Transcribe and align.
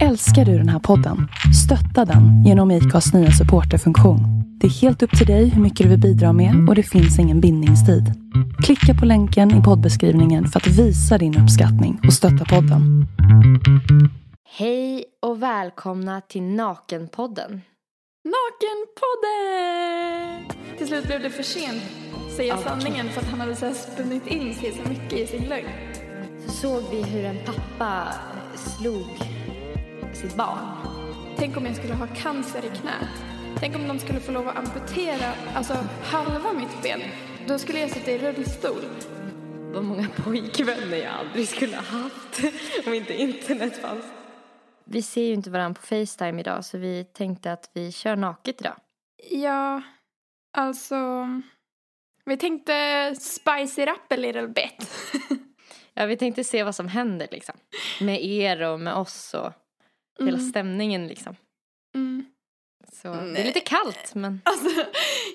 Älskar 0.00 0.44
du 0.44 0.58
den 0.58 0.68
här 0.68 0.78
podden? 0.78 1.28
Stötta 1.64 2.04
den 2.04 2.44
genom 2.44 2.70
IKAs 2.70 3.14
nya 3.14 3.30
supporterfunktion. 3.30 4.20
Det 4.60 4.66
är 4.66 4.70
helt 4.70 5.02
upp 5.02 5.18
till 5.18 5.26
dig 5.26 5.48
hur 5.48 5.62
mycket 5.62 5.84
du 5.84 5.90
vill 5.90 6.00
bidra 6.00 6.32
med 6.32 6.68
och 6.68 6.74
det 6.74 6.82
finns 6.82 7.18
ingen 7.18 7.40
bindningstid. 7.40 8.04
Klicka 8.64 8.94
på 9.00 9.06
länken 9.06 9.60
i 9.60 9.62
poddbeskrivningen 9.62 10.46
för 10.46 10.60
att 10.60 10.66
visa 10.66 11.18
din 11.18 11.38
uppskattning 11.38 12.00
och 12.06 12.12
stötta 12.12 12.44
podden. 12.44 13.06
Hej 14.58 15.04
och 15.22 15.42
välkomna 15.42 16.20
till 16.20 16.42
Nakenpodden. 16.42 17.60
Nakenpodden! 18.24 19.78
Till 20.78 20.86
slut 20.86 21.06
blev 21.06 21.22
det 21.22 21.30
för 21.30 21.42
sent 21.42 21.82
säga 22.36 22.56
sanningen 22.56 23.08
för 23.08 23.20
att 23.20 23.26
han 23.26 23.40
hade 23.40 23.56
så 23.56 23.66
här 23.66 23.74
spunnit 23.74 24.26
in 24.26 24.54
sig 24.54 24.72
så 24.72 24.88
mycket 24.88 25.12
i 25.12 25.26
sin 25.26 25.48
lögn. 25.48 25.68
Så 26.46 26.52
såg 26.52 26.82
vi 26.90 27.02
hur 27.02 27.24
en 27.24 27.38
pappa 27.46 28.08
slog 28.56 29.06
sitt 30.16 30.36
barn. 30.36 30.58
Tänk 31.36 31.56
om 31.56 31.66
jag 31.66 31.76
skulle 31.76 31.94
ha 31.94 32.06
cancer 32.06 32.64
i 32.64 32.68
knät. 32.68 33.08
Tänk 33.58 33.76
om 33.76 33.88
de 33.88 33.98
skulle 33.98 34.20
få 34.20 34.32
lov 34.32 34.48
att 34.48 34.56
amputera 34.56 35.32
alltså 35.54 35.74
halva 36.02 36.52
mitt 36.52 36.82
ben. 36.82 37.00
Då 37.48 37.58
skulle 37.58 37.80
jag 37.80 37.90
sitta 37.90 38.10
i 38.10 38.18
rullstol. 38.18 38.82
Vad 39.74 39.84
många 39.84 40.08
pojkvänner 40.16 40.96
jag 40.96 41.12
aldrig 41.12 41.48
skulle 41.48 41.76
ha 41.76 41.82
haft 41.82 42.40
om 42.86 42.94
inte 42.94 43.14
internet 43.14 43.76
fanns. 43.76 44.04
Vi 44.84 45.02
ser 45.02 45.22
ju 45.22 45.32
inte 45.32 45.50
varandra 45.50 45.80
på 45.80 45.86
Facetime 45.86 46.40
idag 46.40 46.64
så 46.64 46.78
vi 46.78 47.04
tänkte 47.04 47.52
att 47.52 47.70
vi 47.74 47.92
kör 47.92 48.16
naket 48.16 48.60
idag. 48.60 48.76
Ja, 49.30 49.82
alltså... 50.56 51.26
Vi 52.24 52.36
tänkte 52.36 52.72
spice 53.20 53.82
it 53.82 53.88
up 53.88 54.12
a 54.12 54.16
little 54.16 54.48
bit. 54.48 54.90
Ja, 55.94 56.06
vi 56.06 56.16
tänkte 56.16 56.44
se 56.44 56.62
vad 56.62 56.74
som 56.74 56.88
händer 56.88 57.28
liksom. 57.30 57.54
Med 58.00 58.24
er 58.24 58.62
och 58.62 58.80
med 58.80 58.94
oss 58.94 59.34
och 59.34 59.52
hela 60.18 60.30
Mm. 60.38 60.40
stämningen 60.50 61.06
liksom. 61.06 61.36
Mm. 61.94 62.24
Så 62.92 63.08
det 63.14 63.40
är 63.40 63.44
lite 63.44 63.60
kallt 63.60 64.14
men... 64.14 64.40
Alltså, 64.44 64.84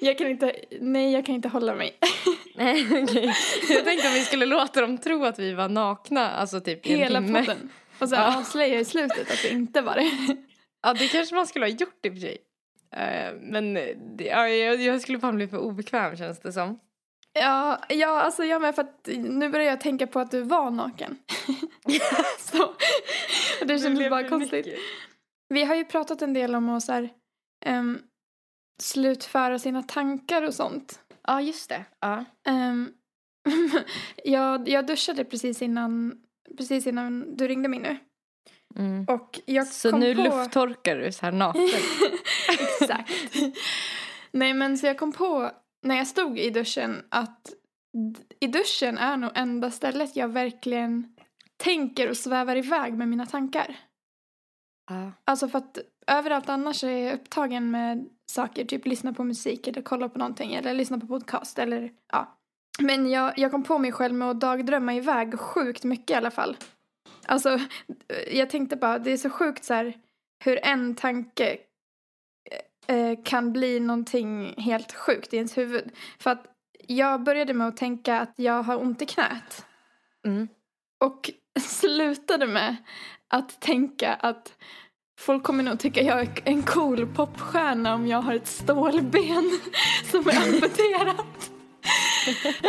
jag 0.02 0.18
kan 0.18 0.28
inte... 0.28 0.56
Nej, 0.82 1.12
jag 1.14 1.26
kan 1.26 1.36
inte 1.36 1.50
hålla 1.50 1.76
mig. 1.76 1.98
Nej, 2.56 3.04
okej. 3.04 3.34
Jag 3.70 3.86
tänkte 3.86 4.08
om 4.08 4.14
vi 4.14 4.22
skulle 4.22 4.46
låta 4.46 4.82
dem 4.82 4.98
tro 4.98 5.24
att 5.26 5.40
vi 5.40 5.54
var 5.54 5.70
nakna, 5.70 6.30
alltså 6.32 6.60
typ 6.62 6.88
i 6.88 6.94
en 6.94 7.00
Hela 7.00 7.22
timme. 7.22 7.40
podden. 7.40 7.70
Och 8.00 8.10
sen 8.10 8.20
Ja. 8.20 8.38
avslöja 8.40 8.80
i 8.80 8.86
slutet 8.86 9.32
att 9.32 9.42
det 9.42 9.50
inte 9.50 9.82
var 9.82 9.96
det. 9.96 10.12
Ja, 10.82 10.94
det 10.94 11.08
kanske 11.08 11.36
man 11.36 11.48
skulle 11.48 11.66
ha 11.66 11.70
gjort 11.70 12.06
i 12.06 12.10
och 12.10 12.14
för 12.14 12.20
sig. 12.20 12.38
Eh, 12.96 13.34
men 13.42 13.74
det, 14.18 14.24
ja, 14.26 14.50
jag, 14.50 14.82
jag 14.82 15.02
skulle 15.02 15.20
fan 15.20 15.36
bli 15.36 15.48
för 15.48 15.58
obekväm 15.58 16.18
känns 16.18 16.40
det 16.40 16.54
som. 16.54 16.80
Ja, 17.40 17.80
ja, 17.90 18.22
alltså 18.22 18.44
jag 18.44 18.62
med 18.62 18.76
för 18.76 18.82
att 18.82 19.10
nu 19.18 19.50
börjar 19.50 19.66
jag 19.68 19.82
tänka 19.82 20.08
på 20.08 20.20
att 20.20 20.32
du 20.32 20.42
var 20.42 20.72
naken. 20.72 21.18
så, 22.40 22.74
det 23.66 23.80
kändes 23.80 24.10
bara 24.10 24.30
konstigt. 24.30 24.68
Vi 25.50 25.64
har 25.64 25.76
ju 25.76 25.86
pratat 25.86 26.22
en 26.22 26.34
del 26.34 26.56
om 26.56 26.70
att 26.70 26.84
så 26.84 26.92
här, 26.92 27.10
ehm, 27.66 28.00
slutföra 28.82 29.60
sina 29.60 29.84
tankar 29.84 30.42
och 30.42 30.54
sånt. 30.54 31.00
Ja, 31.28 31.42
just 31.42 31.70
det. 31.70 31.86
Ja. 32.00 32.26
Ehm, 32.48 32.92
jag, 34.24 34.70
jag 34.70 34.86
duschade 34.88 35.26
precis 35.26 35.62
innan, 35.62 36.22
precis 36.58 36.88
innan 36.88 37.36
du 37.38 37.48
ringde 37.48 37.70
mig 37.70 37.80
nu. 37.80 37.98
Mm. 38.76 39.06
Och 39.06 39.40
jag 39.46 39.68
Så 39.68 39.92
kom 39.92 40.00
nu 40.00 40.16
på... 40.16 40.22
lufttorkar 40.22 40.96
du 40.96 41.12
så 41.12 41.26
här 41.26 41.32
naken. 41.32 41.64
Exakt. 42.50 43.36
Nej 44.32 44.54
men 44.54 44.78
så 44.78 44.88
jag 44.88 44.98
kom 44.98 45.12
på 45.12 45.52
när 45.82 45.96
jag 45.96 46.08
stod 46.08 46.40
i 46.40 46.50
duschen 46.50 47.06
att 47.10 47.54
i 48.40 48.48
duschen 48.48 48.98
är 48.98 49.18
nog 49.18 49.32
enda 49.36 49.72
stället 49.72 50.16
jag 50.16 50.28
verkligen 50.28 51.16
tänker 51.58 52.10
och 52.10 52.18
svävar 52.18 52.56
iväg 52.56 52.94
med 52.94 53.08
mina 53.08 53.26
tankar. 53.26 53.76
ja. 54.90 55.12
Alltså 55.26 55.48
för 55.48 55.58
att 55.58 55.78
överallt 56.08 56.50
annars 56.50 56.84
är 56.84 56.90
jag 56.90 57.14
upptagen 57.14 57.72
med 57.72 58.10
saker, 58.32 58.66
typ 58.66 58.86
lyssna 58.86 59.14
på 59.14 59.24
musik 59.24 59.68
eller 59.68 59.82
kolla 59.82 60.10
på 60.10 60.20
någonting 60.20 60.54
eller 60.54 60.74
lyssna 60.74 61.00
på 61.00 61.08
podcast 61.08 61.60
eller 61.60 61.92
ja. 62.12 62.38
Men 62.80 63.10
jag, 63.10 63.40
jag 63.40 63.52
kom 63.52 63.64
på 63.64 63.78
mig 63.78 63.92
själv 63.92 64.16
med 64.16 64.30
att 64.30 64.40
dagdrömma 64.40 64.94
iväg 64.94 65.40
sjukt 65.40 65.84
mycket 65.84 66.12
i 66.12 66.14
alla 66.14 66.32
fall. 66.32 66.58
Alltså, 67.26 67.60
jag 68.32 68.50
tänkte 68.50 68.76
bara, 68.76 69.00
det 69.00 69.12
är 69.12 69.18
så 69.18 69.30
sjukt 69.30 69.64
så 69.64 69.74
här 69.74 69.94
hur 70.46 70.66
en 70.66 70.96
tanke 70.96 71.58
eh, 72.88 73.18
kan 73.26 73.54
bli 73.54 73.80
någonting 73.80 74.54
helt 74.58 74.92
sjukt 74.94 75.34
i 75.34 75.38
ens 75.38 75.58
huvud. 75.58 75.92
För 76.20 76.30
att 76.32 76.46
jag 76.88 77.24
började 77.24 77.54
med 77.54 77.68
att 77.68 77.78
tänka 77.78 78.20
att 78.20 78.34
jag 78.36 78.64
har 78.64 78.82
ont 78.82 79.02
i 79.02 79.06
knät. 79.06 79.66
Mm. 80.26 80.48
Och 81.06 81.32
slutade 81.60 82.48
med 82.48 82.76
att 83.28 83.62
tänka 83.62 84.14
att 84.14 84.54
folk 85.20 85.44
kommer 85.44 85.64
nog 85.64 85.80
tycka 85.80 86.02
jag 86.02 86.22
är 86.22 86.30
en 86.46 86.64
cool 86.64 87.08
popstjärna 87.08 87.96
om 87.96 88.08
jag 88.08 88.22
har 88.22 88.34
ett 88.34 88.48
stålben 88.48 89.52
som 90.12 90.28
är 90.28 90.48
amputerat. 90.54 91.52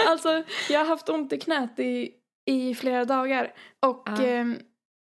alltså, 0.09 0.43
jag 0.71 0.81
har 0.81 0.87
haft 0.87 1.09
ont 1.09 1.33
i 1.33 1.39
knät 1.39 1.79
i, 1.79 2.11
i 2.47 2.75
flera 2.75 3.05
dagar. 3.05 3.53
Och, 3.87 4.03
Ja. 4.07 4.23
ehm, 4.25 4.57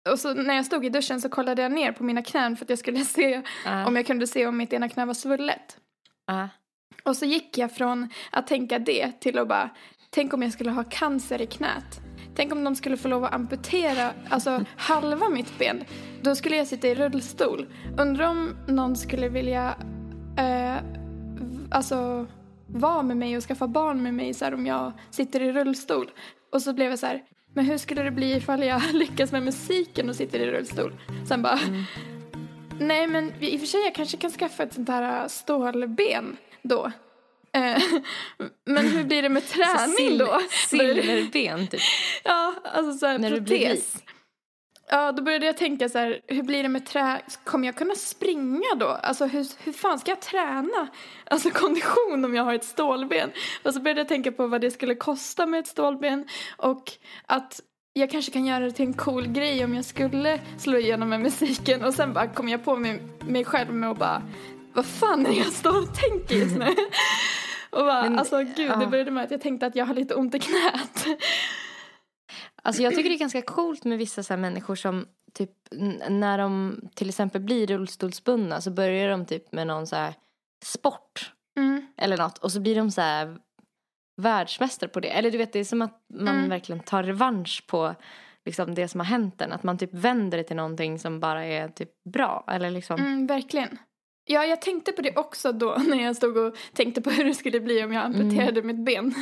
och 0.09 0.19
så 0.19 0.33
när 0.33 0.55
jag 0.55 0.65
stod 0.65 0.85
i 0.85 0.89
duschen 0.89 1.21
så 1.21 1.29
kollade 1.29 1.61
jag 1.61 1.71
ner 1.71 1.91
på 1.91 2.03
mina 2.03 2.21
knän 2.21 2.55
för 2.57 2.65
att 2.65 2.69
jag 2.69 2.79
skulle 2.79 2.99
se 3.05 3.41
Ja. 3.65 3.87
om 3.87 3.95
jag 3.95 4.05
kunde 4.07 4.27
se 4.27 4.47
om 4.47 4.57
mitt 4.57 4.73
ena 4.73 4.89
knä 4.89 5.05
var 5.05 5.13
svullet. 5.13 5.77
Ja. 6.27 6.49
Och 7.03 7.17
så 7.17 7.25
gick 7.25 7.57
jag 7.57 7.71
från 7.75 8.09
att 8.31 8.47
tänka 8.47 8.79
det 8.79 9.11
till 9.21 9.39
att 9.39 9.47
bara, 9.47 9.69
tänk 10.09 10.33
om 10.33 10.41
jag 10.43 10.53
skulle 10.53 10.71
ha 10.71 10.83
cancer 10.83 11.41
i 11.41 11.45
knät. 11.47 12.01
Tänk 12.35 12.51
om 12.51 12.63
de 12.63 12.75
skulle 12.75 12.97
få 12.97 13.07
lov 13.07 13.23
att 13.23 13.33
amputera 13.33 14.11
alltså 14.29 14.65
halva 14.77 15.29
mitt 15.29 15.57
ben. 15.59 15.83
Då 16.21 16.35
skulle 16.35 16.55
jag 16.55 16.67
sitta 16.67 16.87
i 16.87 16.95
rullstol. 16.95 17.67
Undrar 17.97 18.27
om 18.29 18.55
någon 18.67 18.95
skulle 18.95 19.29
vilja 19.29 19.75
eh, 20.37 20.75
alltså 21.71 22.27
vara 22.67 23.03
med 23.03 23.17
mig 23.17 23.37
och 23.37 23.43
skaffa 23.43 23.67
barn 23.67 24.03
med 24.03 24.13
mig 24.13 24.33
så 24.33 24.45
här, 24.45 24.53
om 24.53 24.65
jag 24.65 24.91
sitter 25.09 25.41
i 25.41 25.51
rullstol. 25.51 26.11
Och 26.51 26.61
så 26.61 26.73
blev 26.73 26.89
jag 26.89 26.99
så 26.99 27.05
här, 27.05 27.21
men 27.53 27.65
hur 27.65 27.77
skulle 27.77 28.03
det 28.03 28.11
bli 28.11 28.35
ifall 28.35 28.63
jag 28.63 28.81
lyckas 28.93 29.31
med 29.31 29.43
musiken 29.43 30.09
och 30.09 30.15
sitter 30.15 30.39
i 30.39 30.51
rullstol? 30.51 30.95
Sen 31.27 31.41
bara, 31.41 31.59
nej 32.79 33.07
men 33.07 33.33
i 33.43 33.55
och 33.55 33.59
för 33.59 33.67
sig 33.67 33.81
jag 33.81 33.95
kanske 33.95 34.17
kan 34.17 34.31
skaffa 34.31 34.63
ett 34.63 34.73
sånt 34.73 34.89
här 34.89 35.27
stålben 35.27 36.37
då. 36.61 36.91
Eh, 37.53 37.81
men 38.65 38.87
hur 38.87 39.03
blir 39.03 39.21
det 39.21 39.29
med 39.29 39.47
träning 39.47 40.17
då? 40.17 40.39
Silverben 40.69 41.67
typ. 41.67 41.81
Ja, 42.23 42.53
alltså 42.63 42.97
så 42.97 43.05
här, 43.05 43.19
När 43.19 43.31
du 43.31 43.41
blir 43.41 43.67
protes. 43.67 44.03
Ja, 44.93 45.11
då 45.11 45.23
började 45.23 45.45
jag 45.45 45.57
tänka 45.57 45.89
så 45.89 45.97
här, 45.97 46.21
hur 46.27 46.43
blir 46.43 46.63
det 46.63 46.69
med 46.69 46.85
trä... 46.85 47.21
Kommer 47.43 47.67
jag 47.67 47.75
kunna 47.75 47.95
springa 47.95 48.75
då? 48.75 48.87
Alltså 48.87 49.25
hur, 49.25 49.47
hur 49.63 49.71
fan 49.71 49.99
ska 49.99 50.11
jag 50.11 50.19
träna? 50.19 50.87
Alltså 51.25 51.49
kondition 51.53 52.25
om 52.25 52.35
jag 52.35 52.43
har 52.43 52.53
ett 52.53 52.63
stålben. 52.63 53.31
Och 53.63 53.73
så 53.73 53.79
började 53.79 53.99
jag 53.99 54.07
tänka 54.07 54.31
på 54.31 54.47
vad 54.47 54.61
det 54.61 54.71
skulle 54.71 54.95
kosta 54.95 55.45
med 55.45 55.59
ett 55.59 55.67
stålben 55.67 56.27
och 56.57 56.91
att 57.25 57.61
jag 57.93 58.11
kanske 58.11 58.31
kan 58.31 58.45
göra 58.45 58.65
det 58.65 58.71
till 58.71 58.85
en 58.85 58.93
cool 58.93 59.27
grej 59.27 59.65
om 59.65 59.75
jag 59.75 59.85
skulle 59.85 60.39
slå 60.57 60.77
igenom 60.77 61.09
med 61.09 61.19
musiken 61.19 61.83
och 61.83 61.93
sen 61.93 62.13
bara 62.13 62.27
kom 62.27 62.49
jag 62.49 62.63
på 62.63 62.75
mig, 62.75 63.01
mig 63.27 63.45
själv 63.45 63.73
med 63.73 63.91
att 63.91 63.97
bara 63.97 64.21
vad 64.73 64.85
fan 64.85 65.25
är 65.25 65.37
jag 65.37 65.51
står 65.51 65.77
och 65.77 65.95
tänker 65.95 66.35
just 66.35 66.55
nu? 66.55 66.65
och 67.69 67.85
bara, 67.85 68.03
Men, 68.03 68.19
alltså 68.19 68.37
gud, 68.37 68.69
ja. 68.69 68.75
det 68.75 68.87
började 68.87 69.11
med 69.11 69.23
att 69.23 69.31
jag 69.31 69.41
tänkte 69.41 69.65
att 69.65 69.75
jag 69.75 69.85
har 69.85 69.93
lite 69.93 70.15
ont 70.15 70.35
i 70.35 70.39
knät. 70.39 71.05
Alltså 72.63 72.81
jag 72.83 72.95
tycker 72.95 73.09
det 73.09 73.15
är 73.15 73.19
ganska 73.19 73.41
coolt 73.41 73.83
med 73.85 73.97
vissa 73.97 74.23
så 74.23 74.37
människor 74.37 74.75
som 74.75 75.05
typ 75.33 75.51
när 76.09 76.37
de 76.37 76.79
till 76.95 77.09
exempel 77.09 77.41
blir 77.41 77.67
rullstolsbundna 77.67 78.61
så 78.61 78.71
börjar 78.71 79.09
de 79.09 79.25
typ 79.25 79.51
med 79.51 79.67
någon 79.67 79.87
så 79.87 79.95
här 79.95 80.13
sport 80.65 81.31
Mm. 81.57 81.85
eller 81.97 82.17
något 82.17 82.37
och 82.37 82.51
så 82.51 82.59
blir 82.59 82.75
de 82.75 82.91
så 82.91 83.01
här 83.01 83.37
världsmästare 84.21 84.89
på 84.89 84.99
det. 84.99 85.07
Eller 85.09 85.31
du 85.31 85.37
vet 85.37 85.53
det 85.53 85.59
är 85.59 85.63
som 85.63 85.81
att 85.81 86.01
man 86.13 86.35
Mm. 86.37 86.49
verkligen 86.49 86.79
tar 86.83 87.03
revansch 87.03 87.63
på 87.67 87.95
liksom 88.45 88.75
det 88.75 88.87
som 88.87 88.99
har 88.99 89.05
hänt 89.05 89.41
en. 89.41 89.51
Att 89.51 89.63
man 89.63 89.77
typ 89.77 89.93
vänder 89.93 90.37
det 90.37 90.43
till 90.43 90.55
någonting 90.55 90.99
som 90.99 91.19
bara 91.19 91.45
är 91.45 91.67
typ 91.67 91.89
bra. 92.13 92.43
Eller 92.47 92.69
liksom. 92.71 92.99
Mm, 92.99 93.27
verkligen. 93.27 93.77
Ja, 94.25 94.45
jag 94.45 94.61
tänkte 94.61 94.91
på 94.91 95.01
det 95.01 95.17
också 95.17 95.51
då 95.51 95.75
när 95.87 96.03
jag 96.03 96.15
stod 96.15 96.37
och 96.37 96.55
tänkte 96.73 97.01
på 97.01 97.09
hur 97.09 97.25
det 97.25 97.33
skulle 97.33 97.59
bli 97.59 97.83
om 97.83 97.93
jag 97.93 98.05
amputerade 98.05 98.61
mitt 98.63 98.85
ben. 98.85 99.13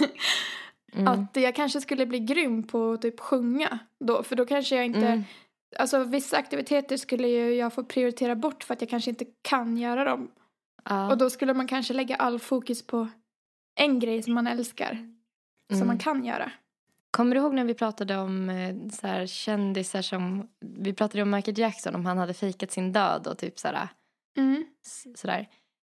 Mm. 0.94 1.08
Att 1.08 1.36
jag 1.36 1.56
kanske 1.56 1.82
skulle 1.82 2.06
bli 2.06 2.20
grym 2.20 2.64
på 2.68 2.92
att 2.92 3.02
typ 3.02 3.20
sjunga 3.20 3.80
då, 4.06 4.24
för 4.24 4.36
då 4.36 4.46
kanske 4.46 4.76
jag 4.76 4.86
inte... 4.86 5.08
Mm. 5.08 5.24
Alltså 5.78 6.04
vissa 6.04 6.38
aktiviteter 6.38 6.98
skulle 6.98 7.28
jag 7.30 7.74
få 7.74 7.84
prioritera 7.84 8.36
bort 8.36 8.64
för 8.64 8.74
att 8.74 8.82
jag 8.82 8.90
kanske 8.90 9.10
inte 9.10 9.26
kan 9.42 9.78
göra 9.78 10.04
dem. 10.04 10.32
Ja. 10.86 11.10
Och 11.12 11.18
då 11.18 11.30
skulle 11.30 11.54
man 11.54 11.68
kanske 11.68 11.94
lägga 11.94 12.16
all 12.16 12.40
fokus 12.40 12.88
på 12.88 13.08
en 13.80 14.00
grej 14.00 14.24
som 14.24 14.34
man 14.34 14.48
älskar. 14.48 14.94
Som 15.68 15.76
Mm. 15.76 15.88
man 15.88 15.98
kan 15.98 16.26
göra. 16.26 16.52
Kommer 17.12 17.36
du 17.36 17.42
ihåg 17.42 17.54
när 17.54 17.64
vi 17.66 17.74
pratade 17.74 18.18
om 18.18 18.50
eh, 18.50 18.76
så 18.92 19.08
här, 19.08 19.26
kändisar 19.26 20.02
som... 20.02 20.48
Vi 20.60 20.94
pratade 20.94 21.22
om 21.24 21.30
Michael 21.32 21.60
Jackson, 21.60 21.96
om 21.96 22.06
han 22.06 22.18
hade 22.18 22.34
fejkat 22.34 22.72
sin 22.72 22.92
död 22.92 23.28
och 23.28 23.38
typ 23.38 23.60
så 23.60 23.68
här, 23.68 23.88
Mm. 24.38 24.66
sådär. 25.16 25.48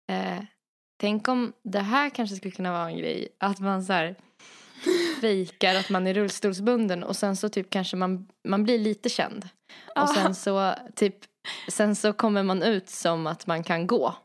Eh, 0.09 0.43
tänk 0.97 1.27
om 1.27 1.53
det 1.63 1.79
här 1.79 2.09
kanske 2.09 2.35
skulle 2.35 2.51
kunna 2.51 2.71
vara 2.71 2.89
en 2.89 2.97
grej. 2.97 3.27
Att 3.39 3.59
man 3.59 3.83
så 3.83 3.93
här 3.93 4.15
fejkar 5.21 5.75
att 5.75 5.89
man 5.89 6.07
är 6.07 6.13
rullstolsbunden 6.13 7.03
och 7.03 7.15
sen 7.15 7.35
så 7.35 7.49
typ 7.49 7.69
kanske 7.69 7.97
man, 7.97 8.27
man 8.47 8.63
blir 8.63 8.79
lite 8.79 9.09
känd. 9.09 9.49
Ah. 9.95 10.03
Och 10.03 10.09
sen 10.09 10.35
så 10.35 10.73
typ 10.95 11.15
sen 11.69 11.95
så 11.95 12.13
kommer 12.13 12.43
man 12.43 12.63
ut 12.63 12.89
som 12.89 13.27
att 13.27 13.47
man 13.47 13.63
kan 13.63 13.87
gå. 13.87 14.15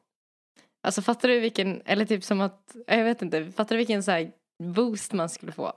Alltså 0.87 1.03
fattar 1.03 1.29
du 1.29 1.41
vilken, 1.41 1.83
eller 1.85 2.05
typ 2.05 2.25
som 2.25 2.41
att, 2.41 2.77
jag 2.87 3.05
vet 3.05 3.23
inte, 3.23 3.53
fattar 3.53 3.75
du 3.75 3.77
vilken 3.77 4.03
så 4.03 4.11
här 4.11 4.31
boost 4.62 5.12
man 5.12 5.29
skulle 5.29 5.53
få? 5.53 5.73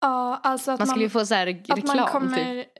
Ja, 0.00 0.40
alltså 0.42 0.70
att 0.70 0.78
Man 0.78 0.88
man, 0.88 0.92
skulle 0.92 1.04
ju 1.04 1.10
få 1.10 1.26
så 1.26 1.34
här 1.34 1.46
att 1.46 1.54
reklam 1.54 1.96
man 1.96 2.06
kommer, 2.06 2.62
typ. 2.62 2.72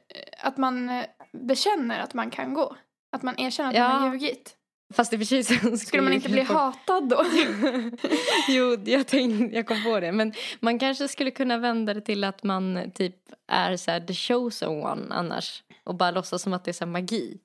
att 0.42 0.56
man 0.56 0.88
eh, 0.90 1.04
bekänner 1.32 2.00
att 2.00 2.14
man 2.14 2.30
kan 2.30 2.54
gå. 2.54 2.76
Att 3.16 3.22
man 3.22 3.34
erkänner 3.38 3.70
att 3.70 3.76
Ja. 3.76 3.88
man 3.88 4.02
har 4.02 4.12
ljugit. 4.14 4.56
Fast 4.94 5.12
i 5.12 5.16
och 5.16 5.20
för 5.20 5.24
sig 5.24 5.78
skulle, 5.78 6.02
man 6.02 6.12
inte 6.12 6.28
bli 6.28 6.40
hatad 6.40 7.08
då? 7.08 7.24
jo, 8.48 8.76
jag, 8.84 9.06
tänkte, 9.06 9.56
jag 9.56 9.66
kom 9.66 9.84
på 9.84 10.00
det. 10.00 10.12
Men 10.12 10.32
man 10.60 10.78
kanske 10.78 11.08
skulle 11.08 11.30
kunna 11.30 11.58
vända 11.58 11.94
det 11.94 12.00
till 12.00 12.24
att 12.24 12.42
man 12.42 12.90
typ 12.94 13.16
är 13.48 13.76
så 13.76 13.90
här 13.90 14.00
the 14.00 14.14
chosen 14.14 14.68
one 14.68 15.14
annars. 15.14 15.62
Och 15.84 15.94
bara 15.94 16.10
låtsas 16.10 16.42
som 16.42 16.52
att 16.52 16.64
det 16.64 16.70
är 16.70 16.72
så 16.72 16.84
här 16.84 16.92
magi. 16.92 17.38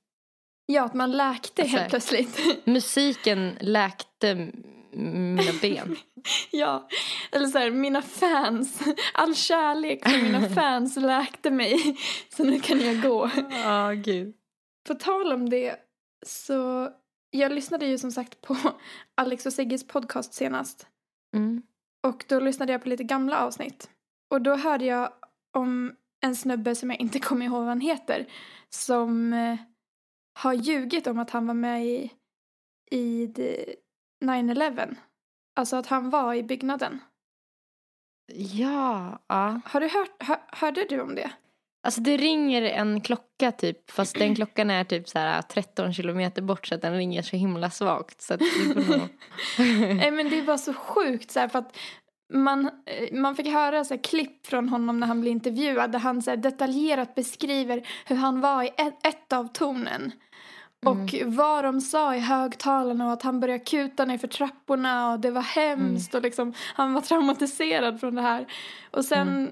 Ja, 0.65 0.83
att 0.83 0.93
man 0.93 1.11
läkte 1.11 1.61
Alltså- 1.61 1.77
helt 1.77 1.89
plötsligt. 1.89 2.39
Musiken 2.65 3.57
läkte 3.61 4.51
mina 4.91 5.51
ben. 5.61 5.95
ja, 6.51 6.87
eller 7.31 7.47
så 7.47 7.57
här, 7.57 7.71
mina 7.71 8.01
fans, 8.01 8.79
all 9.13 9.35
kärlek 9.35 10.09
från 10.09 10.23
mina 10.23 10.49
fans 10.49 10.97
läkte 10.97 11.51
mig. 11.51 11.97
Så 12.35 12.43
nu 12.43 12.59
kan 12.59 12.81
jag 12.81 13.01
gå. 13.01 13.29
Ja, 13.51 13.91
gud. 13.91 14.33
På 14.87 14.93
tal 14.93 15.33
om 15.33 15.49
det 15.49 15.75
så, 16.25 16.89
jag 17.35 17.51
lyssnade 17.51 17.85
ju 17.85 17.97
som 17.97 18.11
sagt 18.11 18.41
på 18.41 18.57
Alex 19.15 19.45
och 19.45 19.53
Sigges 19.53 19.87
podcast 19.87 20.33
senast. 20.33 20.87
Mm. 21.35 21.61
Och 22.07 22.25
då 22.27 22.39
lyssnade 22.39 22.71
jag 22.71 22.83
på 22.83 22.89
lite 22.89 23.03
gamla 23.03 23.39
avsnitt. 23.39 23.89
Och 24.31 24.41
då 24.41 24.55
hörde 24.55 24.85
jag 24.85 25.13
om 25.57 25.95
en 26.25 26.35
snubbe 26.35 26.75
som 26.75 26.89
jag 26.89 26.99
inte 26.99 27.19
kommer 27.27 27.45
ihåg 27.45 27.59
vad 27.59 27.67
han 27.67 27.81
heter. 27.81 28.25
Som 28.69 29.33
eh, 29.33 29.57
har 30.39 30.53
ljugit 30.53 31.07
om 31.07 31.19
att 31.19 31.29
han 31.29 31.47
var 31.47 31.53
med 31.53 31.85
i, 31.85 32.11
i 32.91 33.27
the 33.27 33.75
9-11. 34.25 34.95
Alltså 35.55 35.75
att 35.75 35.87
han 35.87 36.09
var 36.09 36.33
i 36.33 36.43
byggnaden. 36.43 36.99
Ja, 38.33 39.19
ja. 39.27 39.61
Har 39.65 39.79
du 39.79 39.87
hört, 39.87 40.23
hör, 40.23 40.39
hörde 40.47 40.85
du 40.89 41.01
om 41.01 41.15
det? 41.15 41.31
Alltså 41.85 42.01
det 42.01 42.17
ringer 42.17 42.61
en 42.61 43.01
klocka 43.01 43.51
typ, 43.51 43.91
fast 43.91 44.19
den 44.19 44.35
klockan 44.35 44.69
är 44.69 44.83
typ 44.83 45.09
så 45.09 45.19
här 45.19 45.41
13 45.41 45.93
kilometer 45.93 46.41
bort 46.41 46.67
så 46.67 46.75
att 46.75 46.81
den 46.81 46.97
ringer 46.97 47.21
så 47.21 47.35
himla 47.35 47.69
svagt. 47.69 48.21
Så 48.21 48.33
att. 48.33 48.39
Nej 49.95 50.11
men 50.11 50.29
det 50.29 50.41
var 50.41 50.57
så 50.57 50.73
sjukt 50.73 51.31
så 51.31 51.39
här, 51.39 51.47
för 51.47 51.59
att 51.59 51.77
man, 52.33 52.65
eh, 52.65 53.19
man 53.19 53.35
fick 53.35 53.47
höra 53.47 53.83
så 53.83 53.93
här, 53.93 54.03
klipp 54.03 54.47
från 54.47 54.69
honom 54.69 54.99
när 54.99 55.07
han 55.07 55.21
blev 55.21 55.31
intervjuad 55.31 55.91
där 55.91 55.99
han 55.99 56.21
så 56.21 56.29
här, 56.29 56.37
detaljerat 56.37 57.15
beskriver 57.15 57.87
hur 58.05 58.15
han 58.15 58.41
var 58.41 58.63
i 58.63 58.67
ett, 58.67 59.05
ett 59.07 59.33
av 59.33 59.47
tornen. 59.53 60.11
Och 60.85 61.15
vad 61.25 61.63
de 61.63 61.81
sa 61.81 62.15
i 62.15 62.19
högtalarna 62.19 63.05
och 63.05 63.13
att 63.13 63.21
han 63.21 63.39
började 63.39 63.63
kuta 63.63 64.05
ner 64.05 64.17
för 64.17 64.27
trapporna 64.27 65.11
och 65.11 65.19
det 65.19 65.31
var 65.31 65.41
hemskt 65.41 66.15
och 66.15 66.21
liksom 66.21 66.53
han 66.73 66.93
var 66.93 67.01
traumatiserad 67.01 67.99
från 67.99 68.15
det 68.15 68.21
här. 68.21 68.45
Och 68.91 69.05
sen 69.05 69.51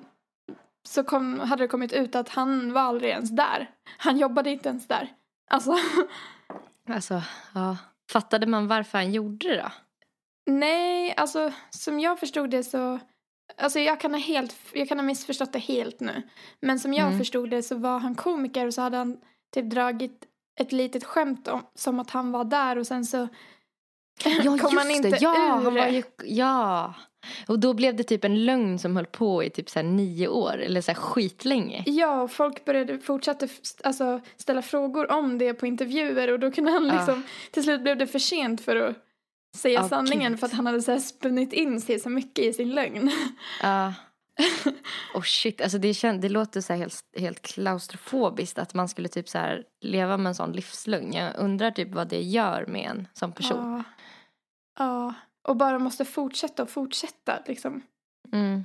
så 0.88 1.03
kom, 1.03 1.39
hade 1.39 1.63
det 1.63 1.68
kommit 1.68 1.94
ut 1.94 2.15
att 2.15 2.30
han 2.30 2.74
var 2.74 2.81
aldrig 2.81 3.09
ens 3.12 3.30
där. 3.30 3.69
Han 3.97 4.18
jobbade 4.18 4.50
inte 4.50 4.69
ens 4.69 4.88
där. 4.88 5.12
Alltså 5.50 5.75
Alltså, 6.89 7.21
ja. 7.53 7.77
Fattade 8.12 8.47
man 8.47 8.68
varför 8.68 8.97
han 8.97 9.12
gjorde 9.13 9.47
det 9.50 9.57
då? 9.62 9.71
Nej, 10.51 11.13
alltså 11.18 11.51
som 11.69 12.00
jag 12.00 12.19
förstod 12.19 12.50
det 12.50 12.63
så 12.63 13.00
Alltså 13.57 13.80
jag 13.80 14.00
kan 14.00 14.13
ha 14.13 14.19
helt, 14.19 14.56
jag 14.74 14.89
kan 14.89 14.97
ha 15.00 15.06
missförstått 15.06 15.53
det 15.53 15.59
helt 15.59 16.00
nu. 16.00 16.21
Men 16.62 16.80
som 16.80 16.94
jag 16.94 17.07
Mm. 17.07 17.19
förstod 17.19 17.50
det 17.50 17.63
så 17.63 17.75
var 17.75 18.00
han 18.00 18.15
komiker 18.15 18.65
och 18.68 18.74
så 18.74 18.81
hade 18.81 18.97
han 18.97 19.18
typ 19.53 19.69
dragit 19.69 20.25
ett 20.59 20.71
litet 20.71 21.03
skämt 21.03 21.47
om, 21.47 21.65
som 21.75 22.00
att 22.00 22.09
han 22.09 22.31
var 22.31 22.44
där 22.44 22.77
och 22.77 22.88
sen 22.88 23.06
så 23.06 23.27
Ja, 24.44 24.57
kom 24.57 24.77
han 24.77 24.92
inte 24.92 25.10
det. 25.10 25.18
Ja, 25.21 25.36
ur 25.36 25.63
han 25.63 25.75
var 25.75 25.88
ju, 25.88 26.04
ja. 26.24 26.94
Och 27.48 27.60
då 27.60 27.74
blev 27.74 27.95
det 27.95 28.04
typ 28.04 28.24
en 28.24 28.45
lögn 28.45 28.80
som 28.80 28.95
höll 28.95 29.06
på 29.06 29.44
i 29.44 29.50
typ 29.50 29.69
så 29.69 29.81
nio 29.81 30.27
år. 30.27 30.57
Eller 30.62 30.81
så 30.81 30.92
här 30.92 30.95
skitlänge. 31.00 31.83
Ja, 31.86 32.21
och 32.21 32.31
folk 32.31 32.65
började 32.65 33.00
fortsätta 33.00 33.48
alltså, 33.83 34.21
ställa 34.38 34.62
frågor 34.62 35.12
om 35.12 35.38
det 35.38 35.54
på 35.54 35.68
intervjuer 35.68 36.31
och 36.31 36.39
då 36.39 36.51
kunde 36.51 36.71
han 36.71 36.86
Ja. 36.88 36.94
liksom, 36.95 37.24
till 37.51 37.63
slut 37.63 37.81
blev 37.81 37.98
det 37.98 38.07
för 38.07 38.19
sent 38.19 38.62
för 38.62 38.75
att 38.75 38.95
säga 39.57 39.80
Ja, 39.81 39.89
sanningen 39.89 40.31
gud. 40.31 40.39
för 40.39 40.48
att 40.48 40.54
han 40.54 40.66
hade 40.66 40.81
så 40.81 40.92
här 40.92 41.00
spunnit 41.00 41.54
in 41.54 41.81
sig 41.81 42.00
så 42.00 42.09
mycket 42.09 42.45
i 42.45 42.54
sin 42.54 42.69
lögn. 42.69 43.12
Ja. 43.62 43.94
oh 45.16 45.21
shit, 45.21 45.62
alltså 45.62 45.77
det, 45.77 45.94
känd, 45.94 46.21
det 46.21 46.30
låter 46.30 46.62
så 46.62 46.74
helt, 46.74 46.95
helt 47.18 47.42
klaustrofobiskt 47.42 48.59
att 48.59 48.74
man 48.74 48.89
skulle 48.89 49.07
typ 49.07 49.30
så 49.30 49.57
leva 49.81 50.18
med 50.18 50.30
en 50.30 50.36
sån 50.36 50.51
livslögn. 50.51 51.13
Jag 51.13 51.31
undrar 51.38 51.71
typ 51.71 51.94
vad 51.94 52.07
det 52.07 52.21
gör 52.21 52.66
med 52.68 52.89
en 52.89 53.07
som 53.13 53.31
person. 53.31 53.71
Ja. 53.77 53.83
Ja, 54.80 55.14
och 55.48 55.56
bara 55.56 55.80
måste 55.80 56.06
fortsätta 56.06 56.64
och 56.64 56.70
fortsätta 56.70 57.40
liksom. 57.46 57.81
Mm. 58.31 58.64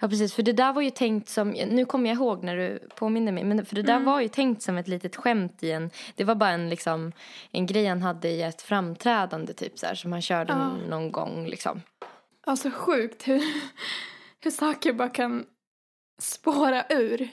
Ja 0.00 0.08
precis, 0.08 0.34
för 0.34 0.42
det 0.42 0.52
där 0.52 0.72
var 0.72 0.82
ju 0.82 0.90
tänkt 0.90 1.28
som, 1.28 1.50
nu 1.50 1.84
kommer 1.84 2.08
jag 2.10 2.16
ihåg 2.16 2.44
när 2.44 2.56
du 2.56 2.88
påminner 2.96 3.32
mig, 3.32 3.44
men 3.44 3.66
för 3.66 3.74
det 3.74 3.82
där 3.82 3.92
Mm. 3.94 4.04
var 4.04 4.20
ju 4.20 4.28
tänkt 4.28 4.62
som 4.62 4.78
ett 4.78 4.88
litet 4.88 5.16
skämt 5.16 5.62
i 5.62 5.70
en, 5.72 5.90
det 6.14 6.24
var 6.24 6.34
bara 6.34 6.50
en 6.50 6.68
liksom, 6.68 7.12
en 7.50 7.66
grej 7.66 7.86
han 7.86 8.02
hade 8.02 8.28
i 8.28 8.42
ett 8.42 8.62
framträdande 8.62 9.52
typ 9.52 9.78
så 9.78 9.86
här 9.86 9.94
som 9.94 10.12
han 10.12 10.22
körde 10.22 10.52
Ja. 10.52 10.68
någon 10.88 11.12
gång 11.12 11.46
liksom. 11.46 11.82
Alltså 12.46 12.70
sjukt 12.70 13.28
hur, 13.28 13.42
hur 14.40 14.50
saker 14.50 14.92
bara 14.92 15.08
kan 15.08 15.46
spåra 16.20 16.84
ur. 16.88 17.28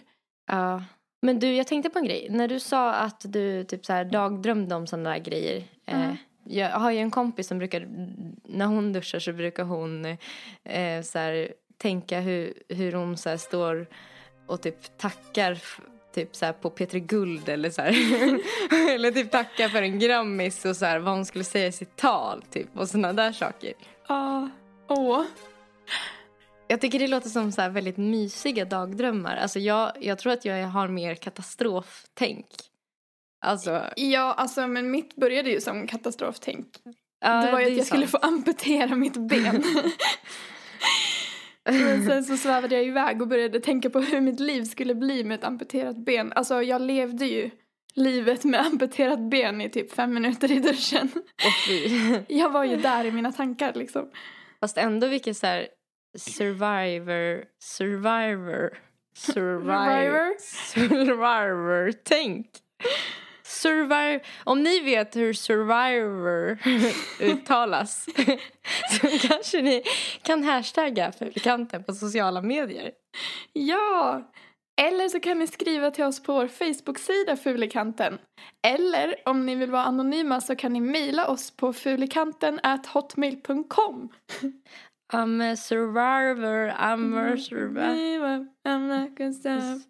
Ja. 0.48 0.84
Men 1.22 1.40
du, 1.40 1.56
jag 1.56 1.68
tänkte 1.68 1.90
på 1.90 2.00
en 2.00 2.06
grej. 2.06 2.28
När 2.30 2.48
du 2.48 2.60
sa 2.60 2.94
att 2.94 3.22
du 3.34 3.64
typ 3.64 3.86
så 3.86 3.94
här 3.94 4.06
dagdrömde 4.06 4.76
om 4.76 4.88
sådana 4.88 5.10
där 5.10 5.18
grejer. 5.20 5.64
Eh, 5.86 6.02
Mm. 6.02 6.18
Jag 6.46 6.70
har 6.70 6.92
ju 6.92 7.00
en 7.00 7.12
kompis 7.12 7.48
som 7.48 7.58
brukar, 7.58 7.88
när 8.44 8.66
hon 8.66 8.94
duschar 8.94 9.20
så 9.20 9.34
brukar 9.34 9.64
hon 9.64 10.06
eh, 10.64 11.02
så 11.04 11.20
här, 11.20 11.54
tänka 11.78 12.20
hur, 12.20 12.54
hur 12.70 12.94
hon 12.94 13.18
så 13.18 13.30
här 13.30 13.38
står 13.38 13.88
och 14.48 14.62
typ 14.62 14.98
tackar 14.98 15.62
typ 16.14 16.36
så 16.36 16.54
på 16.54 16.70
Petri 16.70 17.00
Guld 17.00 17.50
eller 17.50 17.70
så 17.70 17.82
eller 18.92 19.12
typ 19.12 19.32
tackar 19.32 19.70
för 19.70 19.82
en 19.82 20.00
grammis 20.00 20.66
och 20.66 20.76
så 20.76 20.86
här 20.86 21.00
vad 21.00 21.14
hon 21.14 21.26
skulle 21.26 21.44
säga 21.44 21.68
i 21.68 21.72
sitt 21.72 21.96
tal 21.96 22.42
typ 22.42 22.78
och 22.78 22.90
sådana 22.90 23.14
där 23.14 23.32
saker. 23.32 23.74
Ja, 24.08 24.50
åh. 24.88 25.24
Jag 26.68 26.82
tycker 26.82 27.00
det 27.00 27.08
låter 27.08 27.30
som 27.30 27.52
så 27.52 27.70
väldigt 27.70 27.98
mysiga 27.98 28.66
dagdrömmar. 28.66 29.36
Alltså 29.36 29.60
jag, 29.60 29.92
jag 30.02 30.20
tror 30.20 30.34
att 30.34 30.46
jag 30.46 30.68
har 30.68 30.88
mer 30.88 31.16
katastroftänk. 31.16 32.48
Alltså, 33.46 33.82
Ja, 33.96 34.34
alltså 34.38 34.68
men 34.68 34.92
mitt 34.92 35.16
började 35.16 35.50
ju 35.50 35.62
som 35.62 35.88
katastroftänk. 35.88 36.68
ja, 37.26 37.42
det 37.46 37.52
var 37.52 37.60
ju 37.60 37.66
är 37.66 37.72
att 37.72 37.78
jag 37.78 37.86
skulle 37.86 38.08
sant. 38.08 38.22
få 38.24 38.28
amputera 38.28 38.96
mitt 38.96 39.18
ben. 39.18 39.64
Men 41.70 42.06
sen 42.06 42.24
så 42.24 42.38
svävade 42.38 42.76
jag 42.76 42.86
iväg 42.86 43.22
och 43.22 43.28
började 43.28 43.60
tänka 43.60 43.90
på 43.90 44.00
hur 44.00 44.22
mitt 44.22 44.40
liv 44.40 44.64
skulle 44.64 44.96
bli 44.96 45.24
med 45.24 45.36
ett 45.36 45.44
amputerat 45.44 45.98
ben. 45.98 46.34
Alltså 46.36 46.62
jag 46.64 46.82
levde 46.82 47.26
ju 47.26 47.50
livet 47.96 48.44
med 48.44 48.60
amputerat 48.60 49.20
ben 49.20 49.62
i 49.62 49.70
typ 49.70 49.94
fem 49.94 50.14
minuter 50.14 50.52
i 50.52 50.60
duschen. 50.60 51.12
Jag 52.28 52.50
var 52.50 52.64
ju 52.64 52.76
där 52.76 53.06
i 53.06 53.12
mina 53.12 53.32
tankar 53.32 53.74
liksom. 53.74 54.12
Fast 54.60 54.78
ändå 54.78 55.08
vilket 55.08 55.38
så 55.38 55.48
här 55.48 55.68
survivor, 56.18 57.44
survivor, 57.60 58.78
survivor, 59.18 60.40
survivor, 60.40 61.94
tänk. 62.04 62.48
Survivor, 63.66 64.22
om 64.44 64.64
ni 64.64 64.80
vet 64.80 65.16
hur 65.16 65.34
survivor 65.34 66.58
uttalas 67.32 68.06
så 69.02 69.28
kanske 69.28 69.62
ni 69.62 69.84
kan 70.22 70.44
hashtagga 70.44 71.12
Fulikanten 71.12 71.84
på 71.84 71.94
sociala 71.94 72.42
medier. 72.42 72.92
Ja! 73.54 74.22
Eller 74.82 75.10
så 75.10 75.20
kan 75.20 75.40
ni 75.40 75.48
skriva 75.48 75.92
till 75.92 76.04
oss 76.04 76.24
på 76.24 76.34
vår 76.34 76.48
Facebook-sida 76.48 77.38
Fulikanten. 77.38 78.18
Eller 78.68 79.16
om 79.26 79.46
ni 79.46 79.56
vill 79.56 79.72
vara 79.72 79.84
anonyma 79.84 80.42
så 80.42 80.56
kan 80.56 80.74
ni 80.74 80.82
mejla 80.82 81.28
oss 81.28 81.52
på 81.52 81.74
fulikanten 81.74 82.60
hotmail.com. 82.88 84.10
I'm 85.14 85.52
a 85.52 85.56
survivor, 85.56 86.74
I'm 86.78 87.16
a 87.16 87.38
survivor. 87.38 88.48
I'm 88.66 88.88
not 88.88 89.16
gonna 89.16 89.34
stop. 89.34 89.82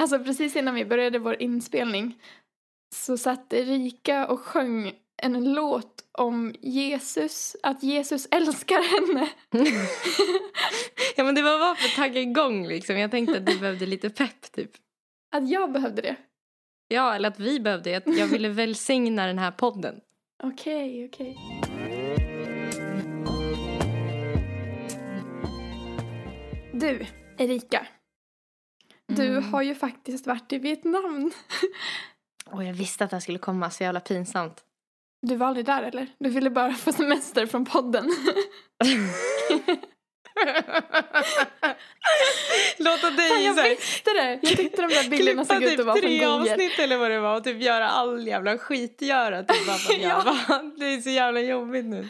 Alltså 0.00 0.18
precis 0.18 0.56
innan 0.56 0.74
vi 0.74 0.84
började 0.84 1.18
vår 1.18 1.42
inspelning 1.42 2.18
så 2.94 3.16
satt 3.16 3.52
Erika 3.52 4.26
och 4.26 4.40
sjöng 4.40 4.92
en 5.22 5.54
låt 5.54 6.04
om 6.12 6.54
Jesus, 6.60 7.56
att 7.62 7.82
Jesus 7.82 8.28
älskar 8.30 8.82
henne. 8.82 9.28
Ja 11.16 11.24
men 11.24 11.34
det 11.34 11.42
var 11.42 11.58
bara 11.58 11.74
för 11.74 11.88
att 11.88 11.94
tagga 11.94 12.20
igång 12.20 12.66
liksom. 12.66 12.98
Jag 12.98 13.10
tänkte 13.10 13.38
att 13.38 13.46
du 13.46 13.58
behövde 13.58 13.86
lite 13.86 14.10
pepp 14.10 14.52
typ. 14.52 14.70
Att 15.36 15.50
jag 15.50 15.72
behövde 15.72 16.02
det. 16.02 16.16
Ja, 16.88 17.14
eller 17.14 17.28
att 17.28 17.40
vi 17.40 17.60
behövde. 17.60 17.90
Jag, 17.90 18.02
jag 18.06 18.26
ville 18.26 18.48
välsigna 18.48 19.26
den 19.26 19.38
här 19.38 19.50
podden. 19.50 20.00
Okej, 20.42 21.06
okej. 21.06 21.36
Du, 26.72 27.06
Erika. 27.38 27.86
Du 29.16 29.26
Mm. 29.36 29.52
har 29.52 29.62
ju 29.62 29.74
faktiskt 29.74 30.26
varit 30.26 30.52
i 30.52 30.58
Vietnam. 30.58 31.30
Och 32.46 32.64
jag 32.64 32.74
visste 32.74 33.04
att 33.04 33.10
det 33.10 33.16
här 33.16 33.20
skulle 33.20 33.38
komma, 33.38 33.70
så 33.70 33.82
jävla 33.82 34.00
pinsamt. 34.00 34.64
Du 35.26 35.36
var 35.36 35.46
aldrig 35.46 35.66
där 35.66 35.82
eller? 35.82 36.06
Du 36.18 36.30
ville 36.30 36.50
bara 36.50 36.72
få 36.72 36.92
semester 36.92 37.46
från 37.46 37.64
podden. 37.64 38.10
Låta 42.78 43.10
dig 43.10 43.28
Fan, 43.28 43.44
jag 43.44 43.54
så 43.54 43.60
här, 43.62 43.68
visste 43.70 44.10
det! 44.10 44.38
Jag 44.42 44.56
tyckte 44.56 44.82
de 44.82 44.88
där 44.94 45.10
bilderna 45.16 45.44
såg 45.44 45.62
ut 45.62 45.80
att 45.80 45.86
vara 45.86 45.94
typ 45.96 46.02
från 46.04 46.10
tre 46.10 46.18
Google. 46.26 46.50
avsnitt 46.52 46.78
eller 46.78 46.96
vad 46.96 47.10
det 47.10 47.20
var 47.20 47.36
och 47.36 47.44
typ 47.44 47.62
göra 47.62 47.88
all 47.88 48.26
jävla 48.26 48.58
skitgöra. 48.58 49.42
Typ 49.42 49.66
bara 49.66 49.76
Ja. 50.00 50.22
bara, 50.48 50.62
det 50.76 50.84
är 50.84 51.00
så 51.00 51.10
jävla 51.10 51.40
jobbigt 51.40 51.84
nu. 51.84 52.08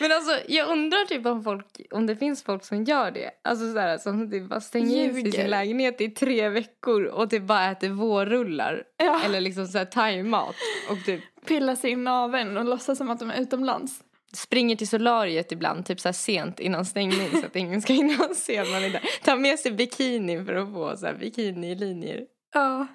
Men 0.00 0.12
alltså 0.12 0.38
jag 0.48 0.68
undrar 0.68 1.06
typ 1.06 1.26
om 1.26 1.44
folk, 1.44 1.66
om 1.90 2.06
det 2.06 2.16
finns 2.16 2.42
folk 2.42 2.64
som 2.64 2.84
gör 2.84 3.10
det. 3.10 3.30
Alltså 3.44 3.68
sådär 3.68 3.98
som 3.98 4.30
typ 4.30 4.48
bara 4.48 4.60
stänger 4.60 5.04
in 5.04 5.14
sig 5.14 5.28
i 5.28 5.32
sin 5.32 5.50
lägenhet 5.50 6.00
i 6.00 6.10
tre 6.10 6.48
veckor 6.48 7.04
och 7.04 7.30
typ 7.30 7.42
bara 7.42 7.70
äter 7.70 7.88
vårrullar. 7.88 8.82
Ja, 8.96 9.20
Eller 9.24 9.40
liksom 9.40 9.66
såhär 9.66 9.84
thaimat 9.84 10.54
och 10.90 11.04
typ 11.06 11.20
pilla 11.46 11.76
sig 11.76 11.90
i 11.90 11.96
naveln 11.96 12.56
och 12.56 12.64
låtsas 12.64 12.98
som 12.98 13.10
att 13.10 13.18
de 13.18 13.30
är 13.30 13.40
utomlands. 13.40 14.00
Springer 14.36 14.76
till 14.76 14.88
solariet 14.88 15.52
ibland, 15.52 15.86
typ 15.86 16.00
så 16.00 16.12
sent 16.12 16.60
innan 16.60 16.84
stängning 16.84 17.30
så 17.30 17.46
att 17.46 17.56
ingen 17.56 17.82
ska 17.82 17.92
hinna 17.92 18.34
se 18.34 18.64
man 18.64 18.84
är 18.84 18.90
där. 18.90 19.02
Tar 19.24 19.36
med 19.36 19.58
sig 19.58 19.72
bikini 19.72 20.44
för 20.44 20.54
att 20.54 20.72
få 20.72 20.96
så 20.96 21.06
här 21.06 21.14
bikinilinjer. 21.14 22.26
Ja. 22.54 22.86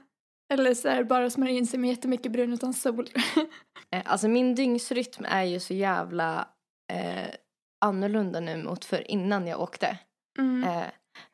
Eller 0.54 0.74
så 0.74 0.90
här, 0.90 1.04
bara 1.04 1.30
smörja 1.30 1.54
in 1.54 1.68
sig 1.68 1.80
med 1.80 1.90
jättemycket 1.90 2.32
brun 2.32 2.54
utan 2.54 2.74
sol. 2.74 3.10
Eh, 3.92 4.02
Alltså 4.06 4.28
min 4.28 4.56
dygnsrytm 4.56 5.26
är 5.26 5.44
ju 5.44 5.60
så 5.60 5.74
jävla 5.74 6.48
eh, 6.94 7.28
annorlunda 7.86 8.40
nu 8.40 8.64
mot 8.64 8.86
för 8.86 9.12
innan 9.12 9.48
jag 9.48 9.62
åkte. 9.62 9.98
Mm. 10.40 10.64
Eh, 10.70 10.88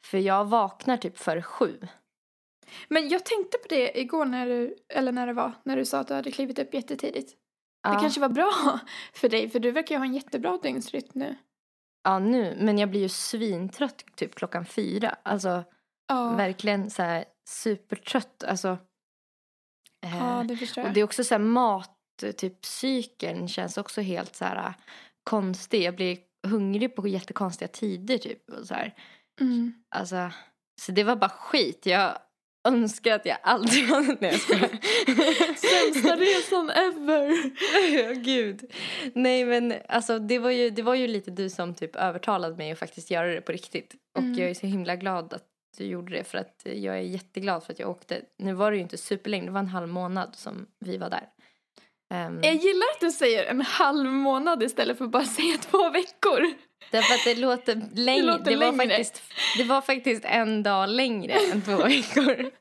för 0.05 0.17
jag 0.17 0.45
vaknar 0.45 0.97
typ 0.97 1.17
för 1.17 1.41
sju. 1.41 1.88
Men 2.88 3.09
jag 3.09 3.25
tänkte 3.25 3.57
på 3.57 3.67
det 3.69 4.00
igår 4.00 4.25
när 4.25 4.45
du, 4.47 4.75
eller 4.93 5.12
när 5.12 5.27
det 5.27 5.33
var, 5.33 5.51
när 5.63 5.75
du 5.77 5.85
sa 5.85 6.00
att 6.00 6.07
du 6.07 6.13
hade 6.13 6.31
klivit 6.31 6.59
upp 6.59 6.74
jättetidigt. 6.74 7.33
Det 7.89 7.93
Ja, 7.93 7.99
kanske 7.99 8.19
var 8.21 8.29
bra 8.29 8.79
för 9.13 9.29
dig, 9.29 9.49
för 9.49 9.59
du 9.59 9.71
verkar 9.71 9.95
ju 9.95 9.99
ha 9.99 10.05
en 10.05 10.13
jättebra 10.13 10.57
dygnsrytm 10.63 11.11
nu. 11.13 11.35
ja 12.03 12.19
nu, 12.19 12.57
men 12.59 12.77
jag 12.77 12.89
blir 12.89 13.01
ju 13.01 13.09
svintrött 13.09 14.05
typ 14.15 14.35
klockan 14.35 14.65
fyra. 14.65 15.15
Alltså 15.23 15.63
Ja, 16.07 16.29
verkligen 16.29 16.89
så 16.89 17.01
här 17.01 17.25
supertrött. 17.49 18.43
Alltså, 18.43 18.77
eh, 20.05 20.17
ja 20.17 20.43
det 20.47 20.57
förstår 20.57 20.81
Och 20.81 20.87
jag. 20.87 20.93
det 20.93 20.99
är 20.99 21.03
också 21.03 21.23
så 21.23 21.33
här 21.33 21.39
mat, 21.39 21.91
typ 22.37 22.65
cykeln 22.65 23.47
känns 23.47 23.77
också 23.77 24.01
helt 24.01 24.35
så 24.35 24.45
här 24.45 24.67
äh, 24.67 24.73
konstig. 25.23 25.83
Jag 25.83 25.95
blir 25.95 26.17
hungrig 26.47 26.95
på 26.95 27.07
jättekonstiga 27.07 27.67
tider 27.67 28.17
typ. 28.17 28.49
Och 28.49 28.65
så, 28.67 28.73
här. 28.73 28.93
Mm. 29.41 29.73
Alltså, 29.95 30.29
så 30.81 30.91
det 30.91 31.03
var 31.03 31.15
bara 31.15 31.29
skit. 31.29 31.85
Jag 31.85 32.17
önskar 32.65 33.15
att 33.15 33.25
jag 33.25 33.38
aldrig 33.43 33.84
hade... 33.89 34.17
Nej 34.19 34.39
jag. 34.50 34.60
Sämsta 35.57 36.15
resan 36.15 36.69
ever! 36.69 38.13
Gud. 38.24 38.72
Nej 39.13 39.45
men 39.45 39.74
alltså 39.89 40.19
det 40.19 40.39
var, 40.39 40.51
ju, 40.51 40.69
det 40.69 40.81
var 40.81 40.95
ju 40.95 41.07
lite 41.07 41.31
du 41.31 41.50
som 41.50 41.75
typ 41.75 41.95
övertalade 41.95 42.55
mig 42.55 42.72
att 42.72 42.79
faktiskt 42.79 43.12
göra 43.12 43.27
det 43.27 43.41
på 43.41 43.51
riktigt. 43.51 43.93
Och 44.15 44.22
Mm. 44.22 44.39
jag 44.39 44.50
är 44.50 44.53
så 44.53 44.67
himla 44.67 44.95
glad 44.95 45.34
att 45.34 45.43
du 45.77 45.84
gjorde 45.86 46.17
det 46.17 46.24
för 46.24 46.38
att 46.38 46.62
jag 46.63 46.95
är 46.95 47.01
jätteglad 47.01 47.63
för 47.63 47.74
att 47.74 47.79
jag 47.79 47.89
åkte. 47.89 48.22
Nu 48.38 48.53
var 48.53 48.72
det 48.72 48.77
ju 48.77 48.84
inte 48.84 48.98
superlänge, 48.98 49.45
det 49.45 49.51
var 49.51 49.60
en 49.60 49.67
halv 49.67 49.88
månad 49.88 50.36
som 50.36 50.65
vi 50.79 50.98
var 50.98 51.10
där. 51.10 51.24
Ehm, 52.13 52.39
Jag 52.43 52.55
gillar 52.55 52.86
att 52.95 53.00
du 53.01 53.12
säger 53.12 53.43
en 53.45 53.62
halv 53.62 54.10
månad 54.12 54.63
istället 54.63 54.98
för 54.98 55.05
att 55.05 55.12
bara 55.12 55.25
säga 55.25 55.57
två 55.57 55.89
veckor. 55.89 56.53
Därför 56.91 57.13
att 57.13 57.24
det 57.24 57.36
låter 57.36 57.82
längre. 57.96 58.22
Det, 58.22 58.22
låter 58.22 58.58
var, 58.58 58.72
längre. 58.72 58.88
Faktiskt, 58.88 59.24
det 59.58 59.63
var 59.63 59.82
faktiskt 59.82 60.25
en 60.25 60.63
dag 60.63 60.89
längre 60.89 61.34
än 61.51 61.62
två 61.62 61.77
veckor. 61.77 62.46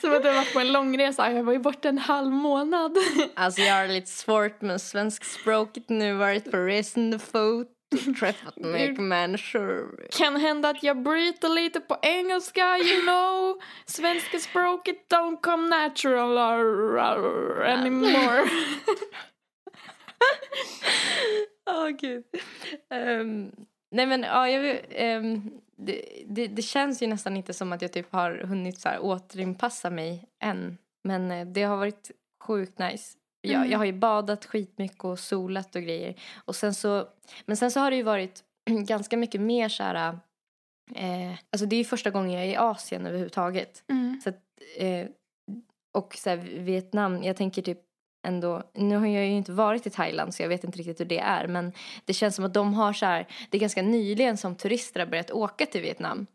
Som 0.00 0.12
att 0.12 0.24
har 0.24 0.32
varit 0.32 0.52
på 0.52 0.60
en 0.60 0.72
långresa. 0.72 1.32
Jag 1.32 1.44
var 1.44 1.52
ju 1.52 1.58
borta 1.58 1.88
en 1.88 1.98
halv 1.98 2.32
månad. 2.32 2.96
Alltså 3.34 3.60
jag 3.60 3.74
har 3.74 3.88
lite 3.88 4.10
svårt 4.10 4.60
med 4.60 4.80
svenskspråket 4.80 5.88
nu. 5.88 6.14
Varit 6.14 6.50
på 6.50 6.56
resande 6.56 7.18
fot 7.18 7.68
träffat 8.18 8.56
mycket 8.56 8.98
människor. 8.98 10.06
Kan 10.10 10.36
hända 10.36 10.68
att 10.68 10.82
jag 10.82 11.02
bryter 11.02 11.48
lite 11.48 11.80
på 11.80 11.98
engelska, 12.02 12.78
you 12.78 13.02
know. 13.02 13.60
Svenska 13.86 14.38
språket 14.38 14.96
don't 15.14 15.40
come 15.40 15.68
natural 15.68 16.38
anymore. 17.66 18.44
Åh 21.70 21.88
gud. 21.88 22.24
Ehm, 22.90 23.52
nej 23.90 24.06
men 24.06 24.22
ja, 24.22 24.48
jag, 24.48 24.80
ehm, 24.90 25.60
det, 25.76 26.24
det, 26.26 26.46
det 26.46 26.62
känns 26.62 27.02
ju 27.02 27.06
nästan 27.06 27.36
inte 27.36 27.52
som 27.52 27.72
att 27.72 27.82
jag 27.82 27.92
typ 27.92 28.12
har 28.12 28.30
hunnit 28.34 28.78
så 28.80 28.88
här 28.88 29.04
återinpassa 29.04 29.90
mig 29.90 30.28
än. 30.44 30.78
Men 31.04 31.30
eh, 31.30 31.46
det 31.46 31.62
har 31.62 31.76
varit 31.76 32.10
sjukt 32.44 32.78
nice. 32.78 33.18
Jag, 33.40 33.54
Mm. 33.56 33.70
jag 33.70 33.78
har 33.78 33.84
ju 33.84 33.92
badat 33.92 34.44
skitmycket 34.44 35.04
och 35.04 35.18
solat 35.18 35.76
och 35.76 35.82
grejer. 35.82 36.14
Och 36.44 36.56
sen 36.56 36.74
så, 36.74 37.08
men 37.46 37.56
sen 37.56 37.70
så 37.70 37.80
har 37.80 37.90
det 37.90 37.96
ju 37.96 38.02
varit 38.02 38.44
ganska 38.70 39.16
mycket 39.16 39.40
mer 39.40 39.68
så 39.68 39.82
här... 39.82 40.18
Eh, 40.94 41.32
alltså 41.50 41.66
det 41.66 41.76
är 41.76 41.78
ju 41.78 41.84
första 41.84 42.10
gången 42.10 42.32
jag 42.32 42.42
är 42.42 42.48
i 42.48 42.56
Asien 42.56 43.06
överhuvudtaget. 43.06 43.84
Mm. 43.90 44.20
Så 44.24 44.28
att, 44.28 44.40
eh, 44.76 45.06
och 45.98 46.14
så 46.14 46.30
här, 46.30 46.36
Vietnam, 46.36 47.22
jag 47.22 47.36
tänker 47.36 47.62
typ 47.62 47.80
ändå, 48.22 48.62
nu 48.74 48.96
har 48.96 49.06
jag 49.06 49.26
ju 49.26 49.32
inte 49.32 49.52
varit 49.52 49.86
i 49.86 49.90
Thailand 49.90 50.34
så 50.34 50.42
jag 50.42 50.48
vet 50.48 50.64
inte 50.64 50.78
riktigt 50.78 51.00
hur 51.00 51.04
det 51.04 51.18
är 51.18 51.46
men 51.46 51.72
det 52.04 52.12
känns 52.12 52.36
som 52.36 52.44
att 52.44 52.54
de 52.54 52.74
har 52.74 52.92
så 52.92 53.06
här, 53.06 53.26
det 53.50 53.56
är 53.56 53.60
ganska 53.60 53.82
nyligen 53.82 54.36
som 54.36 54.56
turister 54.56 55.00
har 55.00 55.06
börjat 55.06 55.30
åka 55.30 55.66
till 55.66 55.82
Vietnam. 55.82 56.26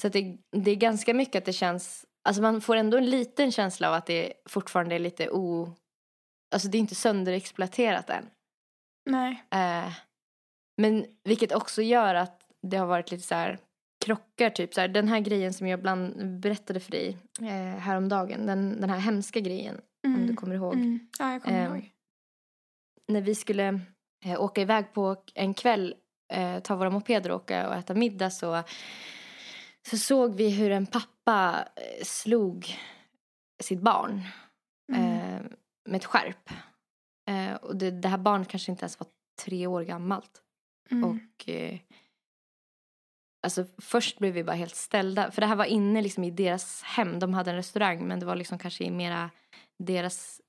Så 0.00 0.06
att 0.06 0.12
det, 0.12 0.36
det 0.50 0.70
är 0.70 0.76
ganska 0.76 1.14
mycket 1.14 1.38
att 1.38 1.44
det 1.44 1.52
känns, 1.52 2.06
alltså 2.24 2.42
man 2.42 2.60
får 2.60 2.76
ändå 2.76 2.96
en 2.96 3.10
liten 3.10 3.52
känsla 3.52 3.88
av 3.88 3.94
att 3.94 4.06
det 4.06 4.32
fortfarande 4.48 4.94
är 4.94 4.98
lite 4.98 5.30
o, 5.30 5.72
alltså 6.54 6.68
det 6.68 6.78
är 6.78 6.80
inte 6.80 6.94
sönderexploaterat 6.94 8.10
än. 8.10 8.30
Nej. 9.10 9.44
Eh, 9.50 9.92
men 10.76 11.06
vilket 11.24 11.52
också 11.52 11.82
gör 11.82 12.14
att 12.14 12.40
det 12.62 12.76
har 12.76 12.86
varit 12.86 13.10
lite 13.10 13.26
så 13.26 13.34
här 13.34 13.58
krockar 14.04 14.50
typ 14.50 14.74
så 14.74 14.80
här, 14.80 14.88
den 14.88 15.08
här 15.08 15.20
grejen 15.20 15.52
som 15.52 15.66
jag 15.66 15.82
bland 15.82 16.26
berättade 16.40 16.80
för 16.80 16.90
dig 16.90 17.16
eh, 17.40 17.78
häromdagen, 17.78 18.46
den, 18.46 18.80
den 18.80 18.90
här 18.90 18.98
hemska 18.98 19.40
grejen 19.40 19.80
om 20.14 20.20
du 20.20 20.24
Mm. 20.24 20.36
kommer 20.36 20.54
ihåg. 20.54 20.74
Mm. 20.74 21.08
Ja, 21.18 21.32
jag 21.32 21.42
kommer 21.42 21.66
Ehm, 21.66 21.72
ihåg. 21.74 21.90
När 23.08 23.20
vi 23.20 23.34
skulle 23.34 23.80
eh, 24.24 24.40
åka 24.40 24.60
iväg 24.60 24.92
på 24.92 25.16
en 25.34 25.54
kväll, 25.54 25.94
eh, 26.32 26.60
ta 26.60 26.76
våra 26.76 26.90
mopeder 26.90 27.30
och 27.30 27.36
åka 27.42 27.68
och 27.68 27.74
äta 27.74 27.94
middag 27.94 28.30
så, 28.30 28.62
så 29.90 29.98
såg 29.98 30.34
vi 30.34 30.50
hur 30.50 30.70
en 30.70 30.86
pappa 30.86 31.68
eh, 31.76 32.04
slog 32.04 32.76
sitt 33.62 33.80
barn 33.80 34.22
Mm. 34.92 35.02
eh, 35.02 35.40
med 35.88 35.96
ett 35.98 36.04
skärp. 36.04 36.50
Eh, 37.30 37.54
och 37.54 37.76
det, 37.76 37.90
det 37.90 38.08
här 38.08 38.18
barnet 38.18 38.48
kanske 38.48 38.70
inte 38.72 38.82
ens 38.82 39.00
var 39.00 39.06
tre 39.44 39.66
år 39.66 39.82
gammalt. 39.82 40.42
Mm. 40.90 41.04
Och 41.10 41.48
eh, 41.48 41.78
alltså 43.46 43.64
först 43.78 44.18
blev 44.18 44.32
vi 44.34 44.44
bara 44.44 44.56
helt 44.56 44.74
ställda. 44.76 45.30
För 45.30 45.40
det 45.40 45.46
här 45.46 45.56
var 45.56 45.64
inne 45.64 46.02
liksom 46.02 46.24
i 46.24 46.30
deras 46.30 46.82
hem. 46.82 47.18
De 47.18 47.34
hade 47.34 47.50
en 47.50 47.56
restaurang 47.56 48.08
men 48.08 48.20
det 48.20 48.26
var 48.26 48.36
liksom 48.36 48.58
kanske 48.58 48.84
i 48.84 48.90
mera 48.90 49.30
deras 49.78 50.40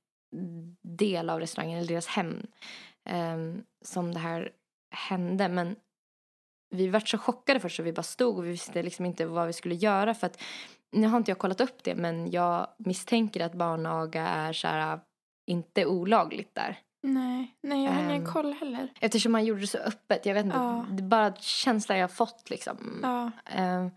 del 0.82 1.29
av 1.29 1.39
restaurangen 1.39 1.77
eller 1.77 1.88
deras 1.88 2.08
hem 2.08 2.48
ehm, 3.05 3.63
som 3.82 4.13
det 4.13 4.20
här 4.20 4.51
hände. 4.91 5.48
Men 5.48 5.75
vi 6.70 6.88
var 6.88 7.00
så 7.00 7.17
chockade 7.17 7.60
först 7.60 7.75
så 7.75 7.84
vi 7.84 7.94
bara 7.94 8.03
stod 8.03 8.38
och 8.38 8.46
vi 8.46 8.50
visste 8.50 8.84
liksom 8.84 9.05
inte 9.05 9.25
vad 9.25 9.48
vi 9.48 9.53
skulle 9.53 9.75
göra 9.75 10.13
för 10.13 10.27
att 10.27 10.41
nu 10.91 11.08
har 11.08 11.17
inte 11.17 11.32
jag 11.32 11.38
kollat 11.38 11.62
upp 11.62 11.84
det 11.84 11.96
men 11.96 12.32
jag 12.32 12.67
misstänker 12.77 13.46
att 13.46 13.53
barnaga 13.53 14.27
är 14.27 14.53
så 14.53 14.67
här 14.67 15.00
inte 15.48 15.86
olagligt 15.86 16.55
där. 16.55 16.79
Nej, 17.03 17.55
nej 17.62 17.86
jag 17.86 17.91
har 17.91 18.01
ingen 18.03 18.15
Ehm, 18.15 18.34
koll 18.34 18.53
heller. 18.53 18.94
Eftersom 19.01 19.32
man 19.32 19.46
gjorde 19.46 19.62
det 19.62 19.67
så 19.67 19.77
öppet. 19.77 20.25
Jag 20.25 20.34
vet 20.34 20.46
inte. 20.46 20.58
Ja. 20.58 20.86
Det 20.89 21.03
är 21.03 21.08
bara 21.08 21.36
känslan 21.36 21.98
jag 21.98 22.03
har 22.03 22.13
fått 22.13 22.50
liksom. 22.50 23.00
Ja. 23.03 23.32
Eh, 23.46 23.88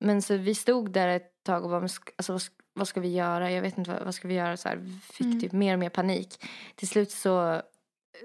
men 0.00 0.22
så 0.22 0.36
vi 0.36 0.54
stod 0.54 0.90
där 0.92 1.08
ett 1.08 1.42
tag 1.42 1.64
och 1.64 1.70
bara, 1.70 1.88
alltså, 2.16 2.38
vad, 2.74 2.78
sk- 2.78 2.78
vad 2.78 2.88
ska 2.88 3.00
vi 3.00 3.08
göra? 3.14 3.50
Jag 3.50 3.62
vet 3.62 3.78
inte 3.78 3.90
vad, 3.92 4.02
vad 4.04 4.14
ska 4.14 4.28
vi 4.28 4.34
göra? 4.34 4.56
Så 4.56 4.68
här, 4.68 5.00
fick 5.12 5.26
Mm. 5.26 5.40
typ 5.40 5.52
mer 5.52 5.72
och 5.72 5.78
mer 5.78 5.88
panik. 5.88 6.44
Till 6.74 6.88
slut 6.88 7.10
så, 7.10 7.62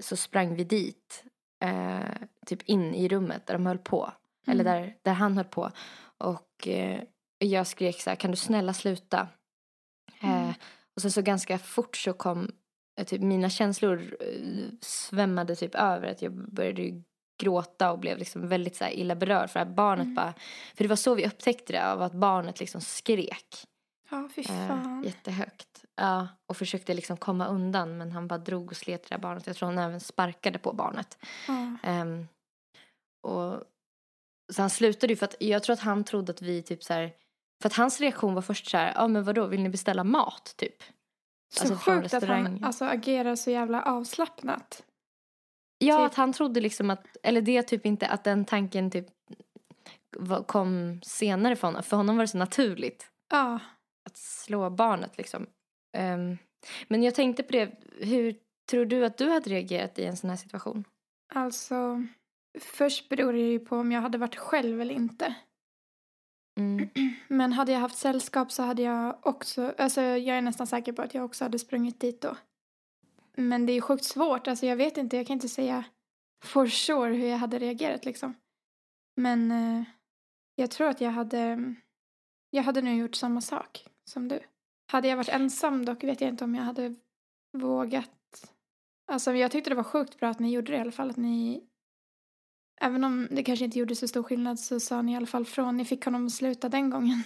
så 0.01 0.15
sprang 0.15 0.55
vi 0.55 0.63
dit. 0.63 1.23
Eh, 1.63 1.99
typ 2.45 2.61
in 2.63 2.95
i 2.95 3.07
rummet 3.07 3.45
där 3.47 3.53
de 3.53 3.65
höll 3.65 3.77
på. 3.77 4.11
Eller 4.47 4.65
Mm. 4.65 4.81
där, 4.81 4.95
där 5.01 5.13
han 5.13 5.37
höll 5.37 5.45
på. 5.45 5.71
Och 6.17 6.67
eh, 6.67 7.01
jag 7.37 7.67
skrek 7.67 8.01
så 8.01 8.09
här, 8.09 8.15
kan 8.17 8.31
du 8.31 8.37
snälla 8.37 8.73
sluta? 8.73 9.27
Mm. 10.21 10.49
Eh, 10.49 10.55
och 10.95 11.01
sen 11.01 11.11
så 11.11 11.21
ganska 11.21 11.57
fort 11.57 11.97
så 11.97 12.13
kom 12.13 12.51
eh, 12.99 13.05
typ 13.05 13.21
mina 13.21 13.49
känslor 13.49 14.15
eh, 14.19 14.63
svämmade 14.81 15.55
typ 15.55 15.75
över. 15.75 16.07
Att 16.07 16.21
jag 16.21 16.31
började 16.53 17.01
gråta 17.41 17.91
och 17.91 17.99
blev 17.99 18.17
liksom 18.17 18.47
väldigt 18.47 18.75
så 18.75 18.85
illa 18.87 19.15
berörd. 19.15 19.49
För 19.49 19.59
att 19.59 19.67
barnet 19.75 20.03
Mm. 20.03 20.15
bara, 20.15 20.33
för 20.75 20.83
det 20.83 20.87
var 20.87 20.95
så 20.95 21.15
vi 21.15 21.27
upptäckte 21.27 21.73
det 21.73 21.91
av 21.91 22.01
att 22.01 22.13
barnet 22.13 22.59
liksom 22.59 22.81
skrek. 22.81 23.55
Ja, 24.09 24.29
fy 24.35 24.41
Eh, 24.41 24.67
fan. 24.67 25.03
jättehögt. 25.03 25.85
Ja, 25.95 26.27
och 26.45 26.57
försökte 26.57 26.93
liksom 26.93 27.17
komma 27.17 27.47
undan 27.47 27.97
men 27.97 28.11
han 28.11 28.27
bara 28.27 28.39
drog 28.39 28.71
och 28.71 28.77
slet 28.77 29.03
det 29.09 29.15
där 29.15 29.21
barnet. 29.21 29.47
Jag 29.47 29.55
tror 29.55 29.69
han 29.69 29.77
även 29.77 29.99
sparkade 29.99 30.59
på 30.59 30.73
barnet. 30.73 31.17
Ja. 31.47 31.77
Ehm, 31.83 32.27
och, 33.27 33.63
så 34.53 34.61
han 34.61 34.69
slutade 34.69 35.13
ju 35.13 35.17
för 35.17 35.25
att 35.25 35.35
jag 35.39 35.63
tror 35.63 35.73
att 35.73 35.79
han 35.79 36.03
trodde 36.03 36.31
att 36.31 36.41
vi 36.41 36.61
typ 36.63 36.83
så 36.83 36.93
här 36.93 37.11
För 37.61 37.69
att 37.69 37.73
hans 37.75 37.99
reaktion 38.01 38.33
var 38.33 38.41
först 38.41 38.69
så 38.69 38.77
här, 38.77 38.93
ja 38.95 39.07
men 39.07 39.23
vadå, 39.23 39.47
vill 39.47 39.61
ni 39.63 39.69
beställa 39.69 40.03
mat 40.03 40.53
typ? 40.57 40.83
Så 41.53 41.61
Alltså, 41.73 41.91
sjukt 41.91 42.13
att 42.13 42.23
han 42.23 42.63
alltså, 42.63 42.85
agerar 42.85 43.35
så 43.35 43.51
jävla 43.51 43.81
avslappnat. 43.83 44.83
Ja, 45.77 45.97
Typ- 45.97 46.05
att 46.05 46.15
han 46.15 46.33
trodde 46.33 46.61
liksom 46.61 46.89
att, 46.89 47.17
eller 47.23 47.41
det 47.41 47.63
typ 47.63 47.85
inte, 47.85 48.07
att 48.07 48.23
den 48.23 48.45
tanken 48.45 48.91
typ 48.91 49.07
kom 50.45 51.01
senare 51.03 51.55
för 51.55 51.67
honom. 51.67 51.83
För 51.83 51.97
honom 51.97 52.17
var 52.17 52.23
det 52.23 52.27
så 52.27 52.37
naturligt 52.37 53.11
Ja, 53.29 53.59
att 54.05 54.17
slå 54.17 54.69
barnet 54.69 55.17
liksom. 55.17 55.47
Ehm, 55.97 56.37
men 56.87 57.03
jag 57.03 57.15
tänkte 57.15 57.43
på 57.43 57.51
det, 57.51 57.71
hur 57.99 58.35
tror 58.69 58.85
du 58.85 59.05
att 59.05 59.17
du 59.17 59.29
hade 59.29 59.49
reagerat 59.49 59.99
i 59.99 60.05
en 60.05 60.17
sån 60.17 60.29
här 60.29 60.37
situation? 60.37 60.85
alltså. 61.35 62.03
Först 62.59 63.09
beror 63.09 63.33
det 63.33 63.39
ju 63.39 63.59
på 63.59 63.77
om 63.77 63.91
jag 63.91 64.01
hade 64.01 64.17
varit 64.17 64.35
själv 64.35 64.81
eller 64.81 64.95
inte. 64.95 65.35
Mm. 66.59 66.89
Men 67.27 67.53
hade 67.53 67.71
jag 67.71 67.79
haft 67.79 67.97
sällskap 67.97 68.51
så 68.51 68.63
hade 68.63 68.81
jag 68.81 69.27
också, 69.27 69.73
alltså 69.77 70.01
jag 70.01 70.37
är 70.37 70.41
nästan 70.41 70.67
säker 70.67 70.93
på 70.93 71.01
att 71.01 71.13
jag 71.13 71.25
också 71.25 71.45
hade 71.45 71.59
sprungit 71.59 71.99
dit 71.99 72.21
då. 72.21 72.37
Men 73.35 73.65
det 73.65 73.73
är 73.73 73.81
sjukt 73.81 74.03
svårt, 74.03 74.47
alltså 74.47 74.65
jag 74.65 74.75
vet 74.75 74.97
inte, 74.97 75.17
jag 75.17 75.27
kan 75.27 75.33
inte 75.33 75.49
säga 75.49 75.83
for 76.43 76.67
sure 76.67 77.13
hur 77.13 77.27
jag 77.27 77.37
hade 77.37 77.59
reagerat 77.59 78.05
liksom. 78.05 78.33
Men 79.15 79.51
eh, 79.51 79.83
jag 80.55 80.71
tror 80.71 80.87
att 80.87 81.01
jag 81.01 81.11
hade, 81.11 81.75
jag 82.49 82.63
hade 82.63 82.81
nu 82.81 82.95
gjort 82.95 83.15
samma 83.15 83.41
sak 83.41 83.85
som 84.09 84.27
du. 84.27 84.39
Hade 84.91 85.07
jag 85.07 85.17
varit 85.17 85.29
ensam 85.29 85.85
dock 85.85 86.03
vet 86.03 86.21
jag 86.21 86.29
inte 86.29 86.43
om 86.43 86.55
jag 86.55 86.63
hade 86.63 86.95
vågat. 87.57 88.11
Alltså 89.11 89.33
jag 89.33 89.51
tyckte 89.51 89.69
det 89.69 89.75
var 89.75 89.83
sjukt 89.83 90.19
bra 90.19 90.29
att 90.29 90.39
ni 90.39 90.51
gjorde 90.51 90.71
det 90.71 90.77
i 90.77 90.81
alla 90.81 90.91
fall, 90.91 91.09
att 91.09 91.17
ni 91.17 91.63
Även 92.81 93.03
om 93.03 93.27
det 93.31 93.43
kanske 93.43 93.65
inte 93.65 93.79
gjorde 93.79 93.95
så 93.95 94.07
stor 94.07 94.23
skillnad 94.23 94.59
så 94.59 94.79
sa 94.79 95.01
ni 95.01 95.11
i 95.11 95.15
alla 95.15 95.25
fall 95.25 95.45
från. 95.45 95.77
Ni 95.77 95.85
fick 95.85 96.05
honom 96.05 96.25
att 96.25 96.31
sluta 96.31 96.69
den 96.69 96.89
gången. 96.89 97.23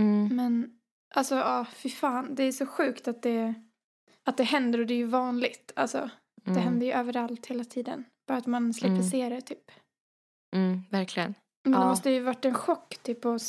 Mm. 0.00 0.36
Men 0.36 0.78
alltså 1.14 1.34
ja, 1.34 1.66
fy 1.74 1.88
fan. 1.88 2.34
Det 2.34 2.42
är 2.44 2.52
så 2.52 2.66
sjukt 2.66 3.08
att 3.08 3.22
det, 3.22 3.54
att 4.24 4.36
det 4.36 4.44
händer 4.44 4.78
och 4.78 4.86
det 4.86 4.94
är 4.94 4.98
ju 4.98 5.06
vanligt. 5.06 5.72
Alltså 5.76 6.10
det 6.44 6.50
Mm. 6.50 6.62
händer 6.62 6.86
ju 6.86 6.92
överallt 6.92 7.46
hela 7.46 7.64
tiden. 7.64 8.04
Bara 8.26 8.38
att 8.38 8.46
man 8.46 8.74
slipper 8.74 8.94
Mm. 8.94 9.02
se 9.10 9.28
det 9.28 9.40
typ. 9.40 9.70
Mm, 10.56 10.82
verkligen. 10.90 11.34
Men 11.64 11.72
det 11.72 11.78
Ja. 11.78 11.88
måste 11.88 12.10
ju 12.10 12.20
varit 12.20 12.44
en 12.44 12.54
chock 12.54 12.98
typ 13.02 13.24
att, 13.24 13.42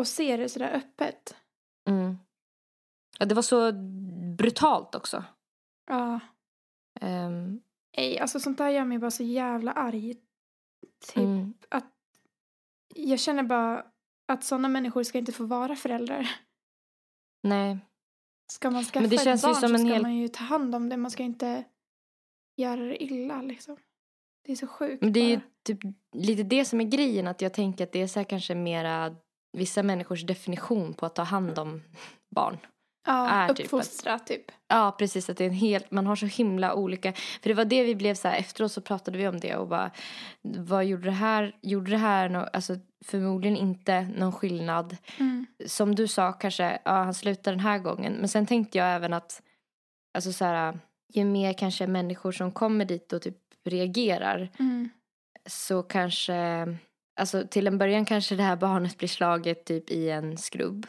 att 0.00 0.08
se 0.08 0.36
det 0.36 0.48
sådär 0.48 0.72
öppet. 0.74 1.36
Mm. 1.88 2.18
Ja, 3.18 3.26
det 3.26 3.34
var 3.34 3.42
så 3.42 3.72
brutalt 4.36 4.94
också. 4.94 5.24
Ja. 5.86 6.20
Nej, 7.96 8.18
alltså 8.18 8.40
sånt 8.40 8.58
där 8.58 8.68
gör 8.68 8.84
mig 8.84 8.98
bara 8.98 9.10
så 9.10 9.22
jävla 9.22 9.72
arg. 9.72 10.14
Typ 11.06 11.16
mm. 11.16 11.54
att 11.68 11.92
jag 12.94 13.18
känner 13.18 13.42
bara 13.42 13.86
att 14.28 14.44
sådana 14.44 14.68
människor 14.68 15.02
ska 15.02 15.18
inte 15.18 15.32
få 15.32 15.46
vara 15.46 15.76
föräldrar. 15.76 16.30
Nej. 17.42 17.78
Ska 18.52 18.70
man 18.70 18.84
skaffa 18.84 19.00
Men 19.00 19.10
det 19.10 19.16
ett 19.16 19.24
känns 19.24 19.42
ju 19.42 19.46
barn 19.46 19.54
som 19.54 19.68
så 19.68 19.74
en 19.74 19.80
ska 19.80 19.88
hel- 19.92 20.02
man 20.02 20.16
ju 20.16 20.28
ta 20.28 20.44
hand 20.44 20.74
om 20.74 20.88
det. 20.88 20.96
Man 20.96 21.10
ska 21.10 21.22
inte 21.22 21.64
göra 22.56 22.80
det 22.84 23.02
illa 23.02 23.42
liksom. 23.42 23.76
Det 24.44 24.52
är 24.52 24.56
så 24.56 24.66
sjukt 24.66 25.02
Men 25.02 25.12
det 25.12 25.20
är 25.20 25.28
ju 25.28 25.36
bara. 25.36 25.46
typ 25.62 25.78
lite 26.12 26.42
det 26.42 26.64
som 26.64 26.80
är 26.80 26.84
grejen. 26.84 27.28
Att 27.28 27.40
jag 27.40 27.54
tänker 27.54 27.84
att 27.84 27.92
det 27.92 28.02
är 28.02 28.06
så 28.06 28.20
här 28.20 28.24
kanske 28.24 28.54
mera 28.54 29.16
vissa 29.52 29.82
människors 29.82 30.22
definition 30.26 30.94
på 30.94 31.06
att 31.06 31.14
ta 31.14 31.22
hand 31.22 31.58
om 31.58 31.82
barn. 32.34 32.58
ja, 33.06 33.28
är 33.28 33.54
typ 33.54 33.66
uppfostra 33.66 34.18
typ. 34.18 34.44
Ja, 34.68 34.96
precis. 34.98 35.30
Att 35.30 35.36
det 35.36 35.44
är 35.44 35.48
en 35.48 35.54
helt, 35.54 35.90
man 35.90 36.06
har 36.06 36.16
så 36.16 36.26
himla 36.26 36.74
olika. 36.74 37.12
För 37.12 37.48
det 37.48 37.54
var 37.54 37.64
det 37.64 37.82
vi 37.84 37.94
blev 37.94 38.14
så 38.14 38.28
här, 38.28 38.38
efteråt 38.38 38.72
så 38.72 38.80
pratade 38.80 39.18
vi 39.18 39.28
om 39.28 39.40
det 39.40 39.56
och 39.56 39.68
bara, 39.68 39.90
vad 40.42 40.84
gjorde 40.84 41.04
det 41.04 41.10
här, 41.10 41.56
gjorde 41.62 41.90
det 41.90 41.96
här, 41.96 42.28
nå- 42.28 42.48
alltså 42.52 42.76
förmodligen 43.04 43.56
inte 43.56 44.00
någon 44.02 44.32
skillnad. 44.32 44.96
Mm. 45.18 45.46
Som 45.66 45.94
du 45.94 46.06
sa 46.08 46.32
kanske, 46.32 46.78
ja 46.84 46.90
han 46.92 47.14
slutar 47.14 47.52
den 47.52 47.60
här 47.60 47.78
gången. 47.78 48.12
Men 48.12 48.28
sen 48.28 48.46
tänkte 48.46 48.78
jag 48.78 48.94
även 48.94 49.12
att, 49.12 49.42
alltså 50.14 50.32
så 50.32 50.44
här, 50.44 50.78
ju 51.14 51.24
mer 51.24 51.52
kanske 51.52 51.86
människor 51.86 52.32
som 52.32 52.52
kommer 52.52 52.84
dit 52.84 53.12
och 53.12 53.22
typ 53.22 53.36
reagerar 53.64 54.48
Mm. 54.58 54.88
så 55.46 55.82
kanske, 55.82 56.66
alltså 57.18 57.46
till 57.50 57.66
en 57.66 57.78
början 57.78 58.04
kanske 58.04 58.36
det 58.36 58.42
här 58.42 58.56
barnet 58.56 58.98
blir 58.98 59.08
slaget 59.08 59.64
typ 59.64 59.90
i 59.90 60.10
en 60.10 60.38
skrubb. 60.38 60.86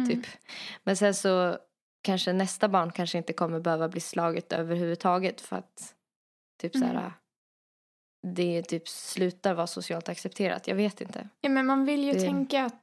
Mm. 0.00 0.10
Typ. 0.10 0.26
Men 0.84 0.96
sen 0.96 1.14
så 1.14 1.58
kanske 2.02 2.32
nästa 2.32 2.68
barn 2.68 2.92
kanske 2.92 3.18
inte 3.18 3.32
kommer 3.32 3.60
behöva 3.60 3.88
bli 3.88 4.00
slaget 4.00 4.52
överhuvudtaget 4.52 5.40
för 5.40 5.56
att 5.56 5.94
typ 6.62 6.72
så 6.72 6.84
Mm. 6.84 6.96
här 6.96 7.12
det 8.26 8.62
typ 8.62 8.88
slutar 8.88 9.54
vara 9.54 9.66
socialt 9.66 10.08
accepterat. 10.08 10.68
Jag 10.68 10.74
vet 10.76 11.00
inte. 11.00 11.28
Ja, 11.40 11.48
men 11.48 11.66
man 11.66 11.84
vill 11.84 12.04
ju 12.04 12.12
Det- 12.12 12.20
tänka 12.20 12.64
att 12.64 12.74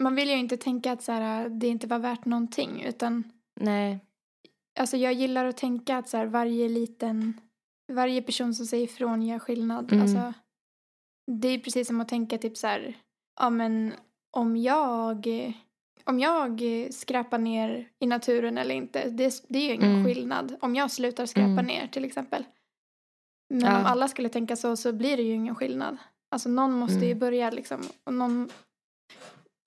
man 0.00 0.14
vill 0.14 0.28
ju 0.28 0.36
inte 0.36 0.56
tänka 0.56 0.92
att 0.92 1.02
så 1.02 1.12
här, 1.12 1.48
det 1.48 1.68
inte 1.68 1.86
var 1.86 1.98
värt 1.98 2.24
någonting 2.24 2.82
utan 2.82 3.32
Nej. 3.60 3.98
alltså 4.80 4.96
jag 4.96 5.12
gillar 5.12 5.44
att 5.44 5.56
tänka 5.56 5.96
att 5.98 6.08
så 6.08 6.16
här, 6.16 6.26
varje 6.26 6.68
liten 6.68 7.40
varje 7.92 8.22
person 8.22 8.54
som 8.54 8.66
säger 8.66 8.84
ifrån 8.84 9.22
gör 9.22 9.38
skillnad. 9.38 9.92
Mm. 9.92 10.02
Alltså, 10.02 10.32
det 11.26 11.48
är 11.48 11.58
precis 11.58 11.86
som 11.86 12.00
att 12.00 12.08
tänka 12.08 12.38
typ 12.38 12.56
så 12.56 12.66
här, 12.66 12.94
ja 13.40 13.50
men 13.50 13.92
om 14.30 14.56
jag 14.56 15.26
om 16.04 16.20
jag 16.20 16.62
skräpar 16.90 17.38
ner 17.38 17.88
i 17.98 18.06
naturen 18.06 18.58
eller 18.58 18.74
inte, 18.74 19.08
det, 19.10 19.42
det 19.48 19.58
är 19.58 19.62
ju 19.68 19.74
ingen 19.74 19.90
Mm. 19.90 20.04
skillnad. 20.04 20.56
Om 20.60 20.74
jag 20.76 20.90
slutar 20.90 21.26
skräpa 21.26 21.46
Mm. 21.48 21.66
ner 21.66 21.86
till 21.86 22.04
exempel. 22.04 22.44
Men 23.54 23.60
Ja. 23.60 23.78
om 23.80 23.86
alla 23.86 24.08
skulle 24.08 24.28
tänka 24.28 24.56
så 24.56 24.76
så 24.76 24.92
blir 24.92 25.16
det 25.16 25.22
ju 25.22 25.34
ingen 25.34 25.54
skillnad. 25.54 25.96
Alltså 26.30 26.48
någon 26.48 26.72
måste 26.72 26.98
ju 27.04 27.10
Mm. 27.10 27.18
börja 27.18 27.50
liksom. 27.50 27.80
Och 28.04 28.14
någon, 28.14 28.50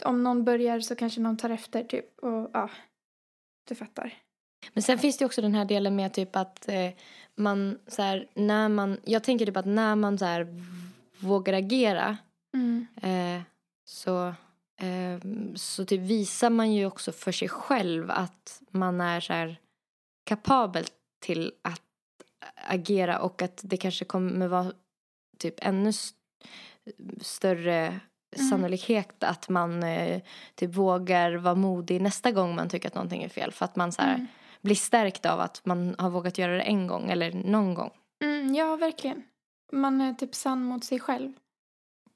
om 0.03 0.23
någon 0.23 0.43
börjar 0.43 0.79
så 0.79 0.95
kanske 0.95 1.21
någon 1.21 1.37
tar 1.37 1.49
efter 1.49 1.83
typ. 1.83 2.19
Och 2.19 2.49
ja, 2.53 2.69
du 3.69 3.75
fattar. 3.75 4.13
Men 4.73 4.83
sen 4.83 4.97
finns 4.99 5.17
det 5.17 5.25
också 5.25 5.41
den 5.41 5.55
här 5.55 5.65
delen 5.65 5.95
med 5.95 6.13
typ 6.13 6.35
att 6.35 6.69
eh, 6.69 6.89
man 7.35 7.79
så 7.87 8.01
här, 8.01 8.27
när 8.33 8.69
man, 8.69 8.97
jag 9.05 9.23
tänker 9.23 9.45
typ 9.45 9.57
att 9.57 9.65
när 9.65 9.95
man 9.95 10.17
så 10.17 10.25
här 10.25 10.47
vågar 11.19 11.53
agera 11.53 12.17
Mm. 12.53 12.87
eh, 13.01 13.41
så, 13.85 14.27
eh, 14.81 15.19
så 15.55 15.85
typ 15.85 16.01
visar 16.01 16.49
man 16.49 16.73
ju 16.73 16.85
också 16.85 17.11
för 17.11 17.31
sig 17.31 17.49
själv 17.49 18.11
att 18.11 18.61
man 18.71 19.01
är 19.01 19.19
så 19.19 19.55
kapabel 20.25 20.85
till 21.25 21.53
att 21.61 21.81
agera 22.67 23.19
och 23.19 23.41
att 23.41 23.59
det 23.63 23.77
kanske 23.77 24.05
kommer 24.05 24.47
vara 24.47 24.71
typ 25.37 25.55
ännu 25.57 25.89
st- 25.89 26.17
större 27.21 27.99
Mm. 28.37 28.49
sannolikhet 28.49 29.23
att 29.23 29.49
man 29.49 29.83
eh, 29.83 30.21
typ 30.55 30.75
vågar 30.75 31.33
vara 31.35 31.55
modig 31.55 32.01
nästa 32.01 32.31
gång 32.31 32.55
man 32.55 32.69
tycker 32.69 32.87
att 32.87 32.95
någonting 32.95 33.23
är 33.23 33.29
fel 33.29 33.51
för 33.51 33.65
att 33.65 33.75
man 33.75 33.91
så 33.91 34.01
här 34.01 34.15
Mm. 34.15 34.27
blir 34.61 34.75
stärkt 34.75 35.25
av 35.25 35.39
att 35.39 35.61
man 35.65 35.95
har 35.97 36.09
vågat 36.09 36.37
göra 36.37 36.53
det 36.55 36.61
en 36.61 36.87
gång 36.87 37.09
eller 37.11 37.31
någon 37.31 37.73
gång. 37.73 37.91
Mm, 38.23 38.55
ja, 38.55 38.75
verkligen. 38.75 39.23
Man 39.71 40.01
är 40.01 40.13
typ 40.13 40.35
sann 40.35 40.63
mot 40.63 40.83
sig 40.83 40.99
själv. 40.99 41.33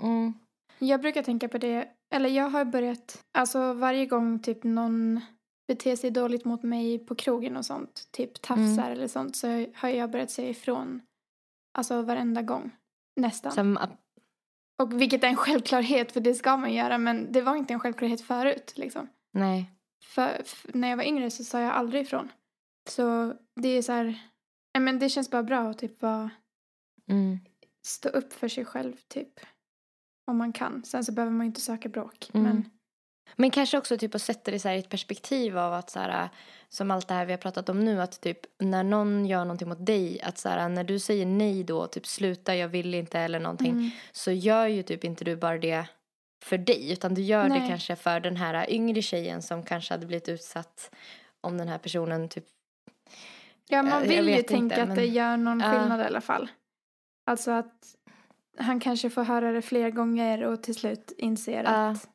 Mm. 0.03 0.33
Jag 0.79 1.01
brukar 1.01 1.23
tänka 1.23 1.49
på 1.49 1.57
det, 1.57 1.87
eller 2.15 2.29
jag 2.29 2.49
har 2.49 2.65
börjat, 2.65 3.23
alltså 3.37 3.73
varje 3.73 4.05
gång 4.05 4.39
typ 4.39 4.63
någon 4.63 5.21
beter 5.67 5.95
sig 5.95 6.11
dåligt 6.11 6.45
mot 6.45 6.63
mig 6.63 6.99
på 6.99 7.15
krogen 7.15 7.57
och 7.57 7.65
sånt, 7.65 8.07
typ 8.11 8.41
tafsar 8.41 8.91
eller 8.91 9.07
sånt, 9.07 9.35
så 9.35 9.65
har 9.75 9.89
jag 9.89 10.11
börjat 10.11 10.31
säga 10.31 10.49
ifrån. 10.49 11.01
Alltså 11.77 12.01
varenda 12.01 12.41
gång. 12.41 12.71
Nästan. 13.15 13.51
Som 13.51 13.77
att, 13.77 13.91
Och 14.83 15.01
vilket 15.01 15.23
är 15.23 15.27
en 15.27 15.35
självklarhet, 15.35 16.11
för 16.11 16.19
det 16.19 16.33
ska 16.33 16.57
man 16.57 16.73
göra, 16.73 16.97
men 16.97 17.31
det 17.31 17.41
var 17.41 17.55
inte 17.55 17.73
en 17.73 17.79
självklarhet 17.79 18.21
förut 18.21 18.73
liksom. 18.75 19.07
nej. 19.33 19.69
För, 20.05 20.37
f- 20.39 20.65
när 20.73 20.87
jag 20.87 20.97
var 20.97 21.03
yngre 21.03 21.31
så 21.31 21.43
sa 21.43 21.59
jag 21.59 21.71
aldrig 21.73 22.01
ifrån. 22.01 22.31
Så 22.89 23.33
det 23.61 23.67
är 23.69 23.81
så 23.81 23.91
här, 23.91 24.21
men 24.79 24.99
det 24.99 25.09
känns 25.09 25.31
bara 25.31 25.43
bra 25.43 25.69
att 25.69 25.77
typ 25.77 25.99
bara 25.99 26.29
Mm. 27.11 27.39
stå 27.87 28.09
upp 28.09 28.33
för 28.33 28.47
sig 28.47 28.65
själv 28.65 28.93
typ. 29.07 29.39
Om 30.31 30.37
man 30.37 30.53
kan. 30.53 30.83
Sen 30.83 31.03
så 31.03 31.11
behöver 31.11 31.31
man 31.33 31.45
ju 31.45 31.47
inte 31.47 31.61
söka 31.61 31.89
bråk. 31.89 32.29
Mm. 32.33 32.43
Men 32.43 32.69
Men 33.35 33.51
kanske 33.51 33.77
också 33.77 33.97
typ 33.97 34.15
att 34.15 34.21
sätta 34.21 34.51
det 34.51 34.59
så 34.59 34.67
här 34.67 34.75
i 34.75 34.79
ett 34.79 34.89
perspektiv 34.89 35.57
av 35.57 35.73
att 35.73 35.89
så 35.89 35.99
här, 35.99 36.29
som 36.69 36.91
allt 36.91 37.07
det 37.07 37.13
här 37.13 37.25
vi 37.25 37.31
har 37.33 37.37
pratat 37.37 37.69
om 37.69 37.85
nu, 37.85 38.01
att 38.01 38.21
typ 38.21 38.39
när 38.59 38.83
någon 38.83 39.25
gör 39.25 39.45
någonting 39.45 39.69
mot 39.69 39.85
dig, 39.85 40.21
att 40.21 40.37
så 40.37 40.49
här, 40.49 40.69
när 40.69 40.83
du 40.83 40.99
säger 40.99 41.25
nej 41.25 41.63
då, 41.63 41.87
typ 41.87 42.07
sluta, 42.07 42.55
jag 42.55 42.67
vill 42.67 42.93
inte 42.93 43.19
eller 43.19 43.39
någonting, 43.39 43.71
Mm. 43.71 43.89
så 44.11 44.31
gör 44.31 44.67
ju 44.67 44.83
typ 44.83 45.03
inte 45.03 45.25
du 45.25 45.35
bara 45.35 45.57
det 45.57 45.85
för 46.45 46.57
dig, 46.57 46.91
utan 46.91 47.13
du 47.13 47.21
gör 47.21 47.43
det 47.43 47.49
Nej. 47.59 47.69
kanske 47.69 47.95
för 47.95 48.19
den 48.19 48.35
här 48.37 48.69
yngre 48.71 49.01
tjejen 49.01 49.41
som 49.41 49.63
kanske 49.63 49.93
hade 49.93 50.05
blivit 50.05 50.29
utsatt 50.29 50.95
om 51.41 51.57
den 51.57 51.67
här 51.67 51.77
personen 51.77 52.29
typ 52.29 52.45
Ja, 53.67 53.83
man 53.83 53.91
jag 53.91 54.07
vill 54.23 54.29
ju 54.29 54.41
tänka 54.43 54.57
inte, 54.57 54.81
att 54.81 54.87
men- 54.87 54.97
det 54.97 55.05
gör 55.05 55.37
någon 55.37 55.61
skillnad 55.61 55.99
i 55.99 56.03
alla 56.03 56.21
fall. 56.21 56.51
Alltså 57.25 57.51
att 57.51 57.95
han 58.57 58.79
kanske 58.79 59.09
får 59.09 59.23
höra 59.23 59.51
det 59.51 59.61
fler 59.61 59.89
gånger 59.89 60.43
och 60.43 60.63
till 60.63 60.75
slut 60.75 61.11
inser 61.17 61.63
Ja, 61.63 61.69
att 61.89 62.09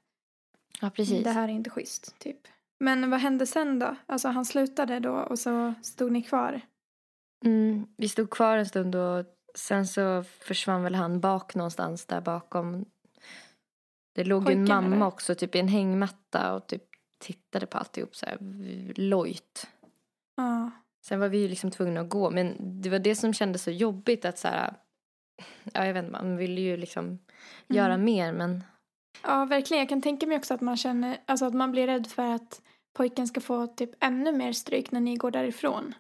Ja, 0.81 0.91
precis. 0.91 1.25
det 1.25 1.31
här 1.31 1.49
är 1.49 1.53
inte 1.53 1.71
schysst, 1.71 2.19
typ. 2.19 2.49
Men 2.81 3.11
vad 3.11 3.21
hände 3.21 3.47
sen 3.47 3.79
då? 3.79 3.97
Alltså 4.07 4.29
han 4.29 4.45
slutade 4.45 5.01
då 5.01 5.13
och 5.15 5.39
så 5.39 5.75
stod 5.83 6.13
ni 6.13 6.23
kvar. 6.23 6.61
Mm, 7.45 7.87
vi 7.97 8.09
stod 8.09 8.31
kvar 8.31 8.57
en 8.57 8.67
stund 8.67 8.95
och 8.95 9.25
sen 9.55 9.87
så 9.87 10.25
försvann 10.41 10.83
väl 10.83 10.95
han 10.95 11.21
bak 11.21 11.55
någonstans 11.55 12.07
där 12.07 12.21
bakom 12.21 12.85
Det 14.15 14.25
låg 14.25 14.43
ju 14.49 14.53
en 14.53 14.59
Pojken, 14.67 14.75
mamma 14.75 14.97
eller? 14.97 15.07
också 15.07 15.35
typ 15.35 15.55
i 15.55 15.59
en 15.59 15.69
hängmatta 15.69 16.55
och 16.55 16.67
typ 16.67 16.85
tittade 17.19 17.67
på 17.67 17.79
alltihop 17.79 18.17
så 18.17 18.27
här 18.27 18.39
lojt. 19.01 19.69
Ja. 20.37 20.71
Sen 21.07 21.21
var 21.21 21.29
vi 21.29 21.39
ju 21.39 21.49
liksom 21.49 21.71
tvungna 21.71 22.01
att 22.01 22.09
gå 22.09 22.31
men 22.31 22.57
det 22.83 22.91
var 22.91 22.99
det 22.99 23.15
som 23.15 23.33
kändes 23.35 23.63
så 23.63 23.71
jobbigt 23.71 24.25
att 24.25 24.39
så 24.39 24.49
här, 24.49 24.75
ja 25.73 25.87
jag 25.87 25.95
vet 25.95 26.05
inte, 26.05 26.13
man 26.23 26.37
ville 26.37 26.61
ju 26.61 26.77
liksom 26.77 27.19
göra 27.69 27.95
Mm. 27.95 28.05
mer 28.05 28.33
men 28.33 28.65
ja, 29.23 29.45
verkligen. 29.45 29.79
Jag 29.81 29.89
kan 29.89 30.03
tänka 30.03 30.27
mig 30.27 30.37
också 30.39 30.55
att 30.55 30.61
man 30.61 30.77
känner, 30.77 31.19
alltså 31.27 31.45
att 31.47 31.55
man 31.55 31.71
blir 31.73 31.87
rädd 31.87 32.07
för 32.07 32.23
att 32.35 32.63
pojken 32.97 33.29
ska 33.29 33.41
få 33.41 33.67
typ 33.67 33.91
ännu 34.05 34.33
mer 34.33 34.53
stryk 34.53 34.91
när 34.91 35.01
ni 35.01 35.17
går 35.17 35.31
därifrån. 35.31 35.95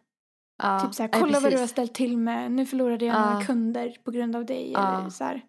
ja. 0.62 0.80
typ 0.80 0.94
såhär, 0.94 1.10
nej, 1.12 1.20
kolla 1.20 1.40
vad 1.40 1.52
du 1.52 1.58
har 1.58 1.66
ställt 1.66 1.94
till 1.94 2.16
med, 2.18 2.52
nu 2.52 2.66
förlorade 2.66 3.04
jag 3.04 3.16
Ja. 3.16 3.30
några 3.30 3.44
kunder 3.44 3.96
på 4.04 4.10
grund 4.10 4.36
av 4.36 4.44
dig. 4.46 4.72
Ja. 4.72 4.98
Eller 5.00 5.10
så 5.10 5.24
här. 5.24 5.42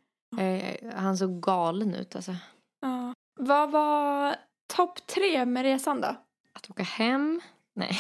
Han 0.95 1.17
såg 1.17 1.41
galen 1.41 1.95
ut 1.95 2.15
alltså. 2.15 2.36
Ja. 2.82 3.13
Vad 3.39 3.71
var 3.71 4.36
topp 4.75 5.08
tre 5.08 5.45
med 5.45 5.63
resan 5.63 6.02
då? 6.02 6.15
Att 6.54 6.69
åka 6.69 6.84
hem? 6.84 7.41
Nej. 7.75 7.91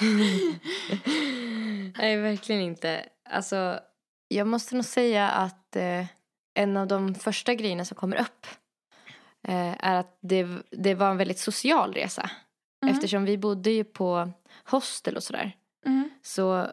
Nej, 1.98 2.16
verkligen 2.16 2.60
inte. 2.62 3.06
Alltså, 3.30 3.78
jag 4.36 4.46
måste 4.46 4.74
nog 4.74 4.84
säga 4.84 5.28
att 5.28 5.76
eh, 5.76 6.06
en 6.54 6.76
av 6.76 6.86
de 6.86 7.14
första 7.14 7.54
grejerna 7.54 7.84
som 7.84 7.94
kommer 7.96 8.20
upp 8.20 8.46
eh, 9.48 9.86
är 9.86 9.94
att 9.94 10.18
det, 10.20 10.46
det 10.70 10.94
var 10.94 11.10
en 11.10 11.16
väldigt 11.16 11.38
social 11.38 11.92
resa. 11.92 12.30
Mm. 12.82 12.94
Eftersom 12.94 13.24
vi 13.24 13.38
bodde 13.38 13.70
ju 13.70 13.84
på 13.84 14.30
hostel 14.64 15.16
och 15.16 15.22
sådär 15.22 15.52
Mm. 15.86 16.10
så 16.22 16.66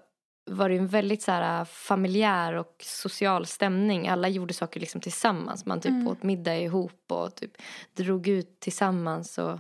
var 0.52 0.70
det 0.70 0.76
en 0.78 0.88
väldigt 0.88 1.22
så 1.22 1.32
här, 1.32 1.66
familjär 1.66 2.54
och 2.54 2.76
social 2.86 3.46
stämning. 3.46 4.08
Alla 4.08 4.28
gjorde 4.28 4.54
saker 4.54 4.80
liksom 4.80 5.02
tillsammans. 5.02 5.66
Man 5.66 5.82
typ 5.82 5.90
Mm. 5.92 6.08
åt 6.08 6.24
middag 6.24 6.58
ihop 6.58 7.04
och 7.12 7.36
typ 7.36 7.52
drog 7.94 8.28
ut 8.28 8.60
tillsammans 8.60 9.38
och 9.38 9.60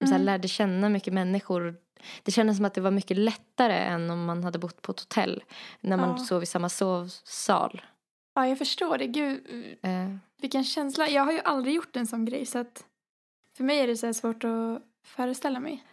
så 0.00 0.06
här, 0.06 0.14
Mm. 0.14 0.22
lärde 0.22 0.48
känna 0.48 0.88
mycket 0.88 1.14
människor. 1.14 1.76
Det 2.22 2.32
kändes 2.32 2.56
som 2.56 2.66
att 2.66 2.74
det 2.74 2.80
var 2.80 2.90
mycket 2.90 3.16
lättare 3.16 3.74
än 3.78 4.10
om 4.10 4.24
man 4.24 4.44
hade 4.44 4.58
bott 4.58 4.82
på 4.82 4.92
ett 4.92 5.00
hotell 5.00 5.42
när 5.80 5.96
man 5.96 6.10
Ja. 6.10 6.18
sov 6.18 6.42
i 6.42 6.46
samma 6.46 6.68
sovsal. 6.68 7.82
Ja, 8.34 8.46
jag 8.48 8.58
förstår 8.58 8.98
det. 8.98 9.06
Gud, 9.06 9.40
Eh, 9.82 10.16
vilken 10.40 10.64
känsla. 10.64 11.08
Jag 11.08 11.24
har 11.24 11.32
ju 11.32 11.40
aldrig 11.40 11.74
gjort 11.74 11.96
en 11.96 12.06
sån 12.06 12.24
grej 12.24 12.46
så 12.46 12.58
att 12.58 12.84
för 13.56 13.64
mig 13.64 13.78
är 13.80 13.86
det 13.86 13.96
så 13.96 14.14
svårt 14.14 14.44
att 14.44 14.82
föreställa 15.04 15.60
mig. 15.60 15.84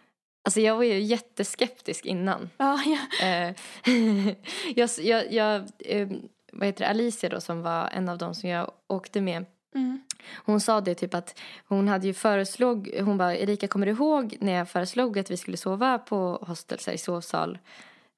alltså 0.46 0.60
jag 0.60 0.76
var 0.76 0.84
ju 0.84 1.00
jätteskeptisk 1.00 2.06
innan. 2.06 2.50
Ja, 2.58 2.80
ja. 2.86 3.26
Eh, 3.28 3.56
jag, 4.76 4.90
jag, 5.00 5.34
jag, 5.34 5.62
eh, 5.80 6.08
vad 6.52 6.68
heter 6.68 6.80
det, 6.86 6.90
Alicia 6.90 7.30
då 7.30 7.42
som 7.42 7.62
var 7.62 7.88
en 7.94 8.10
av 8.10 8.18
dem 8.18 8.36
som 8.36 8.50
jag 8.50 8.72
åkte 8.88 9.22
med. 9.22 9.46
Mm. 9.76 10.02
Hon 10.46 10.62
sa 10.62 10.82
det 10.82 10.96
typ 10.96 11.14
att 11.14 11.40
hon 11.68 11.88
hade 11.88 12.08
ju 12.08 12.14
föreslog, 12.14 12.90
hon 13.02 13.18
bara 13.18 13.36
Erika 13.38 13.68
kommer 13.68 13.86
du 13.86 13.92
ihåg 13.92 14.38
när 14.40 14.54
jag 14.54 14.70
föreslog 14.70 15.20
att 15.20 15.32
vi 15.32 15.38
skulle 15.38 15.58
sova 15.58 15.98
på 16.00 16.44
hostel 16.48 16.80
så 16.80 16.90
här, 16.92 16.96
i 16.96 16.98
sovsal 16.98 17.58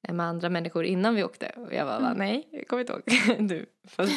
eh, 0.07 0.13
med 0.13 0.25
andra 0.25 0.49
människor 0.49 0.85
innan 0.85 1.15
vi 1.15 1.23
åkte? 1.23 1.51
Och 1.55 1.73
jag 1.73 1.87
bara, 1.87 1.97
Mm. 1.97 2.17
nej, 2.17 2.47
jag 2.51 2.67
kommer 2.67 2.81
inte 2.81 2.93
ihåg. 2.93 3.03
du. 3.47 3.65
Fast, 3.87 4.11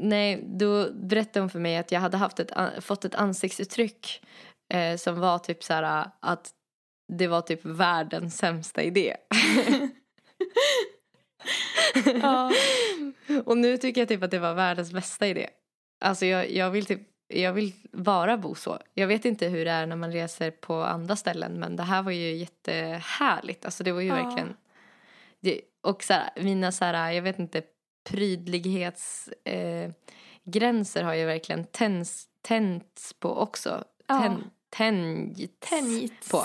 nej, 0.00 0.44
då 0.46 0.92
berättade 0.92 1.40
hon 1.40 1.50
för 1.50 1.58
mig 1.58 1.76
att 1.76 1.92
jag 1.92 2.00
hade 2.00 2.16
haft 2.16 2.40
ett, 2.40 2.52
fått 2.84 3.04
ett 3.04 3.14
ansiktsuttryck 3.14 4.22
eh, 4.74 4.96
som 4.96 5.20
var 5.20 5.38
typ 5.38 5.64
så 5.64 5.72
här 5.72 6.10
att 6.20 6.50
det 7.12 7.26
var 7.26 7.40
typ 7.40 7.64
världens 7.64 8.36
sämsta 8.36 8.82
idé. 8.82 9.16
Ja. 12.22 12.50
Och 13.44 13.58
nu 13.58 13.76
tycker 13.76 14.00
jag 14.00 14.08
typ 14.08 14.22
att 14.22 14.30
det 14.30 14.38
var 14.38 14.54
världens 14.54 14.92
bästa 14.92 15.26
idé. 15.26 15.48
Alltså 16.02 16.26
jag, 16.26 16.50
jag 16.50 16.70
vill 16.70 16.86
typ 16.86 17.00
jag 17.28 17.52
vill 17.52 17.72
bara 17.92 18.36
bo 18.36 18.54
så. 18.54 18.78
Jag 18.94 19.06
vet 19.06 19.24
inte 19.24 19.46
hur 19.48 19.64
det 19.64 19.70
är 19.70 19.86
när 19.86 19.96
man 19.96 20.12
reser 20.12 20.50
på 20.50 20.74
andra 20.74 21.16
ställen 21.16 21.60
men 21.60 21.76
det 21.76 21.82
här 21.82 22.02
var 22.02 22.12
ju 22.12 22.34
jättehärligt. 22.36 23.64
Alltså 23.64 23.84
det 23.84 23.92
var 23.92 24.00
ju 24.00 24.08
Ja. 24.08 24.14
verkligen 24.14 24.56
det, 25.40 25.60
och 25.80 26.02
så 26.02 26.12
här, 26.12 26.30
mina 26.36 26.72
så 26.72 26.84
här, 26.84 27.10
jag 27.12 27.22
vet 27.22 27.38
inte 27.38 27.62
prydlighetsgränser 28.10 31.00
eh, 31.00 31.04
har 31.06 31.14
ju 31.14 31.24
verkligen 31.26 31.64
tänts, 31.64 32.26
tänts 32.42 33.12
på 33.12 33.36
också. 33.38 33.84
Ja. 34.06 34.20
Tän, 34.22 34.50
tänjts 34.70 35.68
Tänjits. 35.70 36.28
på. 36.30 36.44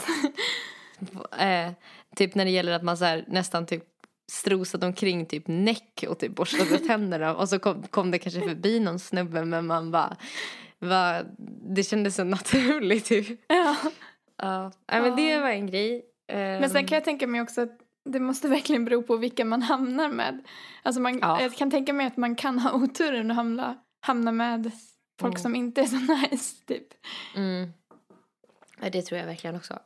eh, 1.38 1.72
typ 2.16 2.36
när 2.36 2.46
det 2.46 2.52
gäller 2.52 2.72
att 2.72 2.84
man 2.84 2.98
så 2.98 3.06
här, 3.06 3.26
nästan 3.28 3.66
typ 3.66 3.84
strosade 4.32 4.86
omkring 4.86 5.26
typ 5.26 5.44
näck 5.48 6.04
och 6.10 6.20
typ 6.20 6.36
borstade 6.36 6.80
tänderna 6.88 7.36
och 7.36 7.50
så 7.50 7.60
kom, 7.60 7.84
kom 7.84 8.12
det 8.12 8.20
kanske 8.20 8.42
förbi 8.42 8.80
någon 8.80 9.00
snubbe 9.00 9.46
men 9.46 9.68
man 9.68 9.92
bara 9.92 10.18
va, 10.80 11.24
det 11.76 11.84
kändes 11.84 12.16
så 12.16 12.24
naturligt 12.24 13.06
typ. 13.06 13.42
Ja. 13.48 13.76
Ja, 14.38 14.72
Nej, 14.92 15.02
men 15.02 15.16
det 15.16 15.30
Ja. 15.30 15.42
var 15.42 15.50
en 15.50 15.68
grej. 15.68 16.06
Men 16.34 16.70
sen 16.70 16.86
kan 16.88 16.96
jag 16.96 17.04
tänka 17.06 17.28
mig 17.28 17.42
också 17.42 17.62
att 17.62 17.80
det 18.10 18.20
måste 18.20 18.48
verkligen 18.48 18.86
bero 18.86 19.04
på 19.04 19.16
vilka 19.18 19.46
man 19.46 19.62
hamnar 19.62 20.10
med. 20.10 20.44
Alltså 20.84 21.02
man, 21.02 21.20
Ja. 21.20 21.42
Jag 21.42 21.54
kan 21.56 21.72
tänka 21.72 21.94
mig 21.94 22.08
att 22.08 22.18
man 22.18 22.36
kan 22.36 22.60
ha 22.60 22.74
oturen 22.74 23.32
att 23.32 23.38
hamna, 23.38 23.78
hamna 24.02 24.32
med 24.32 24.72
folk 25.22 25.34
Mm. 25.34 25.42
som 25.42 25.56
inte 25.56 25.82
är 25.82 25.86
så 25.86 25.96
nice 26.32 26.56
typ. 26.66 26.88
mm. 27.36 27.74
Ja, 28.82 28.90
det 28.90 29.02
tror 29.02 29.20
jag 29.20 29.26
verkligen 29.28 29.56
också. 29.56 29.80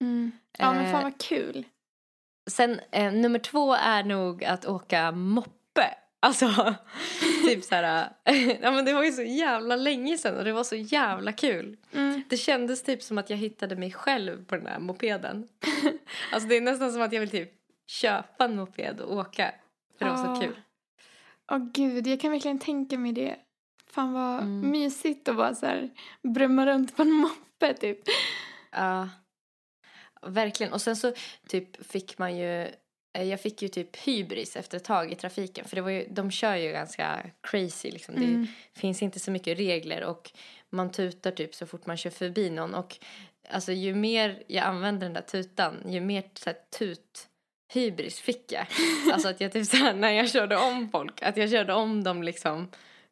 Mm. 0.00 0.32
Ja 0.58 0.72
men 0.72 0.84
Eh, 0.86 0.92
fan 0.92 1.02
vad 1.02 1.18
kul. 1.20 1.64
Sen 2.48 2.80
eh, 2.92 3.12
nummer 3.12 3.38
två 3.38 3.74
är 3.74 4.02
nog 4.04 4.44
att 4.44 4.66
åka 4.66 5.12
moppe. 5.12 5.94
Alltså, 6.20 6.46
typ 7.48 7.64
så 7.64 7.74
här. 7.74 8.10
ja, 8.62 8.70
men 8.70 8.84
det 8.84 8.92
var 8.92 9.04
ju 9.04 9.12
så 9.12 9.22
jävla 9.22 9.76
länge 9.76 10.18
sedan 10.18 10.36
och 10.36 10.44
det 10.44 10.52
var 10.52 10.64
så 10.64 10.76
jävla 10.76 11.32
kul. 11.32 11.76
Mm. 11.92 12.22
Det 12.28 12.36
kändes 12.36 12.82
typ 12.82 13.02
som 13.02 13.18
att 13.18 13.30
jag 13.30 13.36
hittade 13.36 13.76
mig 13.76 13.92
själv 13.92 14.44
på 14.44 14.56
den 14.56 14.66
här 14.66 14.78
mopeden. 14.78 15.48
alltså 16.32 16.48
det 16.48 16.56
är 16.56 16.60
nästan 16.60 16.92
som 16.92 17.02
att 17.02 17.12
jag 17.12 17.20
vill 17.20 17.30
typ 17.30 17.50
köpa 17.86 18.44
en 18.44 18.56
moped 18.56 19.00
och 19.00 19.16
åka. 19.16 19.52
För 19.98 20.04
det 20.04 20.10
var 20.10 20.34
så 20.34 20.40
kul. 20.40 20.56
Åh 21.50 21.58
gud, 21.72 22.06
jag 22.06 22.20
kan 22.20 22.30
verkligen 22.30 22.58
tänka 22.58 22.98
mig 22.98 23.12
det. 23.12 23.36
Fan 23.90 24.12
vad 24.12 24.34
Mm. 24.42 24.70
mysigt 24.70 25.28
att 25.28 25.36
bara 25.36 25.54
så 25.54 25.66
här 25.66 25.90
brumma 26.22 26.66
runt 26.66 26.96
på 26.96 27.02
en 27.02 27.12
moppe 27.12 27.74
typ. 27.74 27.98
Ja, 28.70 29.08
verkligen. 30.26 30.72
Och 30.72 30.82
sen 30.82 30.96
så 30.96 31.12
typ 31.48 31.86
fick 31.86 32.18
man 32.18 32.36
ju, 32.36 32.62
eh, 33.18 33.24
jag 33.24 33.40
fick 33.40 33.62
ju 33.62 33.68
typ 33.68 33.96
hybris 33.96 34.56
efter 34.56 34.76
ett 34.76 34.84
tag 34.84 35.12
i 35.12 35.14
trafiken. 35.14 35.64
För 35.64 35.76
det 35.76 35.82
var 35.82 35.90
ju, 35.90 36.06
de 36.10 36.30
kör 36.30 36.54
ju 36.54 36.72
ganska 36.72 37.30
crazy 37.40 37.90
liksom. 37.90 38.14
Mm. 38.14 38.46
Det 38.74 38.80
finns 38.80 39.02
inte 39.02 39.20
så 39.20 39.30
mycket 39.30 39.58
regler 39.58 40.04
och 40.04 40.30
man 40.70 40.92
tutar 40.92 41.30
typ 41.30 41.54
så 41.54 41.66
fort 41.66 41.86
man 41.86 41.96
kör 41.96 42.10
förbi 42.10 42.50
någon. 42.50 42.74
Och 42.74 42.96
alltså 43.50 43.72
ju 43.72 43.94
mer 43.94 44.42
jag 44.46 44.64
använde 44.64 45.06
den 45.06 45.12
där 45.12 45.20
tutan, 45.20 45.82
ju 45.86 46.00
mer 46.00 46.24
så 46.34 46.50
här, 46.50 46.58
tut 46.78 47.28
hybris 47.72 48.20
fick 48.20 48.52
jag. 48.52 48.66
Alltså 49.12 49.28
att 49.28 49.40
jag 49.40 49.52
typ 49.52 49.66
så 49.66 49.76
här, 49.76 49.94
när 49.94 50.10
jag 50.10 50.30
körde 50.30 50.56
om 50.56 50.88
folk, 50.92 51.22
att 51.22 51.36
jag 51.36 51.50
körde 51.50 51.72
om 51.72 52.04
dem 52.04 52.22
liksom 52.22 52.68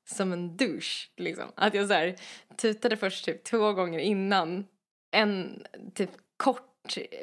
som 0.08 0.32
en 0.32 0.56
douche 0.56 1.10
liksom. 1.16 1.52
Att 1.54 1.74
jag 1.74 1.88
så 1.88 1.94
här 1.94 2.16
tutade 2.56 2.96
först 2.96 3.24
typ 3.24 3.44
två 3.44 3.72
gånger 3.72 3.98
innan, 3.98 4.66
en 5.10 5.64
typ 5.94 6.10
kort 6.36 6.75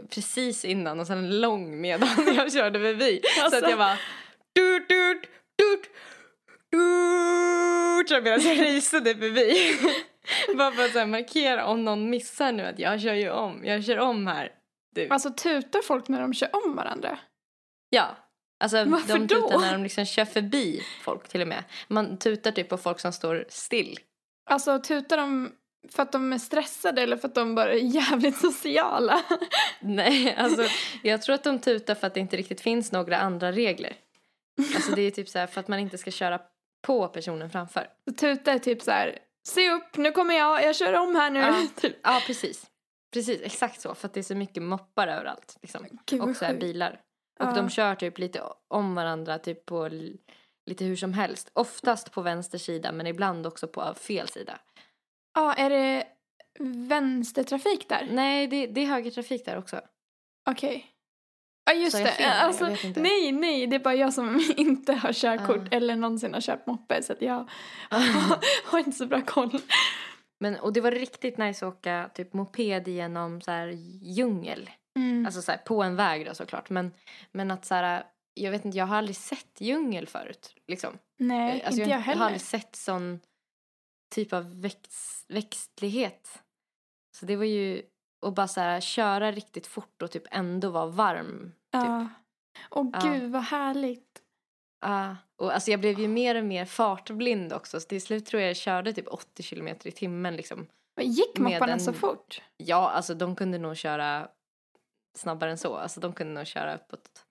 precis 0.09 0.65
innan 0.65 0.99
och 0.99 1.07
sen 1.07 1.17
en 1.17 1.41
lång 1.41 1.81
medan 1.81 2.09
jag 2.35 2.53
körde 2.53 2.79
förbi. 2.79 3.21
Så 3.37 3.43
Alltså. 3.43 3.63
att 3.65 3.69
jag 3.69 3.79
bara 3.79 3.97
dut, 4.55 4.89
dut, 4.89 5.21
dut, 5.57 5.89
dut, 6.71 8.09
så 8.09 8.21
medan 8.21 8.41
jag 8.41 8.57
raceade 8.77 9.15
förbi. 9.15 9.77
Bara 10.57 10.71
för 10.71 10.85
att 10.85 10.91
så 10.91 10.99
här 10.99 11.05
markera 11.05 11.65
om 11.65 11.85
någon 11.85 12.09
missar 12.09 12.51
nu 12.51 12.63
att 12.65 12.79
jag 12.79 13.01
kör 13.01 13.13
ju 13.13 13.29
om, 13.29 13.61
jag 13.65 13.83
kör 13.85 13.97
om 13.99 14.27
här. 14.27 14.51
Du. 14.95 15.07
Alltså 15.09 15.29
tutar 15.33 15.81
folk 15.81 16.07
när 16.07 16.21
de 16.21 16.33
kör 16.33 16.49
om 16.65 16.75
varandra? 16.75 17.19
Ja. 17.89 18.17
Alltså 18.63 18.85
Varför 18.85 19.13
de 19.13 19.27
då? 19.27 19.35
tutar 19.41 19.59
när 19.59 19.71
de 19.73 19.83
liksom 19.83 20.05
kör 20.05 20.25
förbi 20.25 20.81
folk 21.01 21.27
till 21.27 21.41
och 21.41 21.47
med. 21.47 21.63
Man 21.87 22.17
tutar 22.17 22.51
typ 22.51 22.69
på 22.69 22.77
folk 22.77 22.99
som 22.99 23.13
står 23.13 23.45
still. 23.49 23.99
Alltså 24.49 24.79
tutar 24.79 25.17
de 25.17 25.51
för 25.91 26.03
att 26.03 26.11
de 26.11 26.33
är 26.33 26.37
stressade 26.37 27.01
eller 27.01 27.17
för 27.17 27.27
att 27.27 27.35
de 27.35 27.55
bara 27.55 27.73
är 27.73 27.77
jävligt 27.77 28.37
sociala? 28.41 29.23
Nej, 29.79 30.35
alltså 30.35 30.63
jag 31.03 31.21
tror 31.21 31.35
att 31.35 31.43
de 31.43 31.59
tutar 31.59 31.95
för 31.95 32.07
att 32.07 32.13
det 32.13 32.19
inte 32.19 32.37
riktigt 32.37 32.61
finns 32.61 32.91
några 32.91 33.17
andra 33.17 33.51
regler. 33.51 33.95
Alltså 34.75 34.95
det 34.95 35.01
är 35.01 35.11
typ 35.11 35.29
så 35.29 35.39
här 35.39 35.47
för 35.47 35.59
att 35.59 35.67
man 35.67 35.79
inte 35.79 35.97
ska 35.97 36.11
köra 36.11 36.41
på 36.87 37.07
personen 37.07 37.49
framför. 37.49 37.87
Så 38.09 38.13
tutar 38.15 38.53
är 38.53 38.59
typ 38.59 38.81
så 38.81 38.91
här, 38.91 39.19
se 39.47 39.71
upp, 39.71 39.97
nu 39.97 40.11
kommer 40.11 40.35
jag, 40.35 40.63
jag 40.63 40.75
kör 40.75 40.93
om 40.93 41.15
här 41.15 41.29
nu. 41.29 41.39
Ja. 41.39 41.55
typ. 41.81 41.95
Ja, 42.03 42.21
precis. 42.27 42.65
Precis, 43.13 43.41
exakt 43.41 43.81
så. 43.81 43.95
För 43.95 44.07
att 44.07 44.13
det 44.13 44.19
är 44.19 44.23
så 44.23 44.35
mycket 44.35 44.63
moppar 44.63 45.07
överallt. 45.07 45.57
Liksom. 45.61 45.85
Gud, 46.05 46.21
Och 46.21 46.35
så 46.35 46.45
här 46.45 46.53
bilar. 46.53 46.99
Och 47.39 47.45
Ja. 47.47 47.51
de 47.55 47.69
kör 47.69 47.95
typ 47.95 48.17
lite 48.17 48.41
om 48.67 48.95
varandra, 48.95 49.39
typ 49.39 49.65
på 49.65 49.89
lite 50.65 50.85
hur 50.85 50.95
som 50.95 51.13
helst. 51.13 51.51
Oftast 51.53 52.11
på 52.11 52.21
vänster 52.21 52.57
sida, 52.57 52.91
men 52.91 53.07
ibland 53.07 53.47
också 53.47 53.67
på 53.67 53.93
fel 53.93 54.27
sida. 54.27 54.59
Ja, 55.33 55.53
är 55.53 55.69
det 55.69 56.03
vänstertrafik 56.59 57.89
där? 57.89 58.07
Nej, 58.11 58.47
det, 58.47 58.67
det 58.67 58.81
är 58.81 58.85
högertrafik 58.85 59.45
där 59.45 59.57
också. 59.57 59.81
Okej. 60.49 60.85
Ja 61.65 61.73
just 61.73 61.91
Sa 61.91 61.97
jag 61.99 62.07
det. 62.07 62.11
fel? 62.11 62.25
Jag 62.25 62.37
Alltså, 62.37 62.65
nej, 62.95 63.31
nej, 63.31 63.67
det 63.67 63.75
är 63.75 63.79
bara 63.79 63.95
jag 63.95 64.13
som 64.13 64.43
inte 64.57 64.93
har 64.93 65.13
körkort 65.13 65.67
Ah. 65.71 65.75
eller 65.75 65.95
någonsin 65.95 66.33
har 66.33 66.41
kört 66.41 66.67
moppe 66.67 67.03
så 67.03 67.13
att 67.13 67.21
jag 67.21 67.49
har 68.65 68.79
inte 68.79 68.91
så 68.91 69.05
bra 69.05 69.21
koll. 69.21 69.59
Men, 70.39 70.55
och 70.59 70.73
det 70.73 70.81
var 70.81 70.91
riktigt 70.91 71.37
nice 71.37 71.67
att 71.67 71.73
åka 71.73 72.09
typ 72.13 72.33
moped 72.33 72.87
genom 72.87 73.41
så 73.41 73.51
här 73.51 73.67
djungel. 74.01 74.69
Mm. 74.99 75.25
Alltså 75.25 75.41
så 75.41 75.51
här, 75.51 75.57
på 75.57 75.83
en 75.83 75.95
väg 75.95 76.25
då 76.25 76.33
såklart. 76.33 76.69
Men, 76.69 76.91
men 77.31 77.51
att 77.51 77.65
så 77.65 77.75
här, 77.75 78.03
jag 78.33 78.51
vet 78.51 78.65
inte, 78.65 78.77
jag 78.77 78.85
har 78.85 78.95
aldrig 78.95 79.15
sett 79.15 79.61
djungel 79.61 80.07
förut. 80.07 80.55
Liksom. 80.67 80.97
nej, 81.19 81.63
alltså, 81.63 81.81
inte 81.81 81.81
jag 81.81 81.89
Jag 81.89 81.95
har 81.95 82.01
heller. 82.01 82.25
aldrig 82.25 82.41
sett 82.41 82.75
sån 82.75 83.19
typ 84.13 84.33
av 84.33 84.61
växt, 84.61 85.25
växtlighet. 85.27 86.43
Så 87.17 87.25
det 87.25 87.35
var 87.35 87.45
ju 87.45 87.81
att 88.25 88.33
bara 88.35 88.47
så 88.47 88.59
här, 88.61 88.81
köra 88.81 89.31
riktigt 89.31 89.67
fort 89.67 90.01
och 90.01 90.11
typ 90.11 90.23
ändå 90.31 90.69
vara 90.69 90.85
varm. 90.85 91.53
Ja. 91.71 92.07
Åh 92.71 92.89
Ja. 92.93 92.99
gud 93.03 93.31
vad 93.31 93.41
härligt. 93.43 94.21
Ah, 94.85 95.15
och 95.35 95.53
alltså 95.53 95.71
jag 95.71 95.79
blev 95.79 95.99
ju 95.99 96.07
mer 96.07 96.35
och 96.35 96.45
mer 96.45 96.65
fartblind 96.65 97.53
också. 97.53 97.79
Så 97.79 97.87
till 97.87 98.01
slut 98.01 98.25
tror 98.25 98.41
jag 98.41 98.49
jag 98.49 98.57
körde 98.57 98.93
typ 98.93 99.07
80 99.07 99.43
kilometer 99.43 99.87
i 99.87 99.91
timmen 99.91 100.35
liksom. 100.35 100.67
Gick 101.01 101.37
Med 101.37 101.51
mopparna 101.53 101.73
en- 101.73 101.79
så 101.79 101.93
fort? 101.93 102.41
Ja, 102.57 102.89
alltså 102.89 103.13
de 103.13 103.35
kunde 103.35 103.57
nog 103.57 103.77
köra 103.77 104.29
snabbare 105.17 105.51
än 105.51 105.57
så. 105.57 105.75
Alltså 105.75 105.99
de 105.99 106.13
kunde 106.13 106.33
nog 106.33 106.47
köra 106.47 106.75
uppåt 106.75 107.25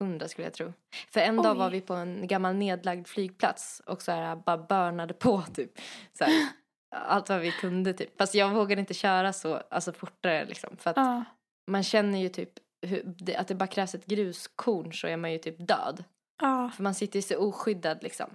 100 0.00 0.28
skulle 0.28 0.46
jag 0.46 0.54
tro. 0.54 0.72
För 1.10 1.20
en 1.20 1.36
dag 1.36 1.52
Oj. 1.52 1.58
var 1.58 1.70
vi 1.70 1.80
på 1.80 1.94
en 1.94 2.26
gammal 2.26 2.54
nedlagd 2.54 3.06
flygplats 3.06 3.82
och 3.86 4.02
så 4.02 4.12
här 4.12 4.36
bara 4.36 4.58
börnade 4.58 5.14
på 5.14 5.42
typ. 5.42 5.70
Så 6.18 6.24
här, 6.24 6.48
allt 6.96 7.28
vad 7.28 7.40
vi 7.40 7.52
kunde 7.52 7.92
typ. 7.92 8.18
Fast 8.18 8.34
jag 8.34 8.50
vågade 8.50 8.80
inte 8.80 8.94
köra 8.94 9.32
så 9.32 9.54
alltså 9.70 9.92
fortare 9.92 10.44
liksom. 10.44 10.76
För 10.76 10.90
att 10.90 10.96
Ja. 10.96 11.24
man 11.70 11.82
känner 11.82 12.18
ju 12.18 12.28
typ 12.28 12.50
hur, 12.86 13.14
att 13.36 13.48
det 13.48 13.54
bara 13.54 13.66
krävs 13.66 13.94
ett 13.94 14.06
gruskorn 14.06 14.92
så 14.92 15.06
är 15.06 15.16
man 15.16 15.32
ju 15.32 15.38
typ 15.38 15.68
död. 15.68 16.04
Ja. 16.42 16.70
För 16.76 16.82
man 16.82 16.94
sitter 16.94 17.18
ju 17.18 17.22
så 17.22 17.38
oskyddad 17.38 18.02
liksom. 18.02 18.30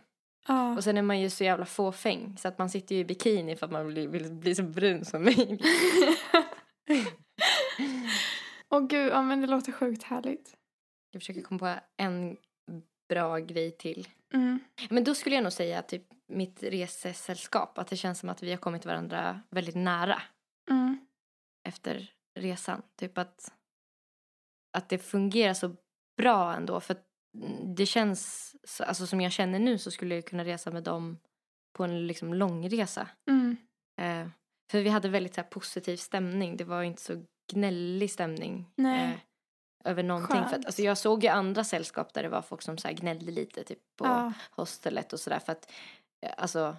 Ja. 0.47 0.75
Och 0.75 0.83
sen 0.83 0.97
är 0.97 1.01
man 1.01 1.19
ju 1.19 1.29
så 1.29 1.43
jävla 1.43 1.65
fåfäng 1.65 2.37
så 2.39 2.47
att 2.47 2.57
man 2.57 2.69
sitter 2.69 2.95
ju 2.95 3.01
i 3.01 3.05
bikini 3.05 3.55
för 3.55 3.65
att 3.65 3.71
man 3.71 3.87
vill, 3.87 4.07
vill 4.07 4.31
bli 4.31 4.55
så 4.55 4.63
brun 4.63 5.05
som 5.05 5.23
mig. 5.23 5.59
Åh 8.69 8.87
gud, 8.87 9.11
ja 9.11 9.21
men 9.21 9.41
det 9.41 9.47
låter 9.47 9.71
sjukt 9.71 10.03
härligt. 10.03 10.53
Jag 11.11 11.21
försöker 11.21 11.41
komma 11.41 11.59
på 11.59 11.79
en 11.97 12.37
bra 13.09 13.37
grej 13.39 13.71
till. 13.71 14.07
Mm. 14.33 14.59
Men 14.89 15.03
då 15.03 15.15
skulle 15.15 15.35
jag 15.35 15.43
nog 15.43 15.53
säga 15.53 15.81
typ 15.81 16.03
mitt 16.27 16.63
resesällskap. 16.63 17.77
Att 17.77 17.87
det 17.87 17.97
känns 17.97 18.19
som 18.19 18.29
att 18.29 18.43
vi 18.43 18.49
har 18.51 18.57
kommit 18.57 18.85
varandra 18.85 19.41
väldigt 19.49 19.75
nära 19.75 20.21
Mm. 20.69 21.05
efter 21.67 22.11
resan. 22.39 22.81
Typ 22.95 23.17
att, 23.17 23.53
att 24.77 24.89
det 24.89 24.97
fungerar 24.97 25.53
så 25.53 25.75
bra 26.17 26.53
ändå. 26.55 26.79
För 26.79 26.95
det 27.75 27.85
känns, 27.85 28.55
så- 28.63 28.83
alltså 28.83 29.07
som 29.07 29.21
jag 29.21 29.31
känner 29.31 29.59
nu 29.59 29.77
så 29.77 29.91
skulle 29.91 30.15
jag 30.15 30.25
kunna 30.25 30.45
resa 30.45 30.71
med 30.71 30.83
dem 30.83 31.17
på 31.73 31.83
en 31.83 32.07
liksom 32.07 32.33
långresa. 32.33 33.09
Mm. 33.29 33.57
Eh, 34.01 34.29
för 34.71 34.81
vi 34.81 34.89
hade 34.89 35.09
väldigt 35.09 35.33
så 35.35 35.41
här, 35.41 35.47
positiv 35.49 35.97
stämning. 35.97 36.57
Det 36.57 36.63
var 36.63 36.83
inte 36.83 37.01
så 37.01 37.25
gnällig 37.53 38.11
stämning. 38.11 38.65
Eh, 38.77 39.11
över 39.83 40.03
någonting. 40.03 40.45
För 40.49 40.55
att, 40.55 40.65
alltså, 40.65 40.81
jag 40.81 40.97
såg 40.97 41.23
ju 41.23 41.29
andra 41.29 41.63
sällskap 41.63 42.13
där 42.13 42.23
det 42.23 42.29
var 42.29 42.41
folk 42.41 42.61
som 42.61 42.77
så 42.77 42.87
här, 42.87 42.95
gnällde 42.95 43.31
lite 43.31 43.63
typ 43.63 43.79
på 43.95 44.05
Ja. 44.05 44.33
hostelet 44.51 45.13
och 45.13 45.19
sådär. 45.19 45.39
För 45.39 45.51
att, 45.51 45.71
eh, 46.25 46.31
alltså, 46.37 46.75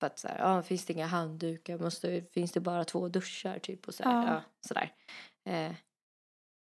för 0.00 0.06
att 0.06 0.18
så 0.18 0.28
här, 0.28 0.38
ja, 0.38 0.62
finns 0.62 0.84
det 0.84 0.92
inga 0.92 1.06
handdukar, 1.06 1.78
måste, 1.78 2.22
finns 2.22 2.52
det 2.52 2.60
bara 2.60 2.84
två 2.84 3.08
duschar 3.08 3.58
typ 3.58 3.88
och 3.88 3.94
så 3.94 4.02
här, 4.04 4.26
Ja. 4.26 4.32
ja, 4.34 4.42
sådär. 4.68 4.92
Eh, 5.44 5.72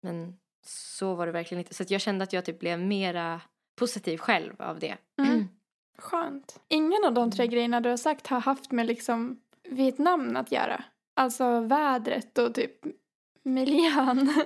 men 0.03 0.39
så 0.65 1.15
var 1.15 1.27
det 1.27 1.33
verkligen 1.33 1.59
inte. 1.59 1.75
Så 1.75 1.85
jag 1.89 2.01
kände 2.01 2.23
att 2.23 2.33
jag 2.33 2.45
typ 2.45 2.59
blev 2.59 2.79
mera 2.79 3.41
positiv 3.77 4.19
själv 4.19 4.63
av 4.63 4.79
det. 4.79 4.97
Mm. 5.23 5.49
Skönt. 5.99 6.61
Ingen 6.69 7.05
av 7.05 7.15
de 7.15 7.31
tre 7.31 7.47
grejerna 7.47 7.81
du 7.81 7.91
har 7.91 7.97
sagt 7.97 8.27
har 8.27 8.41
haft 8.41 8.71
med 8.73 8.87
liksom 8.87 9.41
Vietnam 9.69 10.37
att 10.37 10.53
göra. 10.53 10.85
Alltså 11.15 11.61
vädret 11.61 12.39
och 12.39 12.55
typ 12.55 12.73
miljön. 13.43 14.35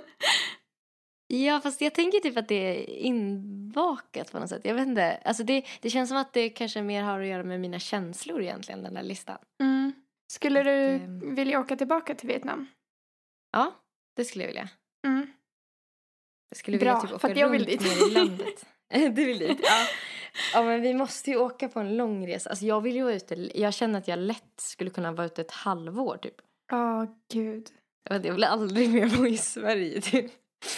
Ja, 1.29 1.61
fast 1.61 1.81
jag 1.81 1.95
tänker 1.95 2.19
typ 2.19 2.37
att 2.37 2.49
det 2.49 2.55
är 2.55 2.89
inbakat 2.91 4.33
på 4.33 4.39
något 4.39 4.49
sätt. 4.49 4.65
Jag 4.65 4.75
vet 4.75 4.87
inte. 4.87 5.17
Alltså 5.25 5.43
det, 5.45 5.65
det 5.81 5.91
känns 5.91 6.09
som 6.09 6.19
att 6.19 6.33
det 6.33 6.49
kanske 6.49 6.83
mer 6.83 7.03
har 7.03 7.21
att 7.21 7.27
göra 7.27 7.43
med 7.43 7.61
mina 7.61 7.79
känslor 7.79 8.43
egentligen, 8.43 8.83
den 8.83 8.95
där 8.95 9.03
listan. 9.03 9.39
Mm. 9.63 9.93
Skulle 10.33 10.63
du 10.63 10.99
Det- 10.99 11.27
vilja 11.35 11.61
åka 11.61 11.77
tillbaka 11.77 12.15
till 12.15 12.29
Vietnam? 12.29 12.67
Ja, 13.53 13.73
det 14.17 14.25
skulle 14.25 14.45
jag 14.45 14.49
vilja. 14.49 14.69
Mm. 15.07 15.27
Jag 16.51 16.57
skulle 16.57 16.79
Bra, 16.79 16.85
vilja 16.95 17.01
typ 17.01 17.09
för 17.11 17.17
åka 17.17 17.27
att 17.33 17.39
jag 17.39 17.49
vill 17.49 17.65
dit. 17.65 17.83
i 17.83 18.11
landet. 18.11 18.67
du 18.89 19.25
vill 19.25 19.39
dit? 19.39 19.61
Ja. 19.63 19.87
ja, 20.55 20.63
men 20.63 20.83
vi 20.83 20.95
måste 20.95 21.31
ju 21.31 21.37
åka 21.37 21.69
på 21.69 21.81
en 21.81 21.97
lång 21.97 22.27
resa. 22.29 22.51
Alltså 22.51 22.65
jag 22.65 22.81
vill 22.81 22.97
ju 22.97 23.03
vara 23.03 23.15
ute, 23.15 23.51
jag 23.61 23.75
känner 23.75 23.99
att 23.99 24.09
jag 24.09 24.19
lätt 24.19 24.61
skulle 24.61 24.91
kunna 24.91 25.13
vara 25.13 25.27
ute 25.27 25.41
ett 25.41 25.51
halvår 25.51 26.17
typ. 26.17 26.35
Åh, 26.73 27.05
gud. 27.33 27.69
Jag 28.09 28.17
vet, 28.17 28.25
Jag 28.27 28.33
vill 28.35 28.45
aldrig 28.45 28.91
mer 28.91 29.17
bo 29.17 29.27
i 29.27 29.37
Sverige 29.37 30.01
typ. 30.01 30.33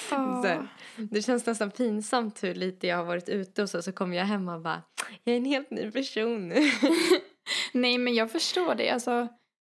Så 0.09 0.47
här, 0.47 0.69
det 0.97 1.23
känns 1.23 1.47
nästan 1.47 1.71
pinsamt 1.71 2.43
hur 2.45 2.55
lite 2.55 2.87
jag 2.87 2.97
har 2.97 3.05
varit 3.05 3.29
ute 3.29 3.63
och 3.63 3.71
så, 3.71 3.83
så 3.83 3.93
kommer 3.93 4.17
jag 4.17 4.25
hem 4.25 4.49
och 4.49 4.61
bara, 4.61 4.83
jag 5.25 5.33
är 5.33 5.37
en 5.39 5.45
helt 5.45 5.71
ny 5.71 5.91
person 5.91 6.49
nu. 6.49 6.71
Nej, 7.73 7.99
men 7.99 8.15
jag 8.15 8.31
förstår 8.33 8.75
det. 8.75 8.91
Alltså, 8.91 9.29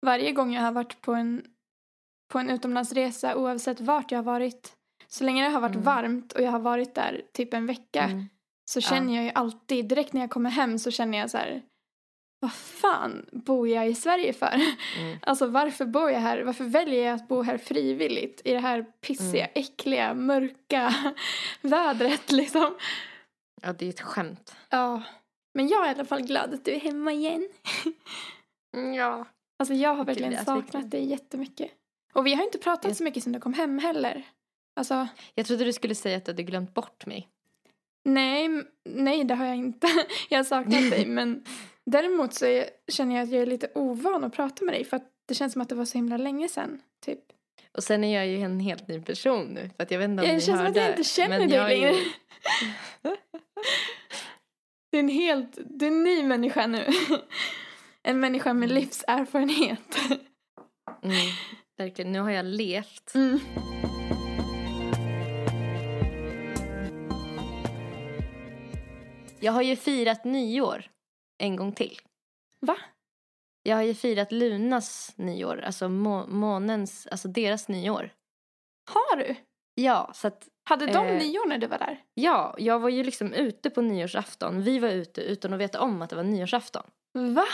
varje 0.06 0.32
gång 0.32 0.54
jag 0.54 0.62
har 0.62 0.72
varit 0.72 1.00
på 1.00 1.12
en, 1.14 1.44
på 2.32 2.38
en 2.38 2.50
utomlandsresa, 2.50 3.36
oavsett 3.36 3.80
vart 3.80 4.10
jag 4.10 4.18
har 4.18 4.24
varit, 4.24 4.72
så 5.08 5.24
länge 5.24 5.44
det 5.44 5.50
har 5.50 5.60
varit 5.60 5.74
Mm. 5.74 5.84
varmt 5.84 6.32
och 6.32 6.42
jag 6.42 6.50
har 6.52 6.58
varit 6.60 6.94
där 6.94 7.22
typ 7.32 7.54
en 7.54 7.66
vecka, 7.66 8.02
Mm. 8.02 8.24
så 8.70 8.80
känner 8.80 9.14
jag 9.14 9.24
ju 9.24 9.30
alltid, 9.34 9.88
direkt 9.88 10.12
när 10.12 10.20
jag 10.20 10.30
kommer 10.30 10.50
hem 10.50 10.78
så 10.78 10.90
känner 10.90 11.18
jag 11.18 11.30
så 11.30 11.38
här, 11.38 11.62
vad 12.40 12.52
fan 12.52 13.26
bor 13.32 13.68
jag 13.68 13.88
i 13.88 13.94
Sverige 13.94 14.32
för? 14.32 14.54
Mm. 14.98 15.18
Alltså 15.22 15.46
varför 15.46 15.84
bor 15.86 16.10
jag 16.10 16.20
här? 16.20 16.42
Varför 16.42 16.64
väljer 16.64 17.04
jag 17.06 17.14
att 17.14 17.28
bo 17.28 17.42
här 17.42 17.58
frivilligt 17.58 18.42
i 18.44 18.52
det 18.52 18.58
här 18.60 18.82
pissiga, 18.82 19.46
äckliga, 19.46 20.14
mörka 20.14 20.94
vädret 21.60 22.32
liksom? 22.32 22.74
Ja, 23.62 23.72
det 23.72 23.84
är 23.86 23.90
ett 23.90 24.00
skämt. 24.00 24.56
Ja, 24.70 25.02
men 25.54 25.68
jag 25.68 25.84
är 25.84 25.88
i 25.88 25.94
alla 25.94 26.04
fall 26.04 26.22
glad 26.22 26.54
att 26.54 26.64
du 26.64 26.70
är 26.72 26.80
hemma 26.80 27.12
igen. 27.12 27.48
Mm, 28.76 28.94
Ja. 28.94 29.26
Alltså 29.58 29.74
jag 29.74 29.94
har 29.94 30.04
verkligen 30.04 30.44
saknat 30.44 30.90
dig 30.90 31.04
jättemycket. 31.10 31.70
Och 32.14 32.26
vi 32.26 32.34
har 32.34 32.44
inte 32.44 32.58
pratat 32.58 32.84
Jag- 32.84 32.96
så 32.96 33.04
mycket 33.04 33.22
sen 33.22 33.32
du 33.32 33.40
kom 33.40 33.54
hem 33.54 33.78
heller. 33.78 34.22
Alltså, 34.76 35.08
Jag 35.34 35.46
trodde 35.46 35.64
du 35.64 35.72
skulle 35.72 35.94
säga 35.94 36.16
att 36.16 36.24
du 36.24 36.30
hade 36.32 36.42
glömt 36.42 36.74
bort 36.74 37.06
mig. 37.06 37.28
Nej, 38.06 38.48
nej 38.84 39.24
det 39.24 39.34
har 39.34 39.46
jag 39.46 39.56
inte. 39.56 39.86
Jag 40.28 40.38
har 40.38 40.44
saknat 40.44 40.90
dig, 40.90 41.06
men 41.18 41.44
däremot 41.86 42.34
så 42.34 42.46
är, 42.46 42.64
känner 42.88 43.14
jag 43.16 43.22
att 43.24 43.30
jag 43.30 43.42
är 43.42 43.46
lite 43.46 43.70
ovan 43.74 44.24
att 44.24 44.32
prata 44.32 44.64
med 44.64 44.74
dig 44.74 44.84
för 44.84 44.96
att 44.96 45.10
det 45.28 45.34
känns 45.34 45.52
som 45.52 45.62
att 45.62 45.68
det 45.68 45.74
var 45.74 45.84
så 45.84 45.98
himla 45.98 46.16
länge 46.16 46.48
sedan, 46.48 46.80
typ. 47.04 47.20
Och 47.72 47.84
sen 47.84 48.04
är 48.04 48.14
jag 48.14 48.26
ju 48.26 48.40
en 48.40 48.60
helt 48.60 48.88
ny 48.88 49.00
person 49.02 49.46
nu. 49.46 49.70
För 49.76 49.82
att 49.82 49.90
jag 49.90 49.98
vet 49.98 50.08
inte 50.08 50.22
om 50.22 50.28
Det 50.28 50.34
ni 50.34 50.40
känns 50.40 50.58
som 50.58 50.66
att 50.66 50.76
jag 50.76 50.90
inte 50.90 51.04
känner 51.04 51.38
dig 51.38 51.50
jag 51.50 51.72
är 51.72 51.80
längre. 51.80 51.94
Du 54.90 54.98
är 54.98 55.02
en 55.02 55.08
helt, 55.08 55.58
du 55.66 55.86
är 55.86 55.90
en 55.90 56.04
ny 56.04 56.22
människa 56.22 56.66
nu. 56.66 56.86
En 58.02 58.20
människa 58.20 58.52
med 58.54 58.70
Mm. 58.70 58.82
livserfarenhet. 58.82 59.96
Mm, 61.02 61.16
verkligen, 61.78 62.12
nu 62.12 62.20
har 62.20 62.30
jag 62.30 62.46
levt. 62.46 63.14
Mm. 63.14 63.40
Jag 69.46 69.52
har 69.52 69.62
ju 69.62 69.76
firat 69.76 70.24
nyår 70.24 70.90
en 71.38 71.56
gång 71.56 71.72
till. 71.72 71.98
Va? 72.66 72.76
Jag 73.62 73.76
har 73.76 73.82
ju 73.82 73.94
firat 73.94 74.32
Lunas 74.32 75.12
nyår, 75.16 75.60
alltså 75.60 75.88
må- 75.88 76.26
månens, 76.26 77.06
alltså 77.06 77.28
deras 77.28 77.68
nyår. 77.68 78.10
Har 78.90 79.16
du? 79.16 79.34
Ja, 79.74 80.10
så 80.14 80.26
att, 80.28 80.48
Hade 80.68 80.86
de 80.86 81.06
Eh. 81.06 81.18
nyår 81.18 81.48
när 81.48 81.58
du 81.58 81.66
var 81.66 81.78
där? 81.78 82.02
ja, 82.14 82.54
jag 82.58 82.78
var 82.78 82.88
ju 82.88 83.04
liksom 83.04 83.32
ute 83.32 83.70
på 83.70 83.80
nyårsafton. 83.82 84.62
Vi 84.62 84.78
var 84.78 84.88
ute 84.88 85.20
utan 85.20 85.52
att 85.52 85.60
veta 85.60 85.80
om 85.80 86.02
att 86.02 86.10
det 86.10 86.16
var 86.16 86.22
nyårsafton. 86.22 86.82
Va? 87.14 87.44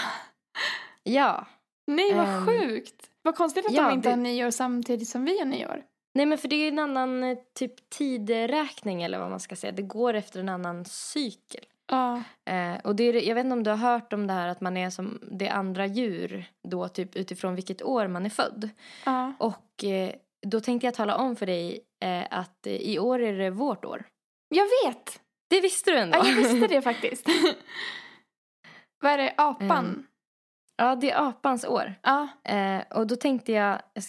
Ja. 1.03 1.47
Nej, 1.87 2.15
vad 2.15 2.29
Ehm, 2.29 2.47
sjukt. 2.47 3.11
Vad 3.23 3.37
konstigt 3.37 3.67
att 3.67 3.73
ja, 3.73 3.83
de 3.89 3.93
inte 3.95 4.09
det- 4.09 4.13
har 4.13 4.23
nyår 4.23 4.51
samtidigt 4.51 5.09
som 5.09 5.25
vi 5.25 5.39
har 5.39 5.47
nyår. 5.47 5.83
Nej 6.15 6.27
men 6.27 6.39
för 6.39 6.49
det 6.49 6.57
är 6.57 6.69
en 6.69 6.79
annan 6.79 7.23
eh, 7.25 7.39
typ 7.55 7.91
tideräkning 7.91 9.03
eller 9.03 9.19
vad 9.19 9.31
man 9.31 9.41
ska 9.41 9.57
säga. 9.57 9.73
Det 9.73 9.83
går 9.83 10.15
efter 10.15 10.41
en 10.41 10.49
annan 10.49 10.85
cykel. 10.85 11.65
Ja. 11.87 12.23
Eh, 12.51 12.81
och 12.85 12.97
det 12.97 13.05
är, 13.05 13.29
jag 13.29 13.35
vet 13.35 13.45
inte 13.45 13.53
om 13.53 13.63
du 13.63 13.71
har 13.71 13.77
hört 13.77 14.13
om 14.13 14.27
det 14.27 14.33
här 14.33 14.49
att 14.49 14.61
man 14.61 14.77
är 14.77 14.91
som 14.91 15.19
det 15.31 15.49
andra 15.49 15.87
djur 15.87 16.45
då 16.69 16.89
typ 16.89 17.17
utifrån 17.17 17.55
vilket 17.55 17.83
år 17.83 18.07
man 18.07 18.27
är 18.27 18.31
född. 18.31 18.71
Ja. 19.05 19.33
Och 19.39 19.85
eh, 19.85 20.15
då 20.47 20.61
tänkte 20.61 20.87
jag 20.87 20.95
tala 20.95 21.17
om 21.17 21.37
för 21.37 21.47
dig 21.47 21.81
eh, 22.05 22.25
att 22.31 22.67
eh, 22.67 22.73
i 22.73 22.99
år 22.99 23.23
är 23.23 23.39
det 23.39 23.51
vårt 23.51 23.85
år. 23.85 24.05
Jag 24.49 24.67
vet! 24.85 25.21
Det 25.51 25.61
visste 25.61 25.91
du 25.91 25.99
ändå? 25.99 26.19
Ja, 26.19 26.27
jag 26.27 26.37
visste 26.37 26.67
det 26.67 26.83
faktiskt. 26.83 27.27
Vad 29.03 29.13
är 29.13 29.19
det? 29.19 29.35
Apan? 29.37 29.87
Ehm. 29.87 30.07
ja, 30.77 30.95
det 30.95 31.11
är 31.11 31.29
apans 31.29 31.65
år. 31.65 31.95
Ja. 32.03 32.29
Eh, 32.45 32.83
och 32.91 33.07
då 33.07 33.17
tänkte 33.17 33.53
jag, 33.53 33.83
jag 33.95 34.05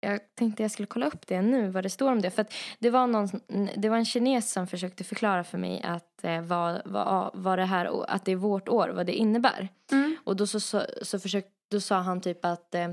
jag 0.00 0.20
tänkte 0.34 0.62
jag 0.62 0.70
skulle 0.70 0.86
kolla 0.86 1.06
upp 1.06 1.26
det 1.26 1.42
nu, 1.42 1.68
vad 1.68 1.84
det 1.84 1.90
står 1.90 2.12
om 2.12 2.20
det. 2.20 2.30
För 2.30 2.46
det 2.78 2.90
var, 2.90 3.06
någon, 3.06 3.28
det 3.76 3.88
var 3.88 3.96
en 3.96 4.04
kines 4.04 4.52
som 4.52 4.66
försökte 4.66 5.04
förklara 5.04 5.44
för 5.44 5.58
mig 5.58 5.82
att, 5.82 6.24
eh, 6.24 6.40
vad, 6.40 6.82
vad, 6.84 7.30
vad 7.34 7.58
det 7.58 7.64
här, 7.64 8.10
att 8.10 8.24
det 8.24 8.32
är 8.32 8.36
vårt 8.36 8.68
år, 8.68 8.88
vad 8.88 9.06
det 9.06 9.14
innebär. 9.14 9.68
Mm. 9.92 10.16
Och 10.24 10.36
då, 10.36 10.46
så, 10.46 10.60
så, 10.60 10.82
så 11.02 11.18
försökte, 11.18 11.50
då 11.70 11.80
sa 11.80 11.98
han 11.98 12.20
typ 12.20 12.44
att 12.44 12.74
eh, 12.74 12.90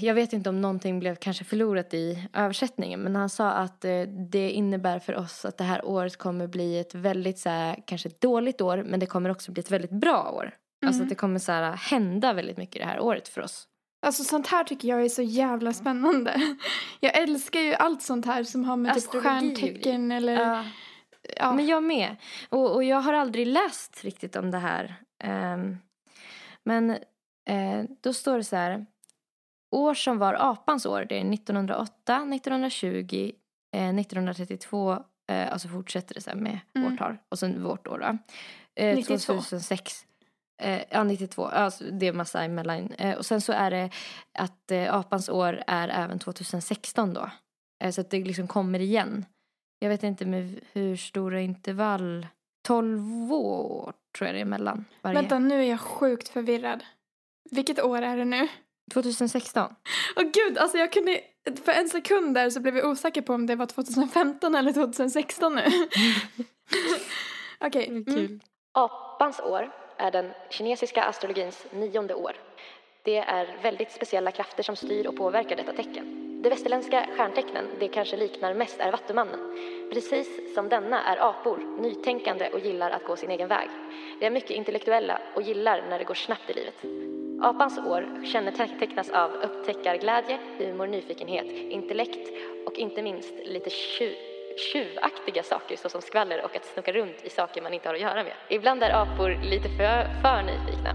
jag 0.00 0.14
vet 0.14 0.32
inte 0.32 0.48
om 0.48 0.60
någonting 0.60 1.00
blev 1.00 1.16
kanske 1.16 1.44
förlorat 1.44 1.94
i 1.94 2.28
översättningen 2.32 3.00
men 3.00 3.16
han 3.16 3.28
sa 3.28 3.50
att 3.50 3.84
eh, 3.84 4.02
det 4.30 4.50
innebär 4.50 4.98
för 4.98 5.16
oss 5.16 5.44
att 5.44 5.58
det 5.58 5.64
här 5.64 5.84
året 5.84 6.16
kommer 6.16 6.46
bli 6.46 6.78
ett 6.78 6.94
väldigt 6.94 7.38
så 7.38 7.48
här, 7.48 7.82
kanske 7.86 8.10
dåligt 8.20 8.60
år 8.60 8.82
men 8.82 9.00
det 9.00 9.06
kommer 9.06 9.30
också 9.30 9.52
bli 9.52 9.60
ett 9.60 9.70
väldigt 9.70 9.90
bra 9.90 10.30
år. 10.30 10.42
Mm. 10.42 10.54
Alltså 10.86 11.02
att 11.02 11.08
det 11.08 11.14
kommer 11.14 11.38
så 11.38 11.52
här, 11.52 11.72
hända 11.76 12.32
väldigt 12.32 12.56
mycket 12.56 12.82
det 12.82 12.88
här 12.88 13.00
året 13.00 13.28
för 13.28 13.40
oss. 13.40 13.68
Alltså 14.04 14.24
sånt 14.24 14.46
här 14.46 14.64
tycker 14.64 14.88
jag 14.88 15.04
är 15.04 15.08
så 15.08 15.22
jävla 15.22 15.72
spännande. 15.72 16.56
Jag 17.00 17.18
älskar 17.18 17.60
ju 17.60 17.74
allt 17.74 18.02
sånt 18.02 18.26
här 18.26 18.44
som 18.44 18.64
har 18.64 18.76
med 18.76 18.94
typ 18.94 19.04
Astrologi 19.04 19.28
och 19.28 19.32
stjärntecken 19.58 20.12
eller... 20.12 20.32
Ja. 20.40 20.64
Ja. 21.36 21.52
Men 21.52 21.66
jag 21.66 21.82
med. 21.82 22.16
Och, 22.48 22.74
och 22.74 22.84
jag 22.84 23.00
har 23.00 23.12
aldrig 23.12 23.46
läst 23.46 24.04
riktigt 24.04 24.36
om 24.36 24.50
det 24.50 24.58
här. 24.58 24.94
Ehm, 25.24 25.76
men 26.64 26.90
eh, 27.48 27.84
då 28.00 28.12
står 28.12 28.36
det 28.36 28.44
så 28.44 28.56
här. 28.56 28.86
År 29.70 29.94
som 29.94 30.18
var 30.18 30.34
apans 30.34 30.86
år, 30.86 31.06
det 31.08 31.14
är 31.20 31.32
1908, 31.32 32.16
1920, 32.16 33.32
eh, 33.76 33.88
1932, 33.94 34.92
eh, 35.30 35.52
alltså 35.52 35.68
fortsätter 35.68 36.14
det 36.14 36.20
så 36.20 36.30
här 36.30 36.36
med 36.36 36.58
Mm. 36.74 36.92
årtal. 36.92 37.16
Och 37.28 37.38
sen 37.38 37.62
vårt 37.62 37.86
år 37.86 37.98
då. 37.98 38.18
Eh, 38.82 38.96
92. 38.96 39.18
2006. 39.18 40.06
Eh, 40.62 40.82
ja, 40.90 41.04
92. 41.04 41.46
Alltså, 41.46 41.84
det 41.84 42.06
är 42.06 42.12
massa 42.12 42.44
emellan. 42.44 42.92
Eh, 42.92 43.16
och 43.16 43.26
sen 43.26 43.40
så 43.40 43.52
är 43.52 43.70
det 43.70 43.90
att 44.38 44.70
eh, 44.70 44.94
apans 44.94 45.28
år 45.28 45.62
är 45.66 45.88
även 45.88 46.18
2016 46.18 47.14
då. 47.14 47.30
Eh, 47.84 47.90
så 47.90 48.00
att 48.00 48.10
det 48.10 48.24
liksom 48.24 48.48
kommer 48.48 48.78
igen. 48.78 49.24
Jag 49.78 49.88
vet 49.88 50.02
inte 50.02 50.26
med 50.26 50.60
hur 50.72 50.96
stora 50.96 51.40
intervall. 51.40 52.26
12 52.66 53.32
år 53.32 53.92
tror 54.18 54.26
jag 54.28 54.34
det 54.34 54.40
är 54.40 54.44
mellan 54.44 54.84
varje. 55.02 55.14
Vänta, 55.14 55.38
nu 55.38 55.60
är 55.60 55.70
jag 55.70 55.80
sjukt 55.80 56.28
förvirrad. 56.28 56.84
Vilket 57.50 57.82
år 57.82 58.02
är 58.02 58.16
det 58.16 58.24
nu? 58.24 58.48
2016. 58.92 59.74
Åh 60.16 60.22
gud, 60.22 60.58
alltså 60.58 60.78
jag 60.78 60.92
kunde... 60.92 61.20
För 61.64 61.72
en 61.72 61.88
sekund 61.88 62.34
där 62.34 62.50
så 62.50 62.60
blev 62.60 62.76
jag 62.76 62.90
osäker 62.90 63.22
på 63.22 63.34
om 63.34 63.46
det 63.46 63.56
var 63.56 63.66
2015 63.66 64.54
eller 64.54 64.72
2016 64.72 65.54
nu. 65.54 65.64
Okej. 67.60 67.86
mm. 67.88 68.40
Apans 68.72 69.40
år 69.40 69.83
är 70.04 70.10
den 70.10 70.30
kinesiska 70.48 71.02
astrologins 71.02 71.66
nionde 71.70 72.14
år. 72.14 72.32
Det 73.02 73.16
är 73.18 73.56
väldigt 73.62 73.92
speciella 73.92 74.30
krafter 74.30 74.62
som 74.62 74.76
styr 74.76 75.06
och 75.06 75.16
påverkar 75.16 75.56
detta 75.56 75.72
tecken. 75.72 76.20
De 76.42 76.48
västerländska 76.50 77.06
stjärntecknen 77.16 77.64
det 77.78 77.88
kanske 77.88 78.16
liknar 78.16 78.54
mest 78.54 78.80
är 78.80 78.92
Vattumannen. 78.92 79.40
Precis 79.92 80.54
som 80.54 80.68
denna 80.68 81.02
är 81.04 81.28
apor 81.30 81.80
nytänkande 81.82 82.50
och 82.50 82.60
gillar 82.60 82.90
att 82.90 83.04
gå 83.04 83.16
sin 83.16 83.30
egen 83.30 83.48
väg. 83.48 83.68
De 84.20 84.26
är 84.26 84.30
mycket 84.30 84.50
intellektuella 84.50 85.18
och 85.34 85.42
gillar 85.42 85.82
när 85.88 85.98
det 85.98 86.04
går 86.04 86.14
snabbt 86.14 86.50
i 86.50 86.54
livet. 86.54 86.84
Apans 87.42 87.78
år 87.78 88.24
kännetecknas 88.32 89.10
av 89.10 89.30
upptäckarglädje, 89.32 90.38
humor, 90.58 90.86
nyfikenhet, 90.86 91.46
intellekt 91.50 92.30
och 92.66 92.78
inte 92.78 93.02
minst 93.02 93.34
lite 93.44 93.70
tjut 93.70 94.33
tjuvaktiga 94.72 95.42
saker 95.42 95.76
såsom 95.76 96.02
skvaller 96.02 96.44
och 96.44 96.56
att 96.56 96.64
snoka 96.64 96.92
runt 96.92 97.24
i 97.24 97.30
saker 97.30 97.62
man 97.62 97.74
inte 97.74 97.88
har 97.88 97.94
att 97.94 98.00
göra 98.00 98.24
med. 98.24 98.32
Ibland 98.48 98.82
är 98.82 98.90
apor 98.90 99.38
lite 99.42 99.68
för, 99.68 100.22
för 100.22 100.42
nyfikna. 100.42 100.94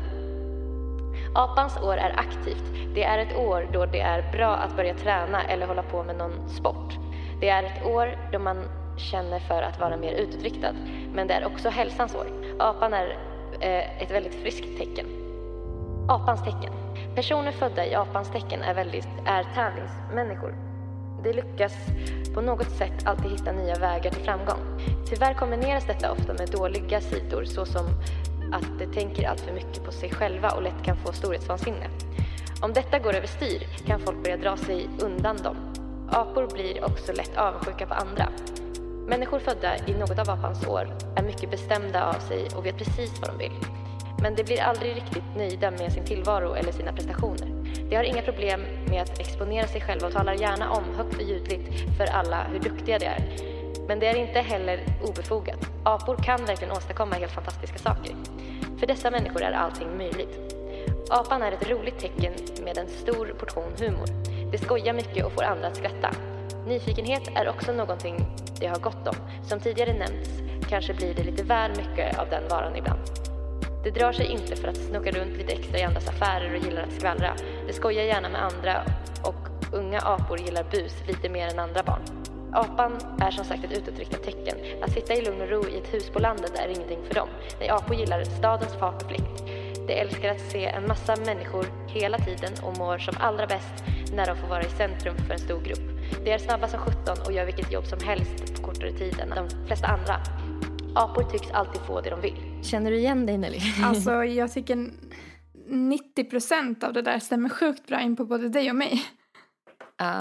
Apans 1.36 1.78
år 1.78 1.98
är 1.98 2.20
aktivt. 2.20 2.96
Det 2.96 3.04
är 3.04 3.18
ett 3.18 3.38
år 3.38 3.70
då 3.74 3.86
det 3.86 4.02
är 4.02 4.32
bra 4.32 4.56
att 4.56 4.76
börja 4.76 4.94
träna 4.94 5.44
eller 5.44 5.68
hålla 5.68 5.84
på 5.84 6.04
med 6.04 6.16
någon 6.16 6.50
sport. 6.50 6.94
Det 7.42 7.50
är 7.50 7.64
ett 7.64 7.86
år 7.86 8.18
då 8.32 8.40
man 8.40 8.64
känner 9.12 9.40
för 9.40 9.62
att 9.62 9.80
vara 9.80 9.98
mer 9.98 10.14
utåtriktad. 10.14 10.74
Men 11.14 11.28
det 11.28 11.34
är 11.34 11.46
också 11.46 11.70
hälsans 11.70 12.16
år. 12.16 12.28
Apan 12.60 12.94
är 12.94 13.18
eh, 13.62 14.04
ett 14.04 14.12
väldigt 14.12 14.36
friskt 14.36 14.78
tecken. 14.78 15.06
Apans 16.10 16.44
tecken. 16.44 16.74
Personer 17.16 17.52
födda 17.52 17.86
i 17.86 17.96
apans 17.96 18.32
tecken 18.32 18.62
är, 18.62 18.74
väldigt, 18.74 19.08
är 19.26 19.44
tävlingsmänniskor. 19.56 20.69
De 21.24 21.34
lyckas 21.34 21.74
på 22.34 22.42
något 22.42 22.72
sätt 22.72 23.06
alltid 23.06 23.32
hitta 23.32 23.52
nya 23.52 23.76
vägar 23.76 24.12
till 24.12 24.24
framgång. 24.24 24.60
Tyvärr 25.10 25.34
kombineras 25.34 25.86
detta 25.86 26.12
ofta 26.12 26.34
med 26.34 26.50
dåliga 26.52 27.02
sidor 27.02 27.44
såsom 27.44 27.86
att 28.54 28.80
de 28.80 28.86
tänker 28.86 29.28
allt 29.28 29.40
för 29.40 29.54
mycket 29.54 29.84
på 29.84 29.92
sig 29.92 30.10
själva 30.10 30.50
och 30.50 30.64
lätt 30.64 30.84
kan 30.86 30.98
få 30.98 31.14
storhetsvansinne. 31.14 31.90
Om 32.62 32.74
detta 32.74 33.00
går 33.00 33.16
överstyr 33.16 33.68
kan 33.86 34.00
folk 34.00 34.24
börja 34.24 34.38
dra 34.38 34.58
sig 34.58 34.90
undan 35.02 35.38
dem. 35.38 35.56
Apor 36.12 36.48
blir 36.54 36.86
också 36.86 37.14
lätt 37.14 37.38
avundsjuka 37.38 37.86
på 37.86 37.94
andra. 37.94 38.30
Människor 39.08 39.40
födda 39.40 39.78
i 39.88 39.94
något 39.94 40.20
av 40.20 40.30
apans 40.30 40.68
år 40.68 40.98
är 41.16 41.24
mycket 41.24 41.52
bestämda 41.52 42.04
av 42.06 42.20
sig 42.20 42.48
och 42.56 42.66
vet 42.66 42.78
precis 42.78 43.22
vad 43.22 43.30
de 43.30 43.38
vill. 43.38 43.58
Men 44.22 44.36
de 44.36 44.44
blir 44.44 44.62
aldrig 44.62 44.96
riktigt 44.96 45.36
nöjda 45.38 45.72
med 45.72 45.92
sin 45.94 46.06
tillvaro 46.06 46.54
eller 46.54 46.72
sina 46.72 46.94
prestationer. 46.94 47.59
De 47.90 47.96
har 47.96 48.04
inga 48.04 48.22
problem 48.22 48.62
med 48.90 49.02
att 49.02 49.20
exponera 49.20 49.68
sig 49.68 49.82
själva 49.82 50.08
och 50.08 50.14
talar 50.14 50.34
gärna 50.34 50.72
om 50.72 50.84
högt 50.98 51.16
och 51.16 51.24
ljudligt 51.24 51.98
för 51.98 52.06
alla 52.06 52.44
hur 52.44 52.60
duktiga 52.60 53.00
de 53.00 53.06
är. 53.06 53.50
Men 53.88 54.00
det 54.00 54.08
är 54.08 54.16
inte 54.16 54.40
heller 54.40 54.84
obefogat. 55.04 55.70
Apor 55.84 56.16
kan 56.16 56.46
verkligen 56.46 56.72
åstadkomma 56.72 57.16
helt 57.16 57.32
fantastiska 57.32 57.78
saker. 57.78 58.16
För 58.80 58.88
dessa 58.88 59.12
människor 59.12 59.42
är 59.42 59.52
allting 59.52 59.98
möjligt. 59.98 60.56
Apan 61.10 61.42
är 61.42 61.52
ett 61.52 61.70
roligt 61.70 62.00
tecken 62.00 62.34
med 62.64 62.78
en 62.78 62.88
stor 62.88 63.26
portion 63.40 63.74
humor. 63.80 64.08
Det 64.52 64.58
skojar 64.58 64.94
mycket 64.94 65.26
och 65.26 65.32
får 65.32 65.44
andra 65.44 65.68
att 65.68 65.76
skratta. 65.76 66.12
Nyfikenhet 66.68 67.30
är 67.36 67.50
också 67.50 67.72
någonting 67.72 68.26
de 68.60 68.68
har 68.68 68.80
gott 68.80 69.08
om. 69.08 69.16
Som 69.44 69.60
tidigare 69.60 69.94
nämnts 69.94 70.30
kanske 70.70 70.94
blir 70.94 71.14
det 71.14 71.24
lite 71.24 71.44
väl 71.44 71.72
mycket 71.72 72.20
av 72.20 72.30
den 72.30 72.48
varan 72.50 72.76
ibland. 72.76 73.00
De 73.84 73.92
drar 73.92 74.12
sig 74.12 74.26
inte 74.26 74.56
för 74.56 74.68
att 74.68 74.78
snoka 74.78 75.12
runt 75.12 75.38
lite 75.38 75.54
extra 75.54 75.80
i 75.80 75.84
andras 75.84 76.08
affärer 76.08 76.56
och 76.56 76.66
gillar 76.66 76.82
att 76.82 76.94
skvallra. 76.94 77.36
De 77.68 77.74
skojar 77.74 78.04
gärna 78.04 78.30
med 78.30 78.44
andra 78.44 78.84
och 79.24 79.50
unga 79.72 80.00
apor 80.00 80.40
gillar 80.40 80.64
bus 80.72 80.94
lite 81.08 81.30
mer 81.30 81.48
än 81.48 81.60
andra 81.60 81.84
barn. 81.84 82.02
Apan 82.54 82.98
är 83.22 83.32
som 83.32 83.46
sagt 83.46 83.64
ett 83.64 83.78
utåtriktat 83.78 84.24
tecken. 84.24 84.84
Att 84.84 84.92
sitta 84.92 85.14
i 85.14 85.26
lugn 85.26 85.42
och 85.42 85.50
ro 85.50 85.64
i 85.68 85.78
ett 85.78 85.94
hus 85.94 86.10
på 86.10 86.20
landet 86.20 86.60
är 86.60 86.68
ingenting 86.68 87.00
för 87.08 87.16
dem. 87.16 87.30
Nej, 87.60 87.70
apor 87.70 87.96
gillar 87.96 88.24
stadens 88.24 88.76
fart 88.76 89.04
och 89.04 89.10
fläkt. 89.10 89.44
De 89.88 89.94
älskar 89.94 90.30
att 90.30 90.52
se 90.52 90.66
en 90.66 90.88
massa 90.88 91.16
människor 91.16 91.66
hela 91.88 92.18
tiden 92.18 92.54
och 92.64 92.78
mår 92.78 92.98
som 92.98 93.16
allra 93.20 93.48
bäst 93.48 93.84
när 94.14 94.26
de 94.26 94.38
får 94.38 94.48
vara 94.48 94.64
i 94.64 94.70
centrum 94.70 95.18
för 95.18 95.34
en 95.34 95.40
stor 95.40 95.62
grupp. 95.62 95.90
De 96.24 96.32
är 96.32 96.38
snabba 96.38 96.68
som 96.68 96.80
17 96.80 97.18
och 97.26 97.32
gör 97.32 97.46
vilket 97.46 97.72
jobb 97.72 97.86
som 97.86 98.00
helst 98.00 98.56
på 98.56 98.62
kortare 98.62 98.92
tid 98.92 99.20
än 99.20 99.30
de 99.30 99.68
flesta 99.68 99.88
andra. 99.88 100.22
Apor 100.96 101.24
tycks 101.24 101.52
alltid 101.52 101.82
få 101.82 102.02
det 102.02 102.10
de 102.10 102.22
vill. 102.22 102.49
Känner 102.64 102.92
du 102.92 102.98
igen 102.98 103.26
dig 103.26 103.38
Nelly? 103.38 103.60
Alltså 103.84 104.12
jag 104.26 104.54
tycker 104.54 104.92
90% 105.70 106.84
av 106.84 106.94
det 106.94 107.02
där 107.02 107.20
stämmer 107.20 107.50
sjukt 107.50 107.88
bra 107.88 108.02
in 108.02 108.16
på 108.16 108.26
både 108.26 108.50
dig 108.50 108.70
och 108.70 108.76
mig. 108.76 109.06
Ja, 109.98 110.20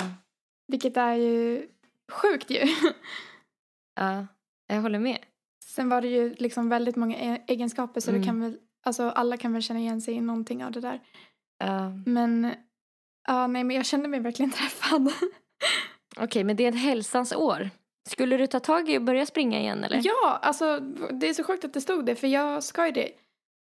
Vilket 0.69 0.97
är 0.97 1.15
ju 1.15 1.67
sjukt 2.13 2.51
ju. 2.51 2.63
ja, 3.95 4.27
jag 4.67 4.83
håller 4.83 4.99
med. 4.99 5.19
Sen 5.65 5.89
var 5.89 6.01
det 6.01 6.09
ju 6.09 6.35
liksom 6.35 6.69
väldigt 6.69 6.97
många 6.97 7.17
e- 7.19 7.43
egenskaper 7.47 8.01
så 8.01 8.11
Mm. 8.11 8.21
det 8.21 8.27
kan 8.27 8.41
väl, 8.41 8.59
alltså 8.87 9.11
alla 9.11 9.37
kan 9.37 9.53
väl 9.53 9.63
känna 9.63 9.81
igen 9.81 10.01
sig 10.01 10.15
i 10.15 10.21
någonting 10.21 10.65
av 10.65 10.73
det 10.73 10.81
där. 10.81 11.01
Ja. 11.59 11.93
Men, 12.07 12.55
ja 13.27 13.47
nej 13.47 13.65
men 13.65 13.77
jag 13.77 13.87
kände 13.87 14.09
mig 14.09 14.21
verkligen 14.21 14.51
träffad. 14.51 15.13
Okej, 16.21 16.45
men 16.45 16.57
det 16.57 16.65
är 16.65 16.69
ett 16.69 16.81
hälsans 16.83 17.33
år. 17.33 17.71
Skulle 18.09 18.37
du 18.37 18.47
ta 18.47 18.61
tag 18.61 18.91
i 18.91 18.99
och 18.99 19.03
börja 19.03 19.27
springa 19.27 19.61
igen 19.61 19.85
eller? 19.85 20.01
Ja, 20.05 20.39
alltså 20.43 20.81
det 21.13 21.29
är 21.29 21.35
så 21.35 21.45
sjukt 21.45 21.65
att 21.65 21.73
det 21.73 21.81
stod 21.81 22.07
det 22.07 22.15
för 22.17 22.27
jag 22.27 22.65
ska 22.65 22.87
ju 22.87 22.93
det. 22.93 23.11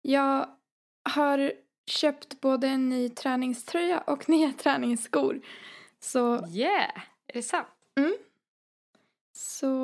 Jag 0.02 0.48
har 1.14 1.52
köpt 1.86 2.40
både 2.40 2.68
en 2.68 2.88
ny 2.88 3.08
träningströja 3.08 4.00
och 4.00 4.28
nya 4.28 4.52
träningsskor. 4.52 5.40
Så, 6.00 6.46
Yeah! 6.48 6.90
Är 7.26 7.32
det 7.32 7.42
sant? 7.42 7.66
så 9.32 9.76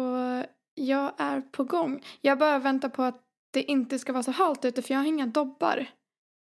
jag 0.75 1.13
är 1.19 1.41
på 1.41 1.65
gång. 1.65 2.03
Jag 2.21 2.39
bara 2.39 2.59
väntar 2.59 2.89
på 2.89 3.03
att 3.03 3.23
det 3.51 3.63
inte 3.63 3.99
ska 3.99 4.13
vara 4.13 4.23
så 4.23 4.31
halt 4.31 4.65
ute 4.65 4.83
för 4.83 4.95
jag 4.95 5.01
har 5.01 5.07
inga 5.07 5.27
dobbar. 5.27 5.87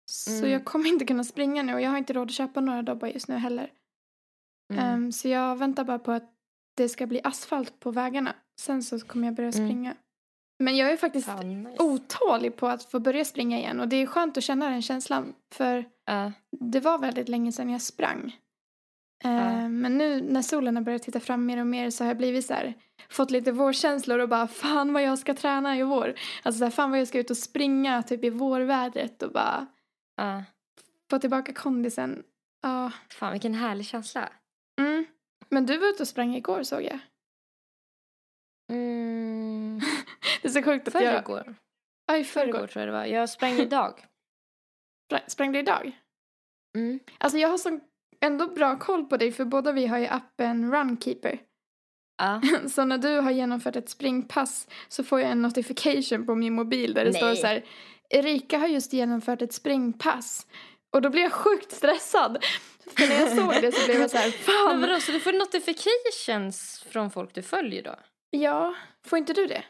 Så 0.06 0.32
Mm. 0.32 0.52
jag 0.52 0.66
kommer 0.66 0.90
inte 0.90 1.06
kunna 1.06 1.24
springa 1.24 1.64
nu 1.64 1.74
och 1.74 1.82
jag 1.82 1.90
har 1.90 1.98
inte 1.98 2.14
råd 2.14 2.28
att 2.28 2.34
köpa 2.34 2.62
några 2.62 2.82
dobbar 2.82 3.08
just 3.08 3.28
nu 3.28 3.36
heller. 3.36 3.72
Mm. 4.74 4.86
Ehm, 4.86 5.12
så 5.12 5.28
jag 5.28 5.56
väntar 5.56 5.84
bara 5.84 6.00
på 6.00 6.12
att 6.12 6.32
det 6.78 6.90
ska 6.90 7.08
bli 7.08 7.22
asfalt 7.24 7.80
på 7.80 7.92
vägarna. 7.92 8.36
Sen 8.62 8.84
så 8.84 9.00
kommer 9.00 9.28
jag 9.28 9.36
börja 9.36 9.50
Mm. 9.50 9.68
springa. 9.68 9.96
Men 10.64 10.78
jag 10.78 10.92
är 10.92 10.98
faktiskt 10.98 11.26
Fan, 11.26 11.64
nice. 11.64 11.84
otålig 11.84 12.56
på 12.56 12.68
att 12.68 12.84
få 12.84 13.00
börja 13.00 13.26
springa 13.26 13.58
igen 13.58 13.80
och 13.80 13.88
det 13.88 13.96
är 13.96 14.06
skönt 14.06 14.38
att 14.38 14.44
känna 14.44 14.70
den 14.70 14.82
känslan 14.82 15.34
för 15.54 15.86
Ja. 16.06 16.32
det 16.60 16.80
var 16.80 16.98
väldigt 16.98 17.30
länge 17.30 17.52
sedan 17.52 17.70
jag 17.70 17.82
sprang. 17.82 18.38
Ja. 19.24 19.70
Men 19.70 19.98
nu 19.98 20.22
när 20.22 20.42
solen 20.42 20.76
har 20.76 20.84
börjat 20.84 21.04
titta 21.04 21.20
fram 21.20 21.46
mer 21.46 21.58
och 21.60 21.68
mer 21.68 21.90
så 21.90 22.04
har 22.04 22.10
jag 22.10 22.18
blivit 22.18 22.46
så 22.46 22.54
här, 22.54 22.74
fått 23.10 23.32
lite 23.32 23.52
vårkänslor 23.52 24.20
och 24.20 24.30
bara 24.30 24.48
fan 24.48 24.94
vad 24.94 25.04
jag 25.04 25.20
ska 25.20 25.34
träna 25.34 25.78
i 25.78 25.84
vår. 25.84 26.14
Alltså 26.44 26.60
så 26.60 26.66
här, 26.66 26.72
fan 26.72 26.90
vad 26.92 27.00
jag 27.00 27.08
ska 27.08 27.20
ut 27.20 27.30
och 27.30 27.38
springa 27.38 28.04
typ 28.04 28.24
i 28.24 28.30
vårvädret 28.30 29.24
och 29.24 29.32
bara 29.32 29.68
Ja. 30.16 30.44
få 31.10 31.20
tillbaka 31.20 31.54
kondisen. 31.54 32.24
Ja. 32.62 32.92
Fan 33.10 33.32
vilken 33.32 33.54
härlig 33.54 33.86
känsla. 33.86 34.30
Mm. 34.80 35.06
Men 35.50 35.66
du 35.66 35.78
var 35.78 35.88
ute 35.88 36.04
och 36.04 36.08
sprang 36.08 36.36
igår 36.36 36.64
såg 36.64 36.84
jag. 36.84 37.00
Mm. 38.72 39.80
Det 40.42 40.48
är 40.48 40.52
så 40.52 40.64
sjukt 40.64 40.88
att 40.88 40.94
jag... 41.04 41.14
Förrgår. 41.14 41.56
Ja, 42.08 42.18
i 42.18 42.24
Förrgår 42.24 42.68
tror 42.68 42.86
jag 42.86 42.88
det 42.88 42.98
var. 42.98 43.06
Jag 43.06 43.30
sprang 43.30 43.54
idag. 43.54 44.06
Sprang, 45.28 45.52
du 45.52 45.60
idag? 45.60 46.00
Mm. 46.78 47.00
Alltså 47.18 47.38
jag 47.38 47.50
har 47.50 47.58
så 47.58 47.80
ändå 48.22 48.48
bra 48.48 48.80
koll 48.80 49.06
på 49.06 49.18
dig 49.18 49.32
för 49.32 49.46
båda 49.46 49.72
vi 49.72 49.88
har 49.88 49.98
ju 49.98 50.08
appen 50.08 50.72
Runkeeper. 50.72 51.40
Ja. 52.18 52.42
Så 52.70 52.86
när 52.86 52.98
du 52.98 53.20
har 53.20 53.32
genomfört 53.32 53.76
ett 53.76 53.90
springpass 53.90 54.68
så 54.88 55.04
får 55.04 55.20
jag 55.20 55.32
en 55.32 55.42
notification 55.42 56.26
på 56.26 56.36
min 56.36 56.54
mobil 56.54 56.94
där 56.94 57.06
det 57.06 57.12
Nej. 57.12 57.22
står 57.22 57.36
så 57.36 57.48
här 57.48 57.66
Erika 58.10 58.58
har 58.58 58.68
just 58.68 58.94
genomfört 58.94 59.42
ett 59.42 59.54
springpass. 59.54 60.48
Och 60.96 61.02
då 61.02 61.10
blir 61.10 61.22
jag 61.22 61.34
sjukt 61.34 61.72
stressad. 61.72 62.44
För 62.98 63.08
när 63.08 63.16
jag 63.20 63.30
såg 63.38 63.62
det 63.64 63.72
så 63.72 63.86
blev 63.86 64.02
jag 64.02 64.10
så 64.12 64.18
här, 64.18 64.26
Men 64.26 64.32
fan. 64.32 64.82
vadå, 64.82 65.00
så 65.00 65.12
du 65.12 65.20
får 65.20 65.34
notifications 65.34 66.84
från 66.90 67.12
folk 67.12 67.34
du 67.34 67.42
följer 67.42 67.84
då? 67.84 67.96
Ja, 68.30 68.76
får 69.08 69.20
inte 69.20 69.34
du 69.34 69.48
det? 69.48 69.64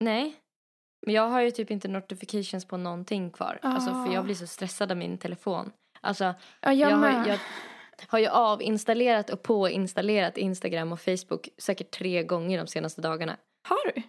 Nej. 0.00 0.36
Men 1.06 1.14
jag 1.14 1.28
har 1.28 1.40
ju 1.40 1.50
typ 1.50 1.70
inte 1.70 1.88
notifications 1.88 2.64
på 2.64 2.76
någonting 2.76 3.30
kvar. 3.30 3.58
Alltså 3.62 3.90
för 3.90 4.10
Ah. 4.10 4.14
jag 4.14 4.24
blir 4.24 4.34
så 4.34 4.46
stressad 4.46 4.90
av 4.90 4.96
min 4.96 5.18
telefon. 5.18 5.72
Alltså 6.00 6.24
Ja, 6.24 6.34
jag, 6.60 6.74
jag, 6.90 6.96
har, 6.96 7.28
jag 7.28 7.38
har 8.08 8.18
ju 8.18 8.26
avinstallerat 8.26 9.30
och 9.30 9.42
påinstallerat 9.42 10.36
Instagram 10.38 10.92
och 10.92 11.00
Facebook 11.00 11.48
säkert 11.58 11.90
tre 11.90 12.22
gånger 12.22 12.58
de 12.58 12.66
senaste 12.66 13.00
dagarna. 13.00 13.36
Har 13.68 13.92
du? 13.94 14.02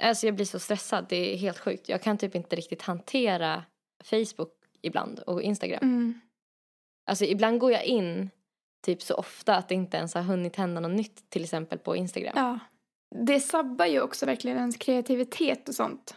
Alltså 0.00 0.26
jag 0.26 0.34
blir 0.34 0.46
så 0.46 0.58
stressad, 0.58 1.06
det 1.08 1.34
är 1.34 1.36
helt 1.36 1.58
sjukt. 1.58 1.88
Jag 1.88 2.02
kan 2.02 2.18
typ 2.18 2.34
inte 2.34 2.56
riktigt 2.56 2.82
hantera 2.82 3.64
Facebook 4.04 4.52
ibland 4.84 5.18
och 5.18 5.42
Instagram. 5.42 5.78
Mm. 5.82 6.20
Alltså 7.06 7.24
ibland 7.24 7.58
går 7.60 7.72
jag 7.72 7.84
in 7.84 8.30
typ 8.86 9.02
så 9.02 9.14
ofta 9.14 9.56
att 9.56 9.68
det 9.68 9.74
inte 9.74 9.96
ens 9.96 10.14
har 10.14 10.22
hunnit 10.22 10.56
hända 10.56 10.80
något 10.80 10.96
nytt 10.96 11.30
till 11.30 11.42
exempel 11.44 11.78
på 11.78 11.96
Instagram. 11.96 12.32
Ja. 12.36 12.58
Det 13.24 13.40
sabbar 13.40 13.86
ju 13.86 14.00
också 14.00 14.26
verkligen 14.26 14.56
ens 14.58 14.76
kreativitet 14.76 15.68
och 15.68 15.74
sånt. 15.74 16.16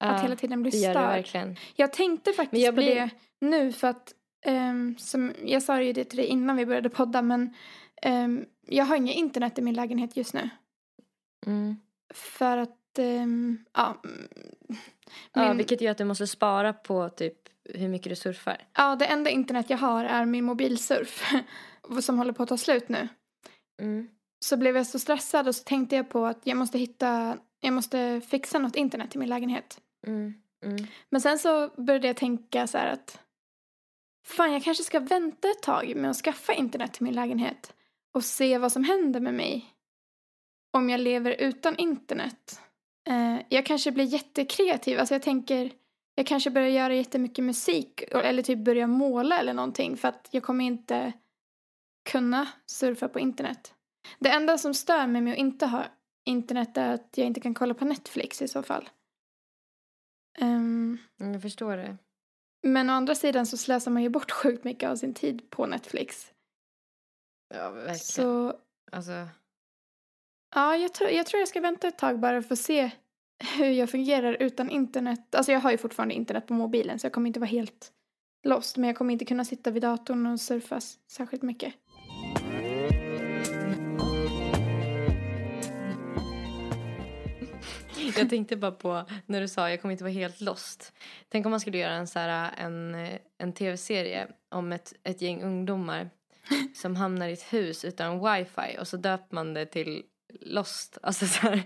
att 0.00 0.16
Ja, 0.16 0.22
hela 0.22 0.36
tiden 0.36 0.62
bli 0.62 0.70
det 0.70 0.76
gör 0.76 0.88
det 0.88 0.94
störd. 0.94 1.08
verkligen. 1.08 1.56
Jag 1.76 1.92
tänkte 1.92 2.32
faktiskt 2.32 2.62
jag 2.64 2.74
på 2.74 2.82
blir- 2.82 2.94
det 2.94 3.10
nu 3.40 3.72
för 3.72 3.88
att 3.88 4.14
ehm, 4.44 4.96
som, 4.98 5.32
jag 5.44 5.62
sa 5.62 5.82
ju 5.82 5.92
det 5.92 6.04
till 6.04 6.16
dig 6.16 6.26
innan 6.26 6.56
vi 6.56 6.66
började 6.66 6.88
podda 6.90 7.22
men 7.22 7.54
ehm, 8.02 8.44
jag 8.66 8.84
har 8.84 8.96
inget 8.96 9.16
internet 9.16 9.58
i 9.58 9.62
min 9.62 9.74
lägenhet 9.74 10.16
just 10.16 10.34
nu. 10.34 10.48
Mm. 11.46 11.76
För 12.14 12.56
att, 12.58 12.98
ehm, 12.98 13.64
ja. 13.74 13.96
mm, 14.04 14.28
Ja, 15.32 15.48
min- 15.48 15.56
vilket 15.56 15.80
gör 15.80 15.90
att 15.90 15.98
du 15.98 16.04
måste 16.04 16.26
spara 16.26 16.72
på 16.72 17.08
typ 17.08 17.36
hur 17.74 17.88
mycket 17.88 18.10
du 18.10 18.16
surfar. 18.16 18.66
ja, 18.76 18.96
det 18.96 19.04
enda 19.04 19.30
internet 19.30 19.70
jag 19.70 19.78
har 19.78 20.04
är 20.04 20.24
min 20.24 20.44
mobilsurf. 20.44 21.32
som 22.00 22.18
håller 22.18 22.32
på 22.32 22.42
att 22.42 22.48
ta 22.48 22.56
slut 22.56 22.88
nu. 22.88 23.08
Mm. 23.82 24.08
Så 24.40 24.56
blev 24.56 24.76
jag 24.76 24.86
så 24.86 24.98
stressad 24.98 25.48
och 25.48 25.54
så 25.54 25.64
tänkte 25.64 25.96
jag 25.96 26.08
på 26.08 26.26
att 26.26 26.40
jag 26.42 26.56
måste 26.56 26.78
hitta, 26.78 27.38
jag 27.60 27.72
måste 27.72 28.20
fixa 28.28 28.58
något 28.58 28.76
internet 28.76 29.14
i 29.14 29.18
min 29.18 29.28
lägenhet. 29.28 29.80
Mm. 30.06 30.34
Mm. 30.64 30.86
Men 31.10 31.20
sen 31.20 31.38
så 31.38 31.68
började 31.76 32.06
jag 32.06 32.16
tänka 32.16 32.66
så 32.66 32.78
här 32.78 32.92
att 32.92 33.20
fan 34.26 34.52
jag 34.52 34.64
kanske 34.64 34.84
ska 34.84 35.00
vänta 35.00 35.48
ett 35.50 35.62
tag 35.62 35.96
med 35.96 36.10
att 36.10 36.16
skaffa 36.16 36.52
internet 36.54 36.92
till 36.92 37.04
min 37.04 37.14
lägenhet 37.14 37.74
och 38.14 38.24
se 38.24 38.58
vad 38.58 38.72
som 38.72 38.84
händer 38.84 39.20
med 39.20 39.34
mig 39.34 39.66
om 40.72 40.90
jag 40.90 41.00
lever 41.00 41.36
utan 41.38 41.76
internet. 41.76 42.60
Eh, 43.08 43.36
jag 43.48 43.66
kanske 43.66 43.92
blir 43.92 44.04
jättekreativ, 44.04 44.98
alltså 44.98 45.14
jag 45.14 45.22
tänker 45.22 45.70
jag 46.18 46.26
kanske 46.26 46.50
börjar 46.50 46.68
göra 46.68 46.94
jättemycket 46.94 47.44
musik 47.44 48.02
eller 48.12 48.42
typ 48.42 48.58
börja 48.58 48.86
måla 48.86 49.38
eller 49.38 49.54
någonting 49.54 49.96
för 49.96 50.08
att 50.08 50.28
jag 50.30 50.42
kommer 50.42 50.64
inte 50.64 51.12
kunna 52.10 52.48
surfa 52.66 53.08
på 53.08 53.18
internet. 53.20 53.74
Det 54.18 54.28
enda 54.30 54.58
som 54.58 54.74
stör 54.74 55.06
mig 55.06 55.22
med 55.22 55.32
att 55.32 55.38
inte 55.38 55.66
ha 55.66 55.84
internet 56.24 56.76
är 56.76 56.94
att 56.94 57.08
jag 57.14 57.26
inte 57.26 57.40
kan 57.40 57.54
kolla 57.54 57.74
på 57.74 57.84
Netflix 57.84 58.42
i 58.42 58.48
så 58.48 58.62
fall. 58.62 58.88
Mm, 60.38 60.98
Jag 61.16 61.42
förstår 61.42 61.76
det. 61.76 61.96
men 62.62 62.90
å 62.90 62.92
andra 62.92 63.14
sidan 63.14 63.46
så 63.46 63.56
slösar 63.56 63.90
man 63.90 64.02
ju 64.02 64.08
bort 64.08 64.30
sjukt 64.42 64.64
mycket 64.64 64.90
av 64.90 64.96
sin 64.96 65.14
tid 65.14 65.50
på 65.50 65.66
Netflix. 65.66 66.32
Ja, 67.54 67.70
verkligen. 67.70 67.98
Så 67.98 68.54
Alltså, 68.92 69.28
ja, 70.54 70.76
jag 70.76 70.94
tror, 70.94 71.10
jag 71.10 71.26
tror 71.26 71.38
jag 71.38 71.48
ska 71.48 71.60
vänta 71.60 71.88
ett 71.88 71.98
tag 71.98 72.20
bara 72.20 72.42
för 72.42 72.52
att 72.52 72.58
se 72.58 72.90
hur 73.38 73.70
jag 73.70 73.90
fungerar 73.90 74.36
utan 74.40 74.70
internet. 74.70 75.34
Alltså 75.34 75.52
jag 75.52 75.60
har 75.60 75.70
ju 75.70 75.78
fortfarande 75.78 76.14
internet 76.14 76.46
på 76.46 76.54
mobilen 76.54 76.98
så 76.98 77.06
jag 77.06 77.12
kommer 77.12 77.26
inte 77.26 77.40
vara 77.40 77.50
helt 77.50 77.92
lost. 78.44 78.76
Men 78.76 78.86
jag 78.86 78.96
kommer 78.96 79.12
inte 79.12 79.24
kunna 79.24 79.44
sitta 79.44 79.70
vid 79.70 79.82
datorn 79.82 80.26
och 80.26 80.40
surfa 80.40 80.80
särskilt 81.10 81.42
mycket. 81.42 81.74
jag 88.16 88.30
tänkte 88.30 88.56
bara 88.56 88.72
på 88.72 89.04
när 89.26 89.40
du 89.40 89.48
sa 89.48 89.70
jag 89.70 89.82
kommer 89.82 89.92
inte 89.92 90.04
vara 90.04 90.12
helt 90.12 90.40
lost. 90.40 90.92
Tänk 91.28 91.46
om 91.46 91.50
man 91.50 91.60
skulle 91.60 91.78
göra 91.78 91.94
en, 91.94 92.06
så 92.06 92.18
här, 92.18 92.52
en, 92.56 92.96
en 93.38 93.52
tv-serie 93.52 94.28
om 94.48 94.72
ett, 94.72 94.92
ett 95.04 95.22
gäng 95.22 95.42
ungdomar 95.42 96.10
som 96.74 96.96
hamnar 96.96 97.28
i 97.28 97.32
ett 97.32 97.52
hus 97.52 97.84
utan 97.84 98.20
wifi 98.20 98.78
och 98.80 98.88
så 98.88 98.96
döper 98.96 99.34
man 99.34 99.54
det 99.54 99.66
till 99.66 100.02
Lost. 100.40 100.98
Alltså 101.02 101.26
så 101.26 101.40
här, 101.40 101.62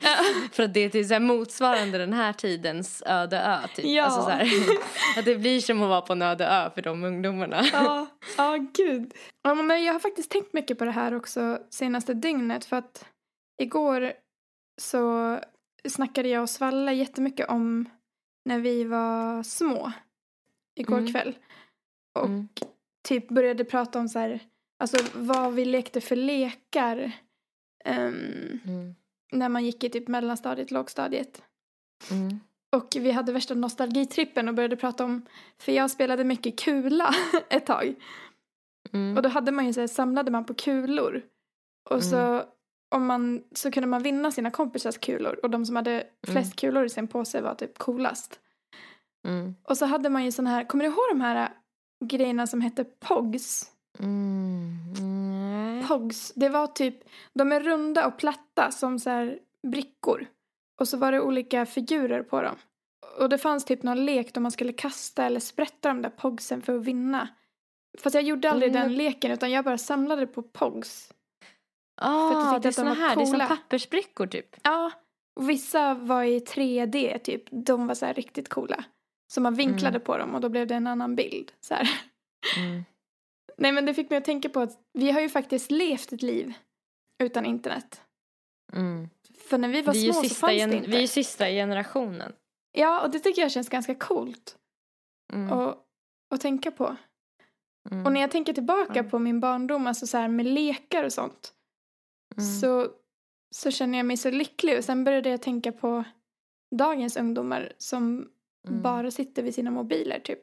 för 0.53 0.63
att 0.63 0.75
det 0.75 0.81
är 0.81 0.89
till 0.89 1.09
så 1.09 1.21
motsvarande 1.21 1.99
den 1.99 2.13
här 2.13 2.33
tidens 2.33 3.03
öde 3.07 3.39
ö. 3.41 3.59
Typ. 3.77 3.85
Ja. 3.85 4.05
Alltså 4.05 4.23
så 4.23 4.29
här, 4.31 4.49
att 5.19 5.25
det 5.25 5.37
blir 5.37 5.61
som 5.61 5.83
att 5.83 5.89
vara 5.89 6.01
på 6.01 6.13
en 6.13 6.23
öde 6.23 6.47
ö 6.47 6.71
för 6.75 6.83
de 6.83 7.05
ungdomarna. 7.05 7.63
Ja, 7.73 8.07
ja 8.37 8.57
gud. 8.73 9.15
Ja, 9.43 9.55
men 9.55 9.85
jag 9.85 9.93
har 9.93 10.01
faktiskt 10.01 10.31
tänkt 10.31 10.53
mycket 10.53 10.79
på 10.79 10.85
det 10.85 10.91
här 10.91 11.15
också 11.15 11.59
senaste 11.71 12.15
dygnet 12.15 12.65
för 12.65 12.77
att 12.77 13.05
igår 13.63 14.13
så 14.81 15.39
snackade 15.89 16.29
jag 16.29 16.43
och 16.43 16.51
Svalle 16.51 16.93
jättemycket 16.93 17.49
om 17.49 17.89
när 18.45 18.59
vi 18.59 18.85
var 18.85 19.43
små. 19.43 19.93
Igår 20.81 20.99
Mm. 20.99 21.13
kväll. 21.13 21.35
Och 22.19 22.27
Mm. 22.27 22.49
typ 23.09 23.29
började 23.29 23.65
prata 23.65 23.99
om 23.99 24.09
så 24.09 24.19
här, 24.19 24.41
alltså 24.83 24.97
vad 25.15 25.53
vi 25.55 25.65
lekte 25.65 26.01
för 26.01 26.17
lekar 26.17 27.13
ehm, 27.85 28.61
Mm. 28.65 28.95
när 29.33 29.49
man 29.49 29.65
gick 29.65 29.85
i 29.85 29.89
typ 29.91 30.09
mellanstadiet, 30.09 30.71
lågstadiet. 30.71 31.43
Mm. 32.11 32.41
Och 32.77 32.89
vi 32.95 33.11
hade 33.11 33.33
värsta 33.33 33.55
nostalgitrippen 33.55 34.49
och 34.49 34.55
började 34.55 34.77
prata 34.77 35.05
om, 35.05 35.27
för 35.59 35.73
jag 35.73 35.91
spelade 35.91 36.25
mycket 36.25 36.59
kula 36.59 37.15
ett 37.51 37.67
tag. 37.67 37.95
Mm. 38.93 39.17
Och 39.17 39.23
då 39.23 39.29
hade 39.29 39.53
man 39.53 39.67
ju 39.67 39.73
så 39.73 39.81
här, 39.81 39.87
samlade 39.87 40.31
man 40.31 40.45
på 40.45 40.55
kulor. 40.55 41.23
Och 41.91 42.05
så, 42.05 42.45
om 42.95 43.07
man, 43.07 43.43
så 43.55 43.71
kunde 43.71 43.87
man 43.87 44.03
vinna 44.03 44.31
sina 44.33 44.51
kompisars 44.51 44.99
kulor. 44.99 45.41
Och 45.43 45.51
de 45.51 45.67
som 45.67 45.77
hade 45.77 46.07
flest 46.27 46.57
kulor 46.57 46.85
i 46.85 46.89
sin 46.89 47.09
påse 47.09 47.41
var 47.41 47.55
typ 47.55 47.79
coolast. 47.79 48.41
Mm. 49.29 49.55
Och 49.63 49.79
så 49.79 49.87
hade 49.87 50.09
man 50.09 50.25
ju 50.25 50.33
sån 50.33 50.47
här, 50.47 50.65
kommer 50.65 50.85
du 50.85 50.91
ihåg 50.91 51.05
de 51.11 51.21
här 51.21 51.37
äh, 51.43 52.07
grejerna 52.07 52.47
som 52.47 52.61
hette 52.61 52.85
POGs? 52.85 53.71
Mm. 53.99 54.79
Nej. 55.83 55.89
POGs, 55.89 56.33
det 56.37 56.49
var 56.49 56.67
typ, 56.67 56.97
de 57.35 57.53
är 57.53 57.61
runda 57.61 58.07
och 58.07 58.17
platta 58.19 58.71
som 58.71 58.99
så 58.99 59.11
här 59.11 59.39
brickor. 59.67 60.27
Och 60.81 60.89
så 60.89 60.97
var 60.97 61.13
det 61.13 61.21
olika 61.21 61.67
figurer 61.67 62.23
på 62.23 62.43
dem. 62.43 62.57
Och 63.19 63.29
det 63.29 63.39
fanns 63.39 63.65
typ 63.65 63.83
någon 63.83 64.05
lek 64.05 64.35
då 64.35 64.41
man 64.41 64.53
skulle 64.53 64.73
kasta 64.73 65.25
eller 65.25 65.41
sprätta 65.41 65.89
de 65.89 66.03
där 66.03 66.11
POGsen 66.11 66.63
för 66.63 66.77
att 66.79 66.85
vinna. 66.85 67.29
Fast 67.99 68.15
jag 68.15 68.25
gjorde 68.25 68.51
aldrig 68.51 68.71
Mm. 68.71 68.83
den 68.83 68.97
leken 68.97 69.31
utan 69.31 69.51
jag 69.51 69.65
bara 69.65 69.79
samlade 69.79 70.27
på 70.27 70.43
POGs. 70.43 71.13
Ah, 72.01 72.53
det 72.53 72.57
är 72.59 72.61
de 72.61 72.73
såna 72.73 72.89
var 72.89 72.97
här, 72.97 73.17
det 73.17 73.23
är 73.23 73.27
som 73.27 73.33
coola. 73.35 73.47
pappersbrickor 73.47 74.27
typ. 74.27 74.57
Ja, 74.63 74.93
och 75.41 75.51
vissa 75.51 75.95
var 75.95 76.23
i 76.25 76.39
3D 76.41 77.19
typ. 77.19 77.43
De 77.51 77.87
var 77.87 77.95
så 77.95 78.07
riktigt 78.07 78.49
coola. 78.49 78.85
Så 79.33 79.41
man 79.41 79.55
vinklade 79.55 80.01
på 80.01 80.19
dem 80.19 80.35
och 80.35 80.41
då 80.41 80.49
blev 80.49 80.67
det 80.67 80.75
en 80.75 80.87
annan 80.87 81.17
bild. 81.17 81.53
Så. 81.61 81.75
Mm. 81.75 82.85
Nej 83.59 83.73
men 83.73 83.87
det 83.87 83.95
fick 83.95 84.11
mig 84.11 84.17
att 84.17 84.25
tänka 84.25 84.49
på 84.49 84.61
att 84.61 84.79
vi 84.93 85.11
har 85.11 85.21
ju 85.21 85.29
faktiskt 85.29 85.71
levt 85.71 86.13
ett 86.13 86.23
liv 86.23 86.53
utan 87.23 87.47
internet. 87.47 88.01
Mm. 88.73 89.09
För 89.49 89.59
när 89.59 89.69
vi 89.69 89.83
var 89.83 89.93
Vi 89.93 90.13
små 90.13 90.23
så 90.23 90.35
fanns 90.35 90.53
det 90.53 90.77
inte. 90.77 90.91
vi 90.91 90.97
är 90.97 91.01
ju 91.01 91.07
sista 91.07 91.47
generationen. 91.47 92.33
Ja, 92.73 93.03
och 93.05 93.11
det 93.11 93.19
tycker 93.19 93.43
jag 93.43 93.51
känns 93.53 93.69
ganska 93.69 93.95
coolt 93.95 94.59
Mm. 95.33 95.53
att, 95.53 95.79
att 96.35 96.41
tänka 96.41 96.71
på. 96.71 96.97
Mm. 97.91 98.07
Och 98.07 98.13
när 98.13 98.21
jag 98.21 98.31
tänker 98.31 98.53
tillbaka 98.53 98.99
Mm. 98.99 99.11
på 99.11 99.19
min 99.19 99.41
barndom, 99.41 99.87
alltså 99.87 100.07
så 100.07 100.19
här 100.19 100.29
med 100.29 100.47
lekar 100.47 101.05
och 101.05 101.13
sånt, 101.13 101.55
Mm. 102.37 102.61
så, 102.61 102.89
så 103.55 103.71
känner 103.71 103.99
jag 103.99 104.07
mig 104.07 104.17
så 104.17 104.31
lycklig. 104.31 104.79
Och 104.79 104.85
sen 104.85 105.05
började 105.05 105.29
jag 105.31 105.43
tänka 105.43 105.73
på 105.73 106.05
dagens 106.77 107.17
ungdomar 107.17 107.73
som 107.79 108.29
Mm. 108.69 108.83
bara 108.83 109.11
sitter 109.11 109.43
vid 109.43 109.55
sina 109.55 109.71
mobiler 109.71 110.21
typ. 110.21 110.43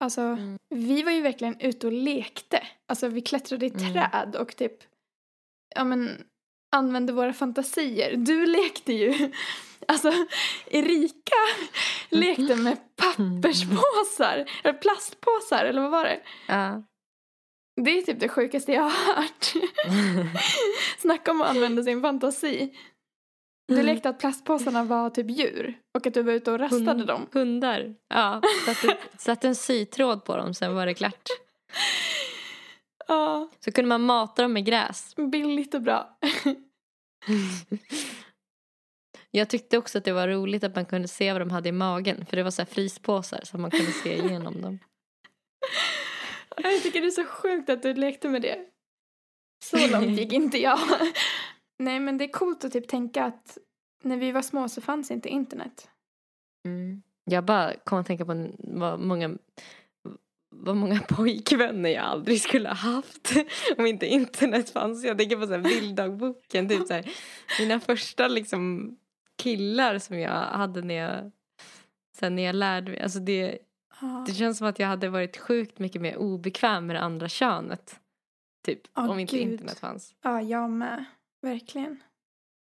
Alltså, 0.00 0.20
Mm. 0.20 0.58
vi 0.70 1.02
var 1.02 1.12
ju 1.12 1.20
verkligen 1.20 1.60
ute 1.60 1.86
och 1.86 1.92
lekte. 1.92 2.62
Alltså 2.88 3.08
vi 3.08 3.20
klättrade 3.20 3.66
i 3.66 3.68
Mm. 3.68 3.92
träd 3.92 4.36
och 4.36 4.56
typ, 4.56 4.72
ja 5.74 5.84
men, 5.84 6.24
använde 6.76 7.12
våra 7.12 7.32
fantasier. 7.32 8.16
Du 8.16 8.46
lekte 8.46 8.92
ju, 8.92 9.32
alltså 9.88 10.12
Erika 10.66 11.34
lekte 12.10 12.56
med 12.56 12.76
papperspåsar, 12.96 14.50
eller 14.64 14.72
plastpåsar, 14.78 15.64
eller 15.64 15.82
vad 15.82 15.90
var 15.90 16.04
det? 16.04 16.20
Ja. 16.48 16.82
Det 17.84 17.90
är 17.98 18.02
typ 18.02 18.20
det 18.20 18.28
sjukaste 18.28 18.72
jag 18.72 18.82
har 18.82 19.14
hört. 19.14 19.52
Snacka 20.98 21.30
om 21.30 21.40
att 21.42 21.48
använda 21.50 21.82
sin 21.82 22.02
fantasi. 22.02 22.76
Du 23.68 23.74
Mm. 23.74 23.86
lekte 23.86 24.08
att 24.08 24.18
plastpåsarna 24.18 24.84
var 24.84 25.10
typ 25.10 25.30
djur 25.30 25.78
och 25.94 26.06
att 26.06 26.14
du 26.14 26.22
var 26.22 26.32
ute 26.32 26.50
och 26.52 26.58
rastade 26.58 26.84
Hund- 26.90 27.06
dem. 27.06 27.26
Hundar. 27.32 27.94
Ja, 28.08 28.42
satte, 28.66 28.96
satte 29.18 29.48
en 29.48 29.54
sytråd 29.54 30.24
på 30.24 30.36
dem, 30.36 30.54
sen 30.54 30.74
var 30.74 30.86
det 30.86 30.94
klart. 30.94 31.28
Ja, 33.08 33.50
Så 33.60 33.72
kunde 33.72 33.88
man 33.88 34.02
mata 34.02 34.42
dem 34.42 34.52
med 34.52 34.64
gräs. 34.64 35.14
billigt 35.16 35.74
och 35.74 35.82
bra. 35.82 36.18
Jag 39.30 39.50
tyckte 39.50 39.78
också 39.78 39.98
att 39.98 40.04
det 40.04 40.12
var 40.12 40.28
roligt 40.28 40.64
att 40.64 40.74
man 40.74 40.86
kunde 40.86 41.08
se 41.08 41.32
vad 41.32 41.40
de 41.40 41.50
hade 41.50 41.68
i 41.68 41.72
magen. 41.72 42.26
För 42.26 42.36
det 42.36 42.42
var 42.42 42.50
så 42.50 42.62
här 42.62 42.66
fryspåsar 42.66 43.40
så 43.44 43.58
man 43.58 43.70
kunde 43.70 43.92
se 43.92 44.14
igenom 44.18 44.62
dem. 44.62 44.78
Jag 46.56 46.82
tycker 46.82 47.00
det 47.00 47.06
är 47.06 47.10
så 47.10 47.24
sjukt 47.24 47.70
att 47.70 47.82
du 47.82 47.94
lekte 47.94 48.28
med 48.28 48.42
det. 48.42 48.58
Så 49.64 49.86
långt 49.88 50.18
gick 50.20 50.32
inte 50.32 50.58
jag. 50.58 50.78
Nej 51.78 52.00
men 52.00 52.18
det 52.18 52.24
är 52.24 52.32
coolt 52.32 52.64
att 52.64 52.72
typ 52.72 52.88
tänka 52.88 53.24
att 53.24 53.58
när 54.02 54.16
vi 54.16 54.32
var 54.32 54.42
små 54.42 54.68
så 54.68 54.80
fanns 54.80 55.10
inte 55.10 55.28
internet. 55.28 55.88
Mm. 56.64 57.02
Jag 57.24 57.44
bara 57.44 57.74
kom 57.84 57.98
att 57.98 58.06
tänka 58.06 58.24
på 58.24 58.48
vad 58.58 59.00
många, 59.00 59.38
vad 60.50 60.76
många 60.76 61.00
pojkvänner 61.08 61.90
jag 61.90 62.04
aldrig 62.04 62.40
skulle 62.40 62.68
ha 62.68 62.76
haft 62.76 63.32
om 63.78 63.86
inte 63.86 64.06
internet 64.06 64.70
fanns. 64.70 65.04
Jag 65.04 65.18
tänker 65.18 65.36
på 65.36 65.46
så 65.46 65.52
här 65.52 65.60
bilddagboken, 65.60 66.68
typ 66.68 66.86
så 66.86 66.94
här, 66.94 67.10
mina 67.60 67.80
första 67.80 68.28
liksom 68.28 68.96
killar 69.36 69.98
som 69.98 70.18
jag 70.18 70.30
hade 70.30 70.82
när 70.82 70.94
jag, 70.94 71.30
sen 72.18 72.36
när 72.36 72.42
jag 72.42 72.54
lärde 72.54 72.90
mig. 72.90 73.00
Alltså 73.00 73.18
det, 73.18 73.58
det 74.26 74.34
känns 74.34 74.58
som 74.58 74.66
att 74.66 74.78
jag 74.78 74.88
hade 74.88 75.08
varit 75.08 75.36
sjukt 75.36 75.78
mycket 75.78 76.02
mer 76.02 76.16
obekväm 76.16 76.86
med 76.86 76.96
det 76.96 77.00
andra 77.00 77.28
könet. 77.28 78.00
Typ, 78.64 78.80
Åh, 78.96 79.10
om 79.10 79.18
inte 79.18 79.36
gud. 79.36 79.52
internet 79.52 79.78
fanns. 79.78 80.14
Ja, 80.22 80.42
jag 80.42 80.70
med. 80.70 81.04
Verkligen. 81.50 82.02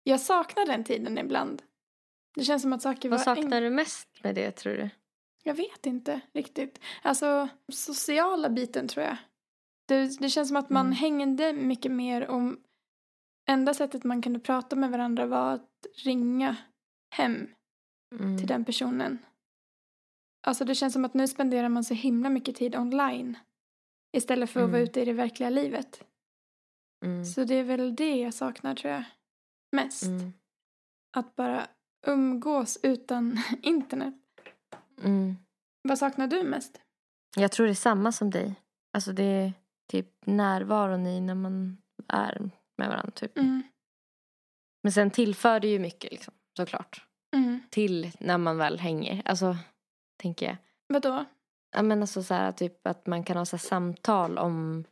Jag 0.03 0.19
saknar 0.21 0.65
den 0.65 0.83
tiden 0.83 1.17
ibland. 1.17 1.61
Det 2.35 2.43
känns 2.43 2.61
som 2.61 2.73
att 2.73 2.81
saker 2.81 3.09
Vad 3.09 3.19
var 3.19 3.23
saknar 3.35 3.61
du 3.61 3.69
mest 3.69 4.07
med 4.23 4.35
det 4.35 4.51
tror 4.51 4.73
du? 4.73 4.89
Jag 5.43 5.53
vet 5.53 5.85
inte 5.85 6.21
riktigt. 6.33 6.79
Alltså, 7.01 7.49
sociala 7.71 8.49
biten 8.49 8.87
tror 8.87 9.05
jag. 9.05 9.17
Det, 9.87 10.19
det 10.19 10.29
känns 10.29 10.47
som 10.47 10.57
att 10.57 10.69
man 10.69 10.85
Mm. 10.85 10.95
hängde 10.95 11.53
mycket 11.53 11.91
mer 11.91 12.27
om... 12.27 12.59
Enda 13.49 13.73
sättet 13.73 14.03
man 14.03 14.21
kunde 14.21 14.39
prata 14.39 14.75
med 14.75 14.91
varandra 14.91 15.25
var 15.25 15.53
att 15.53 15.85
ringa 16.05 16.55
hem 17.15 17.47
Mm. 18.15 18.37
till 18.37 18.47
den 18.47 18.65
personen. 18.65 19.19
Alltså 20.47 20.65
det 20.65 20.75
känns 20.75 20.93
som 20.93 21.05
att 21.05 21.13
nu 21.13 21.27
spenderar 21.27 21.69
man 21.69 21.83
så 21.83 21.93
himla 21.93 22.29
mycket 22.29 22.55
tid 22.55 22.75
online. 22.75 23.37
Istället 24.17 24.49
för 24.49 24.59
att 24.59 24.69
vara 24.69 24.77
Mm. 24.77 24.89
ute 24.89 25.01
i 25.01 25.05
det 25.05 25.13
verkliga 25.13 25.49
livet. 25.49 26.03
Mm. 27.03 27.25
Så 27.25 27.43
det 27.43 27.55
är 27.55 27.63
väl 27.63 27.95
det 27.95 28.15
jag 28.15 28.33
saknar 28.33 28.75
tror 28.75 28.93
jag. 28.93 29.03
Mest. 29.71 30.03
Mm. 30.03 30.33
Att 31.17 31.35
bara 31.35 31.67
umgås 32.07 32.79
utan 32.83 33.39
internet. 33.61 34.15
Mm. 35.03 35.37
Vad 35.81 35.99
saknar 35.99 36.27
du 36.27 36.43
mest? 36.43 36.81
Jag 37.35 37.51
tror 37.51 37.65
det 37.65 37.71
är 37.71 37.75
samma 37.75 38.11
som 38.11 38.29
dig. 38.29 38.55
Alltså 38.93 39.13
det 39.13 39.23
är 39.23 39.53
typ 39.91 40.07
närvaron 40.25 41.07
i 41.07 41.21
när 41.21 41.35
man 41.35 41.77
är 42.07 42.49
med 42.77 42.89
varandra 42.89 43.11
typ. 43.11 43.37
Mm. 43.37 43.63
Men 44.83 44.91
sen 44.91 45.11
tillför 45.11 45.59
det 45.59 45.67
ju 45.67 45.79
mycket 45.79 46.11
liksom, 46.11 46.33
såklart. 46.57 47.07
Mm. 47.35 47.59
Till 47.69 48.11
när 48.19 48.37
man 48.37 48.57
väl 48.57 48.79
hänger. 48.79 49.21
Alltså, 49.25 49.57
tänker 50.17 50.45
jag. 50.45 50.57
Vadå? 50.87 51.25
Ja 51.75 51.81
men 51.81 52.01
alltså 52.01 52.23
så 52.23 52.33
här 52.33 52.51
typ 52.51 52.87
att 52.87 53.07
man 53.07 53.23
kan 53.23 53.37
ha 53.37 53.45
så 53.45 53.57
samtal 53.57 54.37
om 54.37 54.85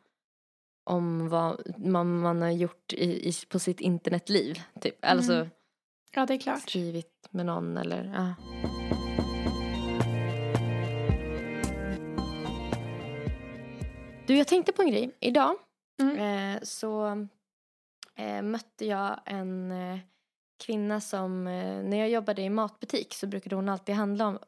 om 0.91 1.29
vad 1.29 1.61
man, 1.77 2.19
man 2.19 2.41
har 2.41 2.49
gjort 2.49 2.93
i, 2.93 3.29
i, 3.29 3.33
på 3.49 3.59
sitt 3.59 3.81
internetliv. 3.81 4.61
Typ. 4.81 5.05
Alltså 5.05 5.33
Mm. 5.33 5.49
Ja, 6.15 6.25
det 6.25 6.33
är 6.33 6.37
klart. 6.37 6.61
skrivit 6.61 7.27
med 7.31 7.45
någon 7.45 7.77
eller 7.77 8.11
ja. 8.15 8.35
Du 14.27 14.37
jag 14.37 14.47
tänkte 14.47 14.71
på 14.73 14.81
en 14.81 14.91
grej. 14.91 15.11
Idag 15.19 15.55
Mm. 16.01 16.17
eh, 16.55 16.61
så 16.63 17.05
eh, 18.15 18.41
mötte 18.41 18.85
jag 18.85 19.19
en 19.25 19.71
eh, 19.71 19.99
kvinna 20.65 21.01
som 21.01 21.47
eh, 21.47 21.83
när 21.83 21.97
jag 21.97 22.09
jobbade 22.09 22.41
i 22.41 22.49
matbutik 22.49 23.13
så 23.13 23.27
brukade 23.27 23.55
hon 23.55 23.69
alltid 23.69 23.95
handla 23.95 24.27
om, 24.27 24.39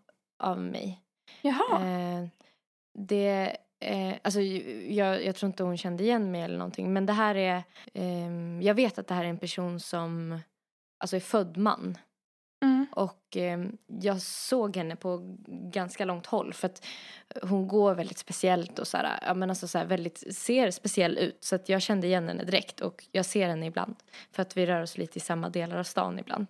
av 0.43 0.59
mig. 0.61 1.01
Jaha. 1.41 1.87
Eh, 1.87 2.25
det, 2.93 3.57
eh, 3.83 4.15
alltså, 4.21 4.41
jag, 4.41 5.25
jag 5.25 5.35
tror 5.35 5.47
inte 5.47 5.63
hon 5.63 5.77
kände 5.77 6.03
igen 6.03 6.31
mig 6.31 6.41
eller 6.41 6.57
någonting. 6.57 6.93
Men 6.93 7.05
det 7.05 7.13
här 7.13 7.35
är, 7.35 7.63
ehm, 7.93 8.61
jag 8.61 8.73
vet 8.73 8.97
att 8.97 9.07
det 9.07 9.13
här 9.13 9.25
är 9.25 9.29
en 9.29 9.37
person 9.37 9.79
som 9.79 10.39
alltså 10.99 11.15
är 11.15 11.19
född 11.19 11.57
man. 11.57 11.97
Mm. 12.63 12.85
Och 12.91 13.35
ehm, 13.35 13.77
jag 13.87 14.21
såg 14.21 14.77
henne 14.77 14.95
på 14.95 15.37
ganska 15.47 16.05
långt 16.05 16.25
håll 16.25 16.53
för 16.53 16.67
att 16.67 16.85
hon 17.41 17.67
går 17.67 17.95
väldigt 17.95 18.17
speciellt 18.17 18.79
och 18.79 18.87
så 18.87 18.97
här, 18.97 19.19
ja, 19.21 19.33
men 19.33 19.49
alltså 19.49 19.67
så 19.67 19.77
här 19.77 19.85
väldigt, 19.85 20.35
ser 20.35 20.71
speciell 20.71 21.17
ut. 21.17 21.43
Så 21.43 21.55
att 21.55 21.69
jag 21.69 21.81
kände 21.81 22.07
igen 22.07 22.27
henne 22.27 22.43
direkt 22.43 22.81
och 22.81 23.07
jag 23.11 23.25
ser 23.25 23.47
henne 23.47 23.65
ibland. 23.65 23.95
För 24.31 24.41
att 24.41 24.57
vi 24.57 24.65
rör 24.65 24.81
oss 24.81 24.97
lite 24.97 25.17
i 25.17 25.21
samma 25.21 25.49
delar 25.49 25.77
av 25.77 25.83
stan 25.83 26.19
ibland. 26.19 26.47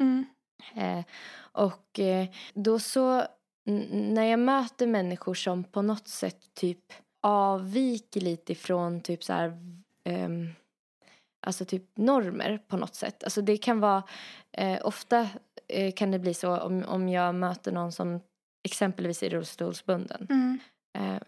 Mm. 0.00 0.26
Eh, 0.74 1.04
och 1.52 1.98
eh, 1.98 2.26
då 2.54 2.78
så, 2.78 3.24
när 3.64 4.24
jag 4.24 4.38
möter 4.38 4.86
människor 4.86 5.34
som 5.34 5.64
på 5.64 5.82
något 5.82 6.08
sätt 6.08 6.54
typ 6.54 6.92
avviker 7.20 8.20
lite 8.20 8.52
ifrån 8.52 9.00
typ 9.00 9.24
så 9.24 9.32
här, 9.32 9.58
ehm, 10.04 10.48
alltså 11.46 11.64
typ 11.64 11.96
normer 11.96 12.58
på 12.68 12.76
något 12.76 12.94
sätt. 12.94 13.24
Alltså 13.24 13.42
det 13.42 13.56
kan 13.56 13.80
vara, 13.80 14.02
eh, 14.52 14.78
ofta 14.86 15.28
eh, 15.68 15.92
kan 15.92 16.10
det 16.10 16.18
bli 16.18 16.34
så 16.34 16.56
om, 16.60 16.84
om 16.84 17.08
jag 17.08 17.34
möter 17.34 17.72
någon 17.72 17.92
som 17.92 18.20
exempelvis 18.64 19.22
är 19.22 19.30
rullstolsbunden. 19.30 20.26
Mm. 20.30 20.58
Eh, 20.98 21.22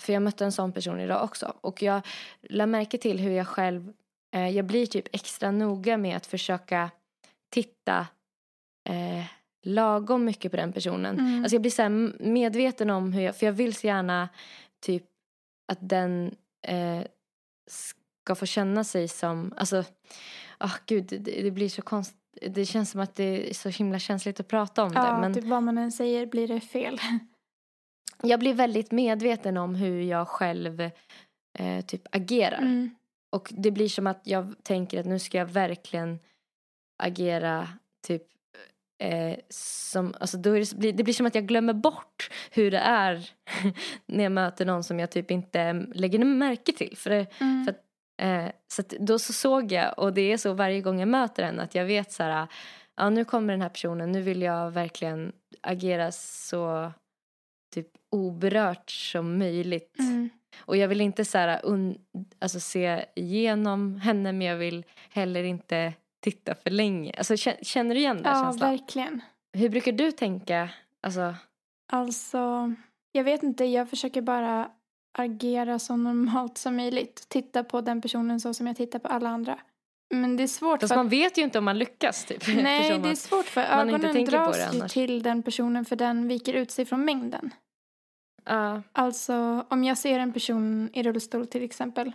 för 0.00 0.12
jag 0.12 0.22
mötte 0.22 0.44
en 0.44 0.52
sån 0.52 0.72
person 0.72 1.00
idag 1.00 1.24
också. 1.24 1.54
Och 1.60 1.82
jag 1.82 2.06
lade 2.42 2.70
märke 2.70 2.98
till 2.98 3.18
hur 3.18 3.30
jag 3.30 3.48
själv, 3.48 3.92
eh, 4.34 4.48
jag 4.48 4.64
blir 4.64 4.86
typ 4.86 5.08
extra 5.12 5.50
noga 5.50 5.96
med 5.96 6.16
att 6.16 6.26
försöka 6.26 6.90
titta 7.50 8.06
eh, 8.88 9.24
lagom 9.62 10.24
mycket 10.24 10.50
på 10.50 10.56
den 10.56 10.72
personen. 10.72 11.18
Mm. 11.18 11.42
Alltså 11.42 11.54
jag 11.54 11.62
blir 11.62 11.70
så 11.70 11.88
medveten 12.24 12.90
om 12.90 13.12
hur 13.12 13.22
jag, 13.22 13.36
för 13.36 13.46
jag 13.46 13.52
vill 13.52 13.74
så 13.74 13.86
gärna 13.86 14.28
typ 14.80 15.04
att 15.72 15.78
den 15.80 16.34
eh, 16.62 17.02
ska 17.70 18.34
få 18.34 18.46
känna 18.46 18.84
sig 18.84 19.08
som, 19.08 19.54
alltså, 19.56 19.84
ah 20.58 20.74
gud 20.86 21.04
det, 21.04 21.18
det 21.18 21.50
blir 21.50 21.68
så 21.68 21.82
konstigt. 21.82 22.16
Det 22.48 22.66
känns 22.66 22.90
som 22.90 23.00
att 23.00 23.14
det 23.14 23.50
är 23.50 23.54
så 23.54 23.68
himla 23.68 23.98
känsligt 23.98 24.40
att 24.40 24.48
prata 24.48 24.84
om 24.84 24.92
Ja, 24.94 25.12
det. 25.12 25.20
Men 25.20 25.34
typ 25.34 25.44
vad 25.44 25.62
man 25.62 25.78
än 25.78 25.92
säger 25.92 26.26
blir 26.26 26.48
det 26.48 26.60
fel. 26.60 26.98
jag 28.22 28.40
blir 28.40 28.54
väldigt 28.54 28.90
medveten 28.90 29.56
om 29.56 29.74
hur 29.74 30.02
jag 30.02 30.28
själv 30.28 30.90
eh, 31.58 31.84
typ 31.86 32.02
agerar. 32.16 32.58
Mm. 32.58 32.90
Och 33.32 33.48
det 33.56 33.70
blir 33.70 33.88
som 33.88 34.06
att 34.06 34.20
jag 34.24 34.54
tänker 34.62 35.00
att 35.00 35.06
nu 35.06 35.18
ska 35.18 35.38
jag 35.38 35.46
verkligen 35.46 36.18
agera 37.02 37.68
typ 38.06 38.22
eh, 39.00 39.36
som, 39.48 40.14
alltså 40.20 40.36
då 40.38 40.54
det, 40.54 40.74
blir- 40.74 40.92
det 40.92 41.02
blir 41.04 41.14
som 41.14 41.26
att 41.26 41.34
jag 41.34 41.46
glömmer 41.46 41.72
bort 41.72 42.30
hur 42.50 42.70
det 42.70 42.78
är 42.78 43.30
när 44.06 44.22
jag 44.24 44.32
möter 44.32 44.66
någon 44.66 44.84
som 44.84 44.98
jag 45.00 45.10
typ 45.10 45.30
inte 45.30 45.72
lägger 45.94 46.18
märke 46.24 46.72
till. 46.72 46.96
För 46.96 47.10
det, 47.10 47.26
Mm. 47.40 47.64
För 47.64 47.70
att, 47.72 47.80
eh, 48.22 48.52
så 48.72 48.82
då 49.00 49.18
så 49.18 49.32
såg 49.32 49.72
jag, 49.72 49.98
och 49.98 50.12
det 50.12 50.32
är 50.32 50.36
så 50.36 50.52
varje 50.52 50.80
gång 50.80 50.98
jag 51.00 51.08
möter 51.08 51.42
en, 51.42 51.60
att 51.60 51.74
jag 51.74 51.84
vet 51.84 52.12
så 52.12 52.22
här, 52.22 52.46
ja 52.96 53.10
nu 53.10 53.24
kommer 53.24 53.52
den 53.52 53.62
här 53.62 53.68
personen, 53.68 54.12
nu 54.12 54.20
vill 54.22 54.42
jag 54.42 54.70
verkligen 54.70 55.32
agera 55.60 56.12
så 56.12 56.92
typ 57.74 57.88
oberört 58.10 58.90
som 58.90 59.38
möjligt. 59.38 59.98
Mm. 59.98 60.30
Och 60.58 60.76
jag 60.76 60.88
vill 60.88 61.00
inte 61.00 61.24
så 61.24 61.38
här, 61.38 61.60
un, 61.64 61.98
alltså 62.38 62.60
se 62.60 63.04
igenom 63.14 63.96
henne 64.00 64.32
men 64.32 64.46
jag 64.46 64.56
vill 64.56 64.84
heller 65.10 65.42
inte 65.44 65.92
titta 66.20 66.54
för 66.54 66.70
länge. 66.70 67.14
Alltså 67.18 67.34
kä- 67.34 67.64
känner 67.64 67.94
du 67.94 68.00
igen 68.00 68.22
den 68.22 68.32
Ja, 68.36 68.42
känslan? 68.44 68.70
verkligen. 68.70 69.20
Hur 69.52 69.68
brukar 69.68 69.92
du 69.92 70.12
tänka? 70.12 70.68
Alltså, 71.00 71.34
Alltså, 71.92 72.72
jag 73.12 73.24
vet 73.24 73.42
inte, 73.42 73.64
jag 73.64 73.90
försöker 73.90 74.22
bara 74.22 74.70
agera 75.18 75.78
så 75.78 75.96
normalt 75.96 76.58
som 76.58 76.76
möjligt. 76.76 77.26
Titta 77.28 77.64
på 77.64 77.80
den 77.80 78.00
personen 78.00 78.40
så 78.40 78.54
som 78.54 78.66
jag 78.66 78.76
tittar 78.76 78.98
på 78.98 79.08
alla 79.08 79.28
andra. 79.28 79.58
Men 80.14 80.36
det 80.36 80.42
är 80.42 80.46
svårt 80.46 80.80
fast 80.80 80.92
för 80.92 80.96
man 80.96 81.08
vet 81.08 81.38
ju 81.38 81.42
inte 81.42 81.58
om 81.58 81.64
man 81.64 81.78
lyckas 81.78 82.24
typ. 82.24 82.42
Nej, 82.62 82.98
det 82.98 83.08
är 83.10 83.14
svårt 83.14 83.46
för 83.46 83.60
ögonen 83.60 84.24
dras 84.24 84.74
ju 84.74 84.88
till 84.88 85.22
den 85.22 85.42
personen 85.42 85.84
för 85.84 85.96
den 85.96 86.28
viker 86.28 86.54
ut 86.54 86.70
sig 86.70 86.84
från 86.84 87.04
mängden. 87.04 87.50
Ja, 88.44 88.82
Alltså, 88.92 89.66
om 89.70 89.84
jag 89.84 89.98
ser 89.98 90.18
en 90.18 90.32
person 90.32 90.90
i 90.92 91.02
rullstol 91.02 91.46
till 91.46 91.62
exempel 91.62 92.12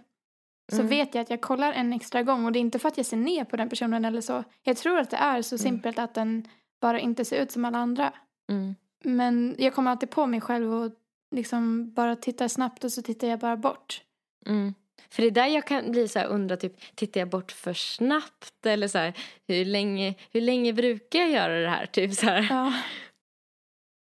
så 0.72 0.76
Mm. 0.76 0.88
vet 0.88 1.16
jag 1.16 1.22
att 1.22 1.30
jag 1.30 1.41
kollar 1.41 1.74
en 1.74 1.93
extra 1.93 2.24
gång 2.24 2.45
och 2.45 2.51
det 2.51 2.59
är 2.59 2.61
inte 2.61 2.80
för 2.80 2.88
att 2.88 2.97
jag 2.97 3.05
ser 3.05 3.18
ner 3.18 3.43
på 3.43 3.55
den 3.57 3.70
personen 3.70 4.05
eller 4.05 4.22
så. 4.22 4.43
Jag 4.63 4.78
tror 4.78 4.99
att 4.99 5.09
det 5.09 5.18
är 5.18 5.41
så 5.41 5.55
Mm. 5.55 5.59
simpelt 5.63 5.99
att 5.99 6.13
den 6.13 6.47
bara 6.82 6.99
inte 6.99 7.26
ser 7.26 7.41
ut 7.43 7.51
som 7.51 7.66
alla 7.66 7.78
andra. 7.78 8.13
mm, 8.49 8.76
Men 9.03 9.55
jag 9.57 9.74
kommer 9.74 9.91
alltid 9.91 10.09
på 10.09 10.26
mig 10.26 10.41
själv 10.41 10.74
och 10.74 10.91
liksom 11.36 11.93
bara 11.93 12.16
tittar 12.16 12.47
snabbt 12.47 12.84
och 12.84 12.91
så 12.91 13.01
tittar 13.01 13.28
jag 13.28 13.39
bara 13.39 13.57
bort. 13.57 14.01
Mm. 14.47 14.74
För 15.09 15.22
det 15.22 15.28
är 15.28 15.32
där 15.32 15.45
jag 15.47 15.66
kan 15.68 15.91
bli 15.91 16.07
så 16.07 16.20
här 16.20 16.28
undra, 16.28 16.57
typ, 16.57 16.95
tittar 16.95 17.22
jag 17.22 17.30
bort 17.30 17.51
för 17.51 17.74
snabbt? 17.74 18.66
Eller 18.66 18.88
så 18.88 18.97
här, 18.97 19.13
hur 19.47 19.66
länge, 19.66 20.16
hur 20.32 20.41
länge 20.41 20.74
brukar 20.74 21.20
jag 21.20 21.30
göra 21.30 21.59
det 21.59 21.70
här? 21.70 21.86
Typ 21.86 22.13
så 22.13 22.26
här. 22.26 22.47
Ja. 22.49 22.74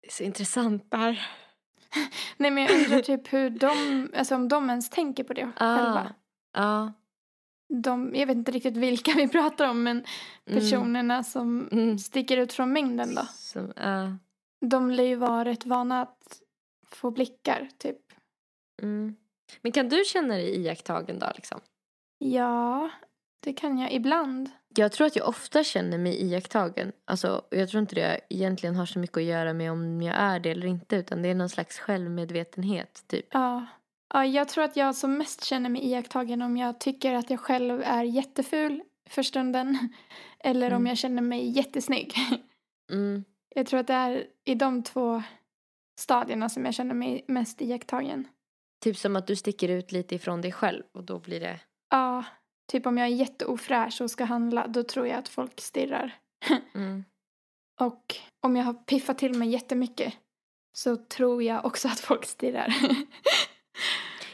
Det 0.01 0.07
är 0.07 0.11
så 0.11 0.23
intressant 0.23 0.91
där. 0.91 1.27
Nej 2.37 2.51
men 2.51 2.63
jag 2.63 2.71
undrar 2.83 3.01
typ 3.01 3.33
hur 3.33 3.49
de, 3.49 4.09
alltså 4.17 4.35
om 4.35 4.47
de 4.47 4.69
ens 4.69 4.89
tänker 4.89 5.23
på 5.23 5.33
det 5.33 5.51
själva. 5.55 6.13
Ja. 6.53 6.93
De, 7.73 8.15
jag 8.15 8.27
vet 8.27 8.35
inte 8.37 8.51
riktigt 8.51 8.77
vilka 8.77 9.11
vi 9.15 9.27
pratar 9.27 9.69
om 9.69 9.83
men 9.83 10.05
Mm. 10.45 10.59
personerna 10.59 11.23
som 11.23 11.69
Mm. 11.71 11.97
sticker 11.97 12.37
ut 12.37 12.53
från 12.53 12.73
mängden 12.73 13.15
då. 13.15 13.21
Som, 13.33 13.73
ja. 13.75 14.17
De 14.65 14.91
lär 14.91 15.03
ju 15.03 15.15
vara 15.15 15.45
rätt 15.45 15.65
vana 15.65 16.01
att 16.01 16.41
få 16.85 17.11
blickar 17.11 17.69
typ. 17.77 17.97
Mm. 18.81 19.15
Men 19.61 19.71
kan 19.71 19.89
du 19.89 20.03
känna 20.05 20.33
dig 20.33 20.55
iakttagen 20.61 21.19
då 21.19 21.27
liksom? 21.35 21.59
Ja, 22.17 22.89
det 23.39 23.53
kan 23.53 23.77
jag 23.77 23.93
ibland. 23.93 24.49
Jag 24.75 24.91
tror 24.91 25.07
att 25.07 25.15
jag 25.15 25.27
ofta 25.29 25.63
känner 25.63 25.97
mig 25.97 26.21
iakttagen. 26.25 26.91
Alltså, 27.05 27.45
jag 27.49 27.69
tror 27.69 27.81
inte 27.81 27.95
det 27.95 28.19
egentligen 28.29 28.75
har 28.75 28.85
så 28.85 28.99
mycket 28.99 29.17
att 29.17 29.23
göra 29.23 29.53
med 29.53 29.71
om 29.71 30.01
jag 30.01 30.15
är 30.15 30.39
det 30.39 30.49
eller 30.51 30.67
inte. 30.67 30.95
Utan 30.95 31.21
det 31.21 31.29
är 31.29 31.35
någon 31.35 31.49
slags 31.49 31.79
självmedvetenhet 31.79 33.03
typ. 33.07 33.25
Ja. 33.31 33.65
Ja, 34.13 34.25
jag 34.25 34.47
tror 34.49 34.63
att 34.63 34.75
jag 34.75 34.95
som 34.95 35.17
mest 35.17 35.43
känner 35.43 35.69
mig 35.69 35.85
iakttagen 35.85 36.41
om 36.41 36.57
jag 36.57 36.79
tycker 36.79 37.13
att 37.13 37.29
jag 37.29 37.39
själv 37.39 37.81
är 37.85 38.03
jätteful 38.03 38.83
för 39.09 39.23
stunden. 39.23 39.77
Eller 40.39 40.67
om 40.67 40.73
Mm. 40.75 40.87
jag 40.87 40.97
känner 40.97 41.21
mig 41.21 41.49
jättesnygg. 41.49 42.13
Mm. 42.91 43.23
Jag 43.55 43.65
tror 43.67 43.79
att 43.79 43.87
det 43.87 43.93
är 43.93 44.27
i 44.45 44.55
de 44.55 44.83
två 44.83 45.23
stadierna 45.99 46.49
som 46.49 46.65
jag 46.65 46.73
känner 46.73 46.93
mig 46.93 47.25
mest 47.27 47.61
iakttagen. 47.61 48.27
Typ 48.83 48.97
som 48.97 49.15
att 49.15 49.27
du 49.27 49.35
sticker 49.35 49.69
ut 49.69 49.91
lite 49.91 50.15
ifrån 50.15 50.41
dig 50.41 50.51
själv 50.51 50.83
och 50.93 51.03
då 51.03 51.19
blir 51.19 51.39
det... 51.39 51.59
Ja, 51.89 52.23
typ 52.71 52.85
om 52.85 52.97
jag 52.97 53.07
är 53.07 53.11
jätteofräsch 53.15 54.01
och 54.01 54.11
ska 54.11 54.23
handla 54.23 54.67
då 54.67 54.83
tror 54.83 55.07
jag 55.07 55.17
att 55.17 55.29
folk 55.29 55.61
stirrar. 55.61 56.17
Mm. 56.75 57.03
Och 57.79 58.15
om 58.41 58.55
jag 58.55 58.63
har 58.65 58.73
piffat 58.73 59.17
till 59.17 59.33
mig 59.33 59.49
jättemycket 59.49 60.13
så 60.73 60.95
tror 60.95 61.43
jag 61.43 61.65
också 61.65 61.87
att 61.87 61.99
folk 61.99 62.25
stirrar. 62.25 62.73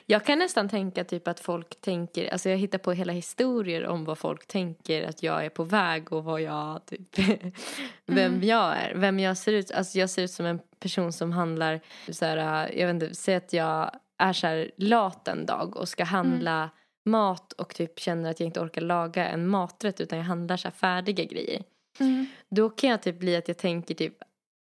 Jag 0.09 0.25
kan 0.25 0.39
nästan 0.39 0.69
tänka 0.69 1.03
typ 1.03 1.27
att 1.27 1.39
folk 1.39 1.81
tänker, 1.81 2.31
alltså 2.31 2.49
jag 2.49 2.57
hittar 2.57 2.77
på 2.77 2.91
hela 2.91 3.13
historier 3.13 3.87
om 3.87 4.05
vad 4.05 4.17
folk 4.17 4.47
tänker 4.47 5.07
att 5.07 5.23
jag 5.23 5.45
är 5.45 5.49
på 5.49 5.63
väg 5.63 6.13
och 6.13 6.23
vad 6.23 6.41
jag 6.41 6.85
typ, 6.85 7.17
vem 8.05 8.33
Mm. 8.33 8.43
jag 8.43 8.77
är, 8.77 8.95
vem 8.95 9.19
jag 9.19 9.37
ser 9.37 9.53
ut, 9.53 9.71
alltså 9.71 9.99
jag 9.99 10.09
ser 10.09 10.23
ut 10.23 10.31
som 10.31 10.45
en 10.45 10.59
person 10.79 11.13
som 11.13 11.31
handlar 11.31 11.81
så 12.11 12.25
här, 12.25 12.71
jag 12.77 12.87
vet 12.87 13.03
inte, 13.03 13.15
säg 13.15 13.35
att 13.35 13.53
jag 13.53 13.91
är 14.17 14.33
så 14.33 14.47
här 14.47 14.71
lat 14.77 15.27
en 15.27 15.45
dag 15.45 15.77
och 15.77 15.89
ska 15.89 16.03
handla 16.03 16.69
mat 17.05 17.53
och 17.53 17.75
typ 17.75 17.99
känner 17.99 18.31
att 18.31 18.39
jag 18.39 18.47
inte 18.47 18.59
orkar 18.59 18.81
laga 18.81 19.27
en 19.27 19.47
maträtt 19.47 20.01
utan 20.01 20.17
jag 20.19 20.25
handlar 20.25 20.57
så 20.57 20.67
här 20.67 20.75
färdiga 20.75 21.25
grejer. 21.25 21.63
Mm. 21.99 22.25
Då 22.49 22.69
kan 22.69 22.89
jag 22.89 23.01
typ 23.01 23.19
bli 23.19 23.35
att 23.35 23.47
jag 23.47 23.57
tänker 23.57 23.95
typ 23.95 24.17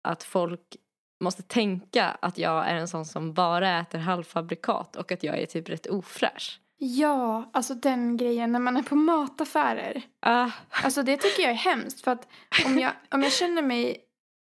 att 0.02 0.22
folk 0.22 0.76
måste 1.24 1.42
tänka 1.42 2.16
att 2.22 2.38
jag 2.38 2.68
är 2.68 2.74
en 2.74 2.88
sån 2.88 3.04
som 3.04 3.32
bara 3.34 3.78
äter 3.80 3.98
halvfabrikat 3.98 4.96
och 4.96 5.12
att 5.12 5.22
jag 5.22 5.38
är 5.38 5.46
typ 5.46 5.68
rätt 5.68 5.86
ofräsch. 5.86 6.60
Ja, 6.78 7.50
alltså 7.52 7.74
den 7.74 8.16
grejen 8.16 8.52
när 8.52 8.60
man 8.60 8.76
är 8.76 8.82
på 8.82 8.96
mataffärer. 8.96 10.02
Ah, 10.26 10.50
Alltså 10.70 11.02
det 11.02 11.16
tycker 11.16 11.42
jag 11.42 11.50
är 11.50 11.54
hemskt 11.54 12.00
för 12.00 12.10
att 12.10 12.28
om 12.66 12.78
jag, 12.78 12.92
om 13.10 13.22
jag 13.22 13.32
känner 13.32 13.62
mig 13.62 13.96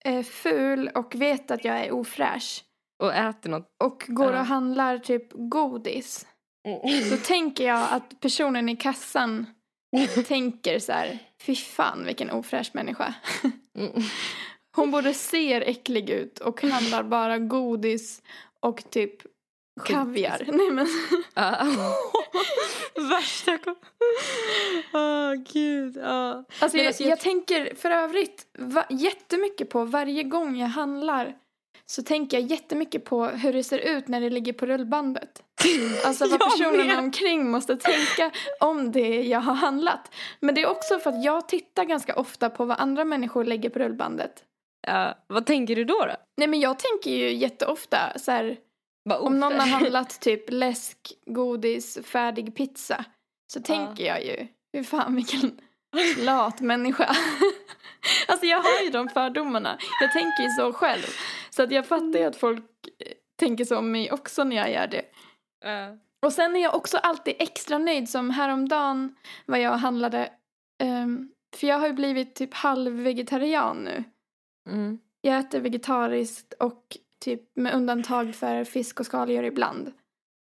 eh, 0.04 0.22
ful 0.22 0.88
och 0.88 1.14
vet 1.14 1.50
att 1.50 1.64
jag 1.64 1.80
är 1.80 1.90
ofräsch 1.92 2.64
och 3.02 3.14
äter 3.14 3.50
något. 3.50 3.66
och 3.84 4.04
går 4.08 4.32
Ja. 4.32 4.40
och 4.40 4.46
handlar 4.46 4.98
typ 4.98 5.26
godis. 5.32 6.26
Då 7.10 7.16
tänker 7.16 7.64
jag 7.66 7.86
att 7.90 8.20
personen 8.20 8.68
i 8.68 8.76
kassan 8.76 9.46
tänker 10.28 10.78
så 10.78 10.92
här, 10.92 11.18
fy 11.42 11.54
fan 11.56 12.04
vilken 12.04 12.30
ofräsch 12.30 12.70
människa. 12.72 13.14
Mm. 13.78 13.92
Hon 14.81 14.91
borde 14.91 15.14
ser 15.14 15.61
äcklig 15.61 16.11
ut 16.11 16.39
och 16.39 16.62
handlar 16.62 17.03
bara 17.03 17.39
godis 17.39 18.22
och 18.61 18.91
typ 18.91 19.14
kaviar. 19.85 20.45
Nej 20.53 20.70
men, 20.70 20.87
Ah. 21.35 21.64
Värsta. 23.11 23.59
Åh 24.93 25.35
gud. 25.53 25.97
Ja. 25.97 26.45
alltså, 26.59 26.76
Men 26.76 26.85
jag, 26.85 26.87
alltså, 26.87 27.03
jag... 27.03 27.11
jag- 27.12 27.20
tänker 27.20 27.74
för 27.74 27.91
övrigt 27.91 28.47
va, 28.59 28.85
jättemycket 28.91 29.68
på 29.70 29.85
varje 29.85 30.22
gång 30.22 30.57
jag 30.57 30.68
handlar 30.68 31.35
så 31.87 32.03
tänker 32.03 32.41
jag 32.41 32.51
jättemycket 32.51 33.05
på 33.05 33.24
hur 33.26 33.53
det 33.53 33.64
ser 33.64 33.78
ut 33.78 34.09
när 34.09 34.20
det 34.20 34.31
ligger 34.31 34.53
på 34.53 34.66
rullbandet. 34.66 35.43
Alltså 36.07 36.28
vad 36.28 36.41
personerna 36.41 36.85
med. 36.85 36.99
omkring 36.99 37.51
måste 37.51 37.76
tänka 37.76 38.31
om 38.61 38.93
det 38.93 39.22
jag 39.22 39.41
har 39.41 39.55
handlat. 39.55 40.14
Men 40.41 40.55
det 40.55 40.62
är 40.62 40.66
också 40.70 40.99
för 40.99 41.11
att 41.11 41.24
jag 41.24 41.49
tittar 41.49 41.85
ganska 41.85 42.14
ofta 42.14 42.51
på 42.51 42.64
vad 42.64 42.81
andra 42.81 43.05
människor 43.05 43.45
lägger 43.45 43.70
på 43.70 43.78
rullbandet. 43.78 44.45
Ja, 44.87 45.14
vad 45.26 45.47
tänker 45.47 45.76
du 45.76 45.85
då? 45.85 45.99
då? 46.07 46.16
Nej 46.37 46.49
men 46.49 46.61
jag 46.61 46.78
tänker 46.78 47.11
ju 47.11 47.35
jätteofta 47.35 48.18
så 48.18 48.31
här, 48.31 48.57
om 49.20 49.41
någon 49.41 49.53
har 49.61 49.66
handlat 49.78 50.20
typ 50.20 50.45
läsk, 50.51 50.99
godis, 51.26 51.99
färdig 52.05 52.55
pizza 52.57 53.05
så 53.53 53.61
tänker 53.61 54.05
jag 54.05 54.24
ju, 54.24 54.47
hur 54.72 54.85
fan 54.85 55.16
vilken 55.16 55.61
lat 56.24 56.61
människa. 56.61 57.05
alltså 58.28 58.47
jag 58.47 58.62
har 58.62 58.85
ju 58.85 58.91
de 58.91 59.09
fördomarna, 59.09 59.78
jag 60.01 60.12
tänker 60.12 60.43
ju 60.43 60.49
så 60.49 60.72
själv. 60.72 61.07
Så 61.51 61.62
att 61.62 61.70
jag 61.72 61.87
fattar 61.87 62.18
ju 62.18 62.24
att 62.24 62.37
folk 62.37 62.64
eh, 62.99 63.12
tänker 63.39 63.64
så 63.64 63.78
om 63.78 63.93
mig 63.93 64.12
också 64.12 64.45
när 64.45 64.57
jag 64.57 64.72
gör 64.72 64.87
det. 64.87 65.03
Ja. 65.64 65.97
Och 66.26 66.33
sen 66.33 66.57
är 66.57 66.61
jag 66.61 66.74
också 66.74 66.97
alltid 66.97 67.35
extra 67.39 67.78
nöjd 67.78 68.09
som 68.09 68.31
häromdagen 68.31 69.16
var 69.47 69.59
jag 69.59 69.72
och 69.72 69.78
handlade. 69.81 70.31
ehm, 70.83 71.31
för 71.57 71.66
jag 71.66 71.78
har 71.78 71.87
ju 71.87 71.93
blivit 71.93 72.35
typ 72.35 72.55
halvvegetarian 72.55 73.76
nu. 73.76 74.05
Mm. 74.70 74.98
Jag 75.20 75.38
äter 75.38 75.60
vegetariskt 75.60 76.52
och 76.52 76.96
typ 77.24 77.42
med 77.56 77.74
undantag 77.74 78.34
för 78.34 78.64
fisk 78.64 79.00
och 79.00 79.06
skaldjur 79.06 79.42
ibland. 79.42 79.92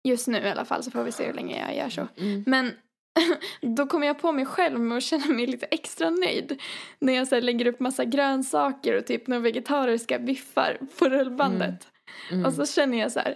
Just 0.03 0.28
nu 0.28 0.38
i 0.38 0.49
alla 0.49 0.66
fall 0.66 0.84
så 0.84 0.91
får 0.91 1.03
vi 1.03 1.12
se 1.12 1.26
hur 1.28 1.34
länge 1.34 1.59
jag 1.68 1.78
gör 1.78 1.89
så. 1.89 2.07
Mm. 2.18 2.43
Men 2.47 2.72
då 3.76 3.88
kommer 3.88 4.07
jag 4.07 4.20
på 4.20 4.32
mig 4.32 4.45
själv 4.45 4.80
med 4.80 4.97
att 4.97 5.03
känna 5.03 5.26
mig 5.26 5.47
lite 5.47 5.66
extra 5.66 6.09
nöjd. 6.09 6.62
När 6.99 7.14
jag 7.14 7.28
så 7.28 7.39
lägger 7.39 7.68
upp 7.68 7.80
massa 7.80 8.05
grönsaker 8.05 8.97
och 8.97 9.05
typ 9.05 9.28
några 9.28 9.41
vegetariska 9.41 10.20
biffar 10.20 10.78
på 10.99 11.09
rullbandet. 11.09 11.88
Mm. 12.32 12.45
Och 12.45 12.53
så 12.53 12.66
känner 12.66 12.97
jag 12.99 13.12
så 13.12 13.20
här, 13.20 13.36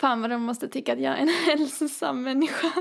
fan 0.00 0.20
vad 0.20 0.30
de 0.30 0.42
måste 0.42 0.68
tycka 0.68 0.92
att 0.92 1.00
jag 1.00 1.12
är 1.18 1.22
en 1.22 1.28
hälsosam 1.46 2.22
människa. 2.22 2.72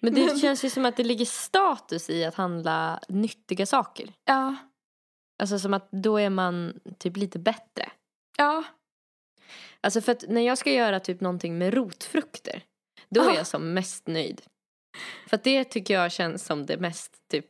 Men 0.00 0.14
det 0.14 0.26
Men- 0.26 0.38
känns 0.38 0.64
ju 0.64 0.70
som 0.70 0.84
att 0.84 0.96
det 0.96 1.04
ligger 1.04 1.24
status 1.24 2.10
i 2.10 2.24
att 2.24 2.34
handla 2.34 3.00
nyttiga 3.08 3.66
saker. 3.66 4.12
Ja, 4.24 4.54
Alltså 5.38 5.58
som 5.58 5.74
att 5.74 5.88
då 5.90 6.16
är 6.18 6.30
man 6.30 6.80
typ 6.98 7.16
lite 7.16 7.38
bättre. 7.38 7.90
ja, 8.38 8.64
Alltså 9.80 10.00
för 10.00 10.12
att 10.12 10.24
när 10.28 10.40
jag 10.40 10.58
ska 10.58 10.70
göra 10.72 11.00
typ 11.00 11.20
någonting 11.20 11.58
med 11.58 11.74
rotfrukter. 11.74 12.62
Då 13.08 13.22
är 13.30 13.34
jag 13.34 13.46
som 13.46 13.74
mest 13.74 14.06
nöjd. 14.06 14.42
För 15.28 15.36
att 15.36 15.44
det 15.44 15.64
tycker 15.64 15.94
jag 15.94 16.12
känns 16.12 16.44
som 16.44 16.66
det 16.66 16.76
mest 16.76 17.28
typ. 17.30 17.46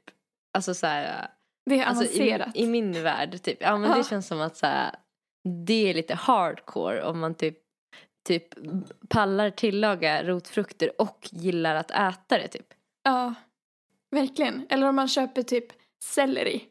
Alltså 0.59 0.75
så 0.75 0.87
här. 0.87 1.29
det 1.71 1.81
är 1.81 1.85
Alltså 1.85 2.05
i, 2.05 2.07
avancerat. 2.07 2.57
I 2.57 2.67
min 2.67 3.03
värld 3.03 3.43
typ. 3.43 3.59
Ja 3.61 3.77
men 3.77 3.91
Ah. 3.91 3.97
det 3.97 4.05
känns 4.05 4.27
som 4.27 4.41
att 4.41 4.57
så 4.57 4.67
här. 4.67 4.95
Det 5.67 5.91
är 5.91 5.95
lite 5.95 6.15
hardcore 6.15 7.03
om 7.03 7.19
man 7.21 7.35
typ. 7.35 7.59
Typ 8.29 8.49
pallar 9.09 9.51
tillaga 9.51 10.23
rotfrukter 10.25 11.01
och 11.01 11.29
gillar 11.33 11.75
att 11.75 11.91
äta 11.91 12.39
det 12.39 12.49
typ. 12.49 12.67
Ja, 13.03 13.35
verkligen. 14.11 14.67
Eller 14.71 14.87
om 14.89 14.97
man 14.97 15.09
köper 15.09 15.43
typ 15.43 15.67
selleri. 16.05 16.69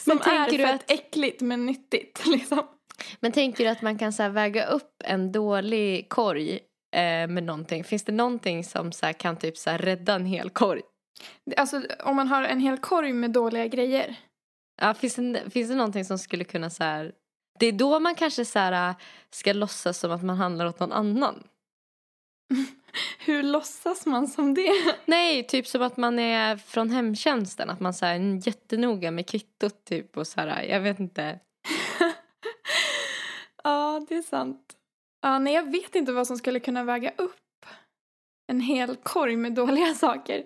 Som 0.00 0.20
Men 0.24 0.34
är 0.34 0.50
fett 0.66 0.74
att- 0.74 0.90
äckligt 0.90 1.40
men 1.40 1.66
nyttigt 1.66 2.26
liksom. 2.26 2.66
Men 3.20 3.32
tänker 3.32 3.64
du 3.64 3.70
att 3.70 3.82
man 3.82 3.98
kan 3.98 4.12
så 4.12 4.28
väga 4.28 4.66
upp 4.66 4.92
en 5.04 5.32
dålig 5.32 6.08
korg 6.08 6.52
eh, 6.96 7.26
med 7.28 7.42
någonting? 7.42 7.84
Finns 7.84 8.04
det 8.04 8.12
någonting 8.12 8.64
som 8.64 8.92
så 8.92 9.06
här 9.06 9.12
kan 9.12 9.36
typ 9.36 9.58
så 9.58 9.70
rädda 9.70 10.14
en 10.14 10.26
hel 10.26 10.50
korg? 10.50 10.82
Alltså 11.56 11.82
om 12.04 12.16
man 12.16 12.28
har 12.28 12.42
en 12.42 12.60
hel 12.60 12.78
korg 12.78 13.12
med 13.12 13.30
dåliga 13.30 13.66
grejer. 13.66 14.16
Ja, 14.82 14.94
finns, 14.94 15.14
det, 15.14 15.50
finns 15.50 15.68
det 15.68 15.74
någonting 15.74 16.04
som 16.04 16.18
skulle 16.18 16.44
kunna 16.44 16.70
så 16.70 16.84
här... 16.84 17.12
Det 17.58 17.66
är 17.66 17.72
då 17.72 18.00
man 18.00 18.14
kanske 18.14 18.44
så 18.44 18.58
här, 18.58 18.88
äh, 18.90 18.96
ska 19.30 19.52
låtsas 19.52 19.98
som 19.98 20.12
att 20.12 20.22
man 20.22 20.36
handlar 20.36 20.66
åt 20.66 20.80
någon 20.80 20.92
annan. 20.92 21.42
Hur 23.18 23.42
låtsas 23.42 24.06
man 24.06 24.28
som 24.28 24.54
det? 24.54 24.72
Nej, 25.04 25.46
typ 25.46 25.66
som 25.66 25.82
att 25.82 25.96
man 25.96 26.18
är 26.18 26.56
från 26.56 26.90
hemtjänsten. 26.90 27.70
Att 27.70 27.80
man 27.80 27.94
så 27.94 28.06
här, 28.06 28.14
är 28.14 28.46
jättenoga 28.46 29.10
med 29.10 29.26
kvittot 29.28 29.84
typ 29.84 30.16
och 30.16 30.26
så 30.26 30.40
här, 30.40 30.62
jag 30.62 30.80
vet 30.80 31.00
inte. 31.00 31.38
ja, 33.64 34.06
det 34.08 34.14
är 34.14 34.22
sant. 34.22 34.60
Ja, 35.22 35.38
nej, 35.38 35.54
jag 35.54 35.70
vet 35.70 35.94
inte 35.94 36.12
vad 36.12 36.26
som 36.26 36.36
skulle 36.36 36.60
kunna 36.60 36.84
väga 36.84 37.12
upp 37.16 37.66
en 38.52 38.60
hel 38.60 38.96
korg 38.96 39.36
med 39.36 39.52
dåliga 39.54 39.94
saker. 39.94 40.44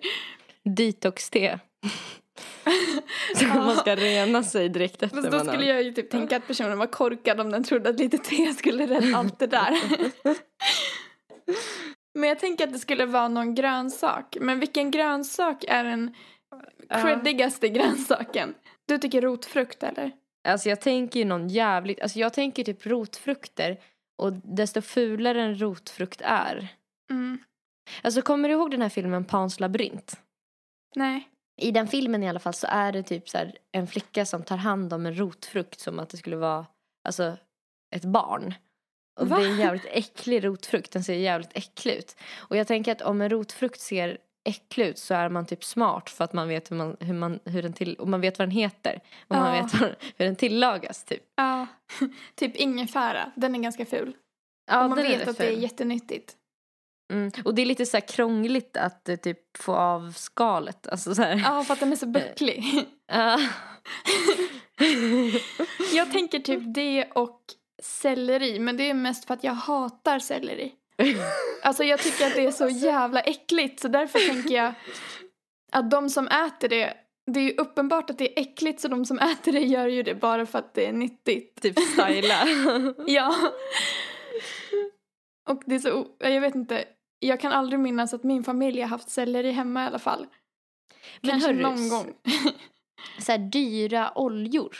Detox-te. 0.63 1.59
Så 3.35 3.45
Ja. 3.45 3.53
man 3.53 3.75
ska 3.75 3.95
rena 3.95 4.43
sig 4.43 4.69
direkt 4.69 5.03
efter 5.03 5.21
Fast 5.21 5.31
då 5.31 5.39
skulle 5.39 5.65
jag 5.65 5.83
ju 5.83 5.91
typ 5.93 6.09
tänka 6.09 6.37
att 6.37 6.47
personen 6.47 6.77
var 6.77 6.87
korkad 6.87 7.39
om 7.39 7.51
den 7.51 7.63
trodde 7.63 7.89
att 7.89 7.99
lite 7.99 8.17
te 8.17 8.53
skulle 8.53 8.87
rädda 8.87 9.17
allt 9.17 9.39
det 9.39 9.47
där. 9.47 9.77
Men 12.13 12.29
jag 12.29 12.39
tänker 12.39 12.67
att 12.67 12.73
det 12.73 12.79
skulle 12.79 13.05
vara 13.05 13.27
någon 13.27 13.55
grönsak. 13.55 14.37
Men 14.41 14.59
vilken 14.59 14.91
grönsak 14.91 15.65
är 15.67 15.83
den 15.83 16.15
creddigaste 16.89 17.69
grönsaken? 17.69 18.53
Du 18.87 18.97
tycker 18.97 19.21
rotfrukt 19.21 19.83
eller? 19.83 20.11
Alltså 20.47 20.69
jag 20.69 20.81
tänker 20.81 21.19
ju 21.19 21.25
någon 21.25 21.47
jävligt, 21.47 22.01
alltså 22.01 22.19
jag 22.19 22.33
tänker 22.33 22.63
typ 22.63 22.85
rotfrukter 22.85 23.79
och 24.17 24.33
desto 24.33 24.81
fulare 24.81 25.41
en 25.41 25.61
rotfrukt 25.61 26.21
är. 26.21 26.67
Mm. 27.11 27.37
Alltså 28.01 28.21
kommer 28.21 28.49
du 28.49 28.55
ihåg 28.55 28.71
den 28.71 28.81
här 28.81 28.89
filmen 28.89 29.25
Pans 29.25 29.59
labyrint? 29.59 30.21
Nej. 30.95 31.29
I 31.61 31.71
den 31.71 31.87
filmen 31.87 32.23
i 32.23 32.29
alla 32.29 32.39
fall 32.39 32.53
så 32.53 32.67
är 32.69 32.91
det 32.91 33.03
typ 33.03 33.29
så 33.29 33.37
här 33.37 33.57
en 33.71 33.87
flicka 33.87 34.25
som 34.25 34.43
tar 34.43 34.57
hand 34.57 34.93
om 34.93 35.05
en 35.05 35.19
rotfrukt 35.19 35.79
som 35.79 35.99
att 35.99 36.09
det 36.09 36.17
skulle 36.17 36.35
vara 36.35 36.65
alltså 37.07 37.37
ett 37.95 38.05
barn. 38.05 38.53
Och 39.19 39.27
Va? 39.27 39.37
det 39.37 39.45
är 39.45 39.49
en 39.49 39.57
jävligt 39.59 39.85
äcklig 39.89 40.45
rotfrukt, 40.45 40.91
den 40.91 41.03
ser 41.03 41.13
jävligt 41.13 41.51
äcklig 41.53 41.93
ut. 41.95 42.15
Och 42.37 42.57
jag 42.57 42.67
tänker 42.67 42.91
att 42.91 43.01
om 43.01 43.21
en 43.21 43.29
rotfrukt 43.29 43.79
ser 43.79 44.17
äcklig 44.43 44.85
ut 44.87 44.97
så 44.97 45.13
är 45.13 45.29
man 45.29 45.45
typ 45.45 45.63
smart 45.63 46.09
för 46.09 46.23
att 46.23 46.33
man 46.33 46.47
vet 46.47 46.71
hur, 46.71 46.75
man, 46.75 46.97
hur, 46.99 47.13
man, 47.13 47.39
hur 47.45 47.61
den 47.63 47.73
till, 47.73 47.95
och 47.95 48.07
man 48.07 48.21
vet 48.21 48.39
vad 48.39 48.47
den 48.47 48.55
heter. 48.55 48.99
Och 49.27 49.35
man 49.35 49.55
Ja. 49.55 49.61
vet 49.63 49.81
hur 50.17 50.25
den 50.25 50.35
tillagas 50.35 51.03
typ. 51.03 51.23
Ja. 51.35 51.67
typ 52.35 52.55
ingefära. 52.55 53.31
Den 53.35 53.55
är 53.55 53.59
ganska 53.59 53.85
ful. 53.85 54.13
Ja, 54.71 54.83
och 54.83 54.89
man 54.89 54.97
vet 55.01 55.27
att 55.27 55.37
det 55.37 55.43
är 55.47 55.51
ful. 55.51 55.63
jättenyttigt. 55.63 56.35
Mm. 57.13 57.31
Och 57.45 57.55
det 57.55 57.61
är 57.61 57.65
lite 57.65 57.85
så 57.85 57.97
här 57.97 58.07
krångligt 58.07 58.77
att 58.77 59.09
eh, 59.09 59.15
typ 59.15 59.57
få 59.57 59.75
av 59.75 60.11
skalet. 60.11 60.87
Alltså 60.87 61.15
så 61.15 61.21
här. 61.21 61.35
Ja, 61.45 61.63
för 61.63 61.73
att 61.73 61.79
den 61.79 61.91
är 61.91 61.95
så 61.95 62.05
bucklig. 62.19 62.63
Ja. 63.07 63.39
jag 65.93 66.11
tänker 66.11 66.39
typ 66.39 66.61
det 66.75 67.05
och 67.05 67.41
selleri. 67.81 68.59
Men 68.59 68.77
det 68.77 68.89
är 68.89 68.93
mest 68.93 69.25
för 69.25 69.33
att 69.33 69.43
jag 69.43 69.53
hatar 69.53 70.19
selleri. 70.19 70.73
Alltså 71.63 71.83
jag 71.83 71.99
tycker 71.99 72.27
att 72.27 72.35
det 72.35 72.45
är 72.45 72.51
så 72.51 72.67
jävla 72.67 73.21
äckligt. 73.21 73.79
Så 73.79 73.87
därför 73.87 74.19
tänker 74.19 74.55
jag 74.55 74.73
att 75.71 75.91
de 75.91 76.09
som 76.09 76.27
äter 76.27 76.69
det. 76.69 76.93
Det 77.31 77.39
är 77.39 77.43
ju 77.43 77.53
uppenbart 77.53 78.09
att 78.09 78.17
det 78.17 78.39
är 78.39 78.41
äckligt 78.41 78.81
så 78.81 78.87
de 78.87 79.05
som 79.05 79.19
äter 79.19 79.51
det 79.51 79.59
gör 79.59 79.87
ju 79.87 80.03
det 80.03 80.15
bara 80.15 80.45
för 80.45 80.59
att 80.59 80.73
det 80.73 80.85
är 80.85 80.91
nyttigt. 80.93 81.61
typ 81.61 81.79
styla. 81.79 82.35
Ja. 83.07 83.35
Och 85.49 85.63
det 85.65 85.75
är 85.75 85.79
så, 85.79 86.07
jag 86.19 86.41
vet 86.41 86.55
inte. 86.55 86.85
Jag 87.19 87.39
kan 87.39 87.51
aldrig 87.51 87.79
minnas 87.79 88.13
att 88.13 88.23
min 88.23 88.43
familj 88.43 88.81
har 88.81 88.87
haft 88.87 89.09
selleri 89.09 89.51
hemma 89.51 89.83
i 89.83 89.87
alla 89.87 89.99
fall. 89.99 90.27
Men 91.21 91.31
Kanske 91.31 91.47
hörru, 91.49 91.61
någon 91.61 91.89
gång. 91.89 92.13
så 93.19 93.31
här 93.31 93.39
dyra 93.39 94.11
oljor. 94.15 94.77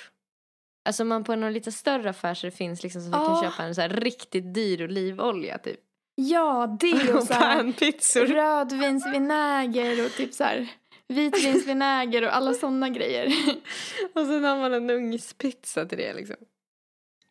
Alltså 0.89 1.05
man 1.05 1.23
på 1.23 1.35
någon 1.35 1.53
lite 1.53 1.71
större 1.71 2.09
affär 2.09 2.33
så 2.33 2.47
det 2.47 2.51
finns 2.51 2.83
liksom 2.83 3.01
så 3.01 3.07
att 3.07 3.13
du 3.13 3.17
Ah. 3.19 3.41
kan 3.41 3.51
köpa 3.51 3.63
en 3.63 3.75
så 3.75 3.81
här 3.81 3.89
riktigt 3.89 4.53
dyr 4.53 4.83
olivolja 4.83 5.57
typ. 5.57 5.79
Ja, 6.15 6.77
det 6.79 7.13
och 7.17 7.23
så 7.23 7.33
här 7.33 8.25
rödvinsvinäger 8.25 10.05
och 10.05 10.11
typ 10.11 10.33
så 10.33 10.43
här 10.43 10.67
vitvinsvinäger 11.07 12.21
och 12.25 12.35
alla 12.35 12.53
sådana 12.53 12.89
grejer. 12.89 13.25
Och 14.13 14.25
sen 14.25 14.43
har 14.43 14.55
man 14.57 14.73
en 14.73 14.89
ugnspizza 14.89 15.85
till 15.85 15.97
det 15.97 16.13
liksom. 16.13 16.35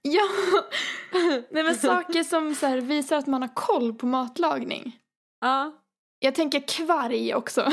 Ja, 0.02 0.28
nej 1.50 1.64
men 1.64 1.76
saker 1.76 2.22
som 2.22 2.54
så 2.54 2.66
här 2.66 2.78
visar 2.78 3.16
att 3.16 3.26
man 3.26 3.42
har 3.42 3.54
koll 3.54 3.94
på 3.94 4.06
matlagning. 4.06 4.96
Ja. 5.40 5.72
Jag 6.18 6.34
tänker 6.34 6.68
kvarg 6.68 7.34
också. 7.34 7.70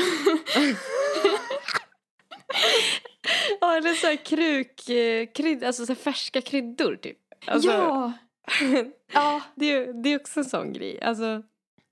Ja 3.60 3.76
eller 3.76 3.94
så 3.94 4.06
här 4.06 4.16
kruk, 4.24 4.88
eh, 4.88 5.26
krydd, 5.34 5.64
alltså 5.64 5.86
så 5.86 5.94
färska 5.94 6.40
kryddor 6.40 6.96
typ. 6.96 7.18
Alltså, 7.46 7.70
ja, 7.70 8.12
ja, 9.12 9.42
det, 9.54 9.72
är- 9.72 10.02
det 10.02 10.08
är 10.12 10.16
också 10.20 10.40
en 10.40 10.44
sån 10.44 10.72
grej. 10.72 11.00
Alltså. 11.02 11.42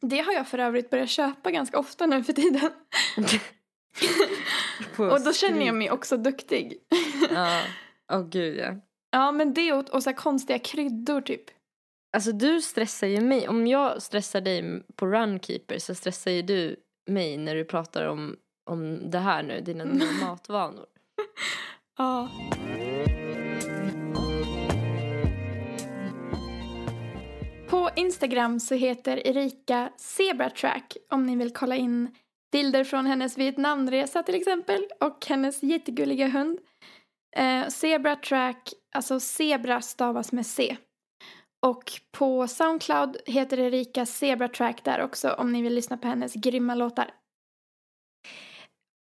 det 0.00 0.18
har 0.20 0.32
jag 0.32 0.48
för 0.48 0.58
övrigt 0.58 0.90
börjat 0.90 1.08
köpa 1.10 1.50
ganska 1.50 1.78
ofta 1.78 2.06
nu 2.06 2.24
för 2.24 2.32
tiden. 2.32 2.70
Och 4.98 5.20
då 5.24 5.32
känner 5.32 5.66
jag 5.66 5.74
mig 5.74 5.90
också 5.90 6.16
duktig. 6.16 6.78
Ja. 7.30 7.62
Åh 8.12 8.22
gud 8.28 8.56
ja. 8.58 8.74
Ja, 9.10 9.32
men 9.32 9.54
det 9.54 9.72
och, 9.72 9.90
och 9.90 10.02
så 10.02 10.12
konstiga 10.12 10.58
kryddor 10.58 11.20
typ. 11.20 11.44
Alltså 12.16 12.32
du 12.32 12.62
stressar 12.62 13.06
ju 13.06 13.20
mig. 13.20 13.48
Om 13.48 13.66
jag 13.66 14.02
stressar 14.02 14.40
dig 14.40 14.82
på 14.96 15.06
Runkeeper 15.06 15.78
så 15.78 15.94
stressar 15.94 16.30
ju 16.30 16.42
du 16.42 16.76
mig 17.10 17.36
när 17.36 17.54
du 17.54 17.64
pratar 17.64 18.06
om, 18.06 18.36
om 18.70 19.10
det 19.10 19.18
här 19.18 19.42
nu, 19.42 19.60
dina 19.60 19.84
nya 19.84 20.12
matvanor. 20.12 20.86
Ja. 21.98 22.28
På 27.68 27.90
Instagram 27.96 28.60
så 28.60 28.74
heter 28.74 29.26
Erika 29.26 29.90
Zebratrack 29.96 30.96
om 31.10 31.26
ni 31.26 31.36
vill 31.36 31.52
kolla 31.52 31.76
in 31.76 32.14
bilder 32.52 32.84
från 32.84 33.06
hennes 33.06 33.38
Vietnamresa 33.38 34.22
till 34.22 34.34
exempel 34.34 34.86
och 35.00 35.26
hennes 35.26 35.62
jättegulliga 35.62 36.28
hund. 36.28 36.58
Eh, 37.36 37.68
Zebratrack, 37.68 38.72
alltså 38.94 39.20
zebra 39.20 39.80
stavas 39.80 40.32
med 40.32 40.46
C. 40.46 40.76
Och 41.66 41.92
på 42.12 42.48
Soundcloud 42.48 43.16
heter 43.26 43.58
Erika 43.58 44.06
Zebratrack 44.06 44.84
där 44.84 45.02
också 45.02 45.32
om 45.32 45.52
ni 45.52 45.62
vill 45.62 45.74
lyssna 45.74 45.96
på 45.96 46.08
hennes 46.08 46.34
grymma 46.34 46.74
låtar. 46.74 47.10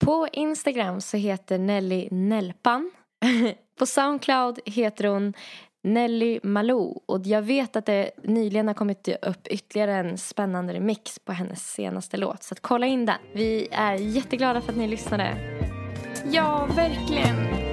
På 0.01 0.27
Instagram 0.33 1.01
så 1.01 1.17
heter 1.17 1.57
Nelly 1.57 2.07
Nelpan. 2.11 2.91
På 3.79 3.85
Soundcloud 3.85 4.59
heter 4.65 5.07
hon 5.07 5.33
Nelly 5.83 6.39
Malou. 6.43 6.99
Och 7.05 7.21
jag 7.25 7.41
vet 7.41 7.75
att 7.75 7.85
det 7.85 8.11
nyligen 8.23 8.67
har 8.67 8.73
kommit 8.73 9.09
upp 9.21 9.47
ytterligare 9.47 9.95
en 9.95 10.17
spännande 10.17 10.73
remix 10.73 11.19
på 11.19 11.31
hennes 11.31 11.73
senaste 11.73 12.17
låt. 12.17 12.43
Så 12.43 12.55
kolla 12.61 12.85
in 12.85 13.05
den. 13.05 13.15
Vi 13.33 13.67
är 13.71 13.93
jätteglada 13.93 14.61
för 14.61 14.71
att 14.71 14.77
ni 14.77 14.87
lyssnade. 14.87 15.37
Ja, 16.31 16.67
verkligen. 16.75 17.70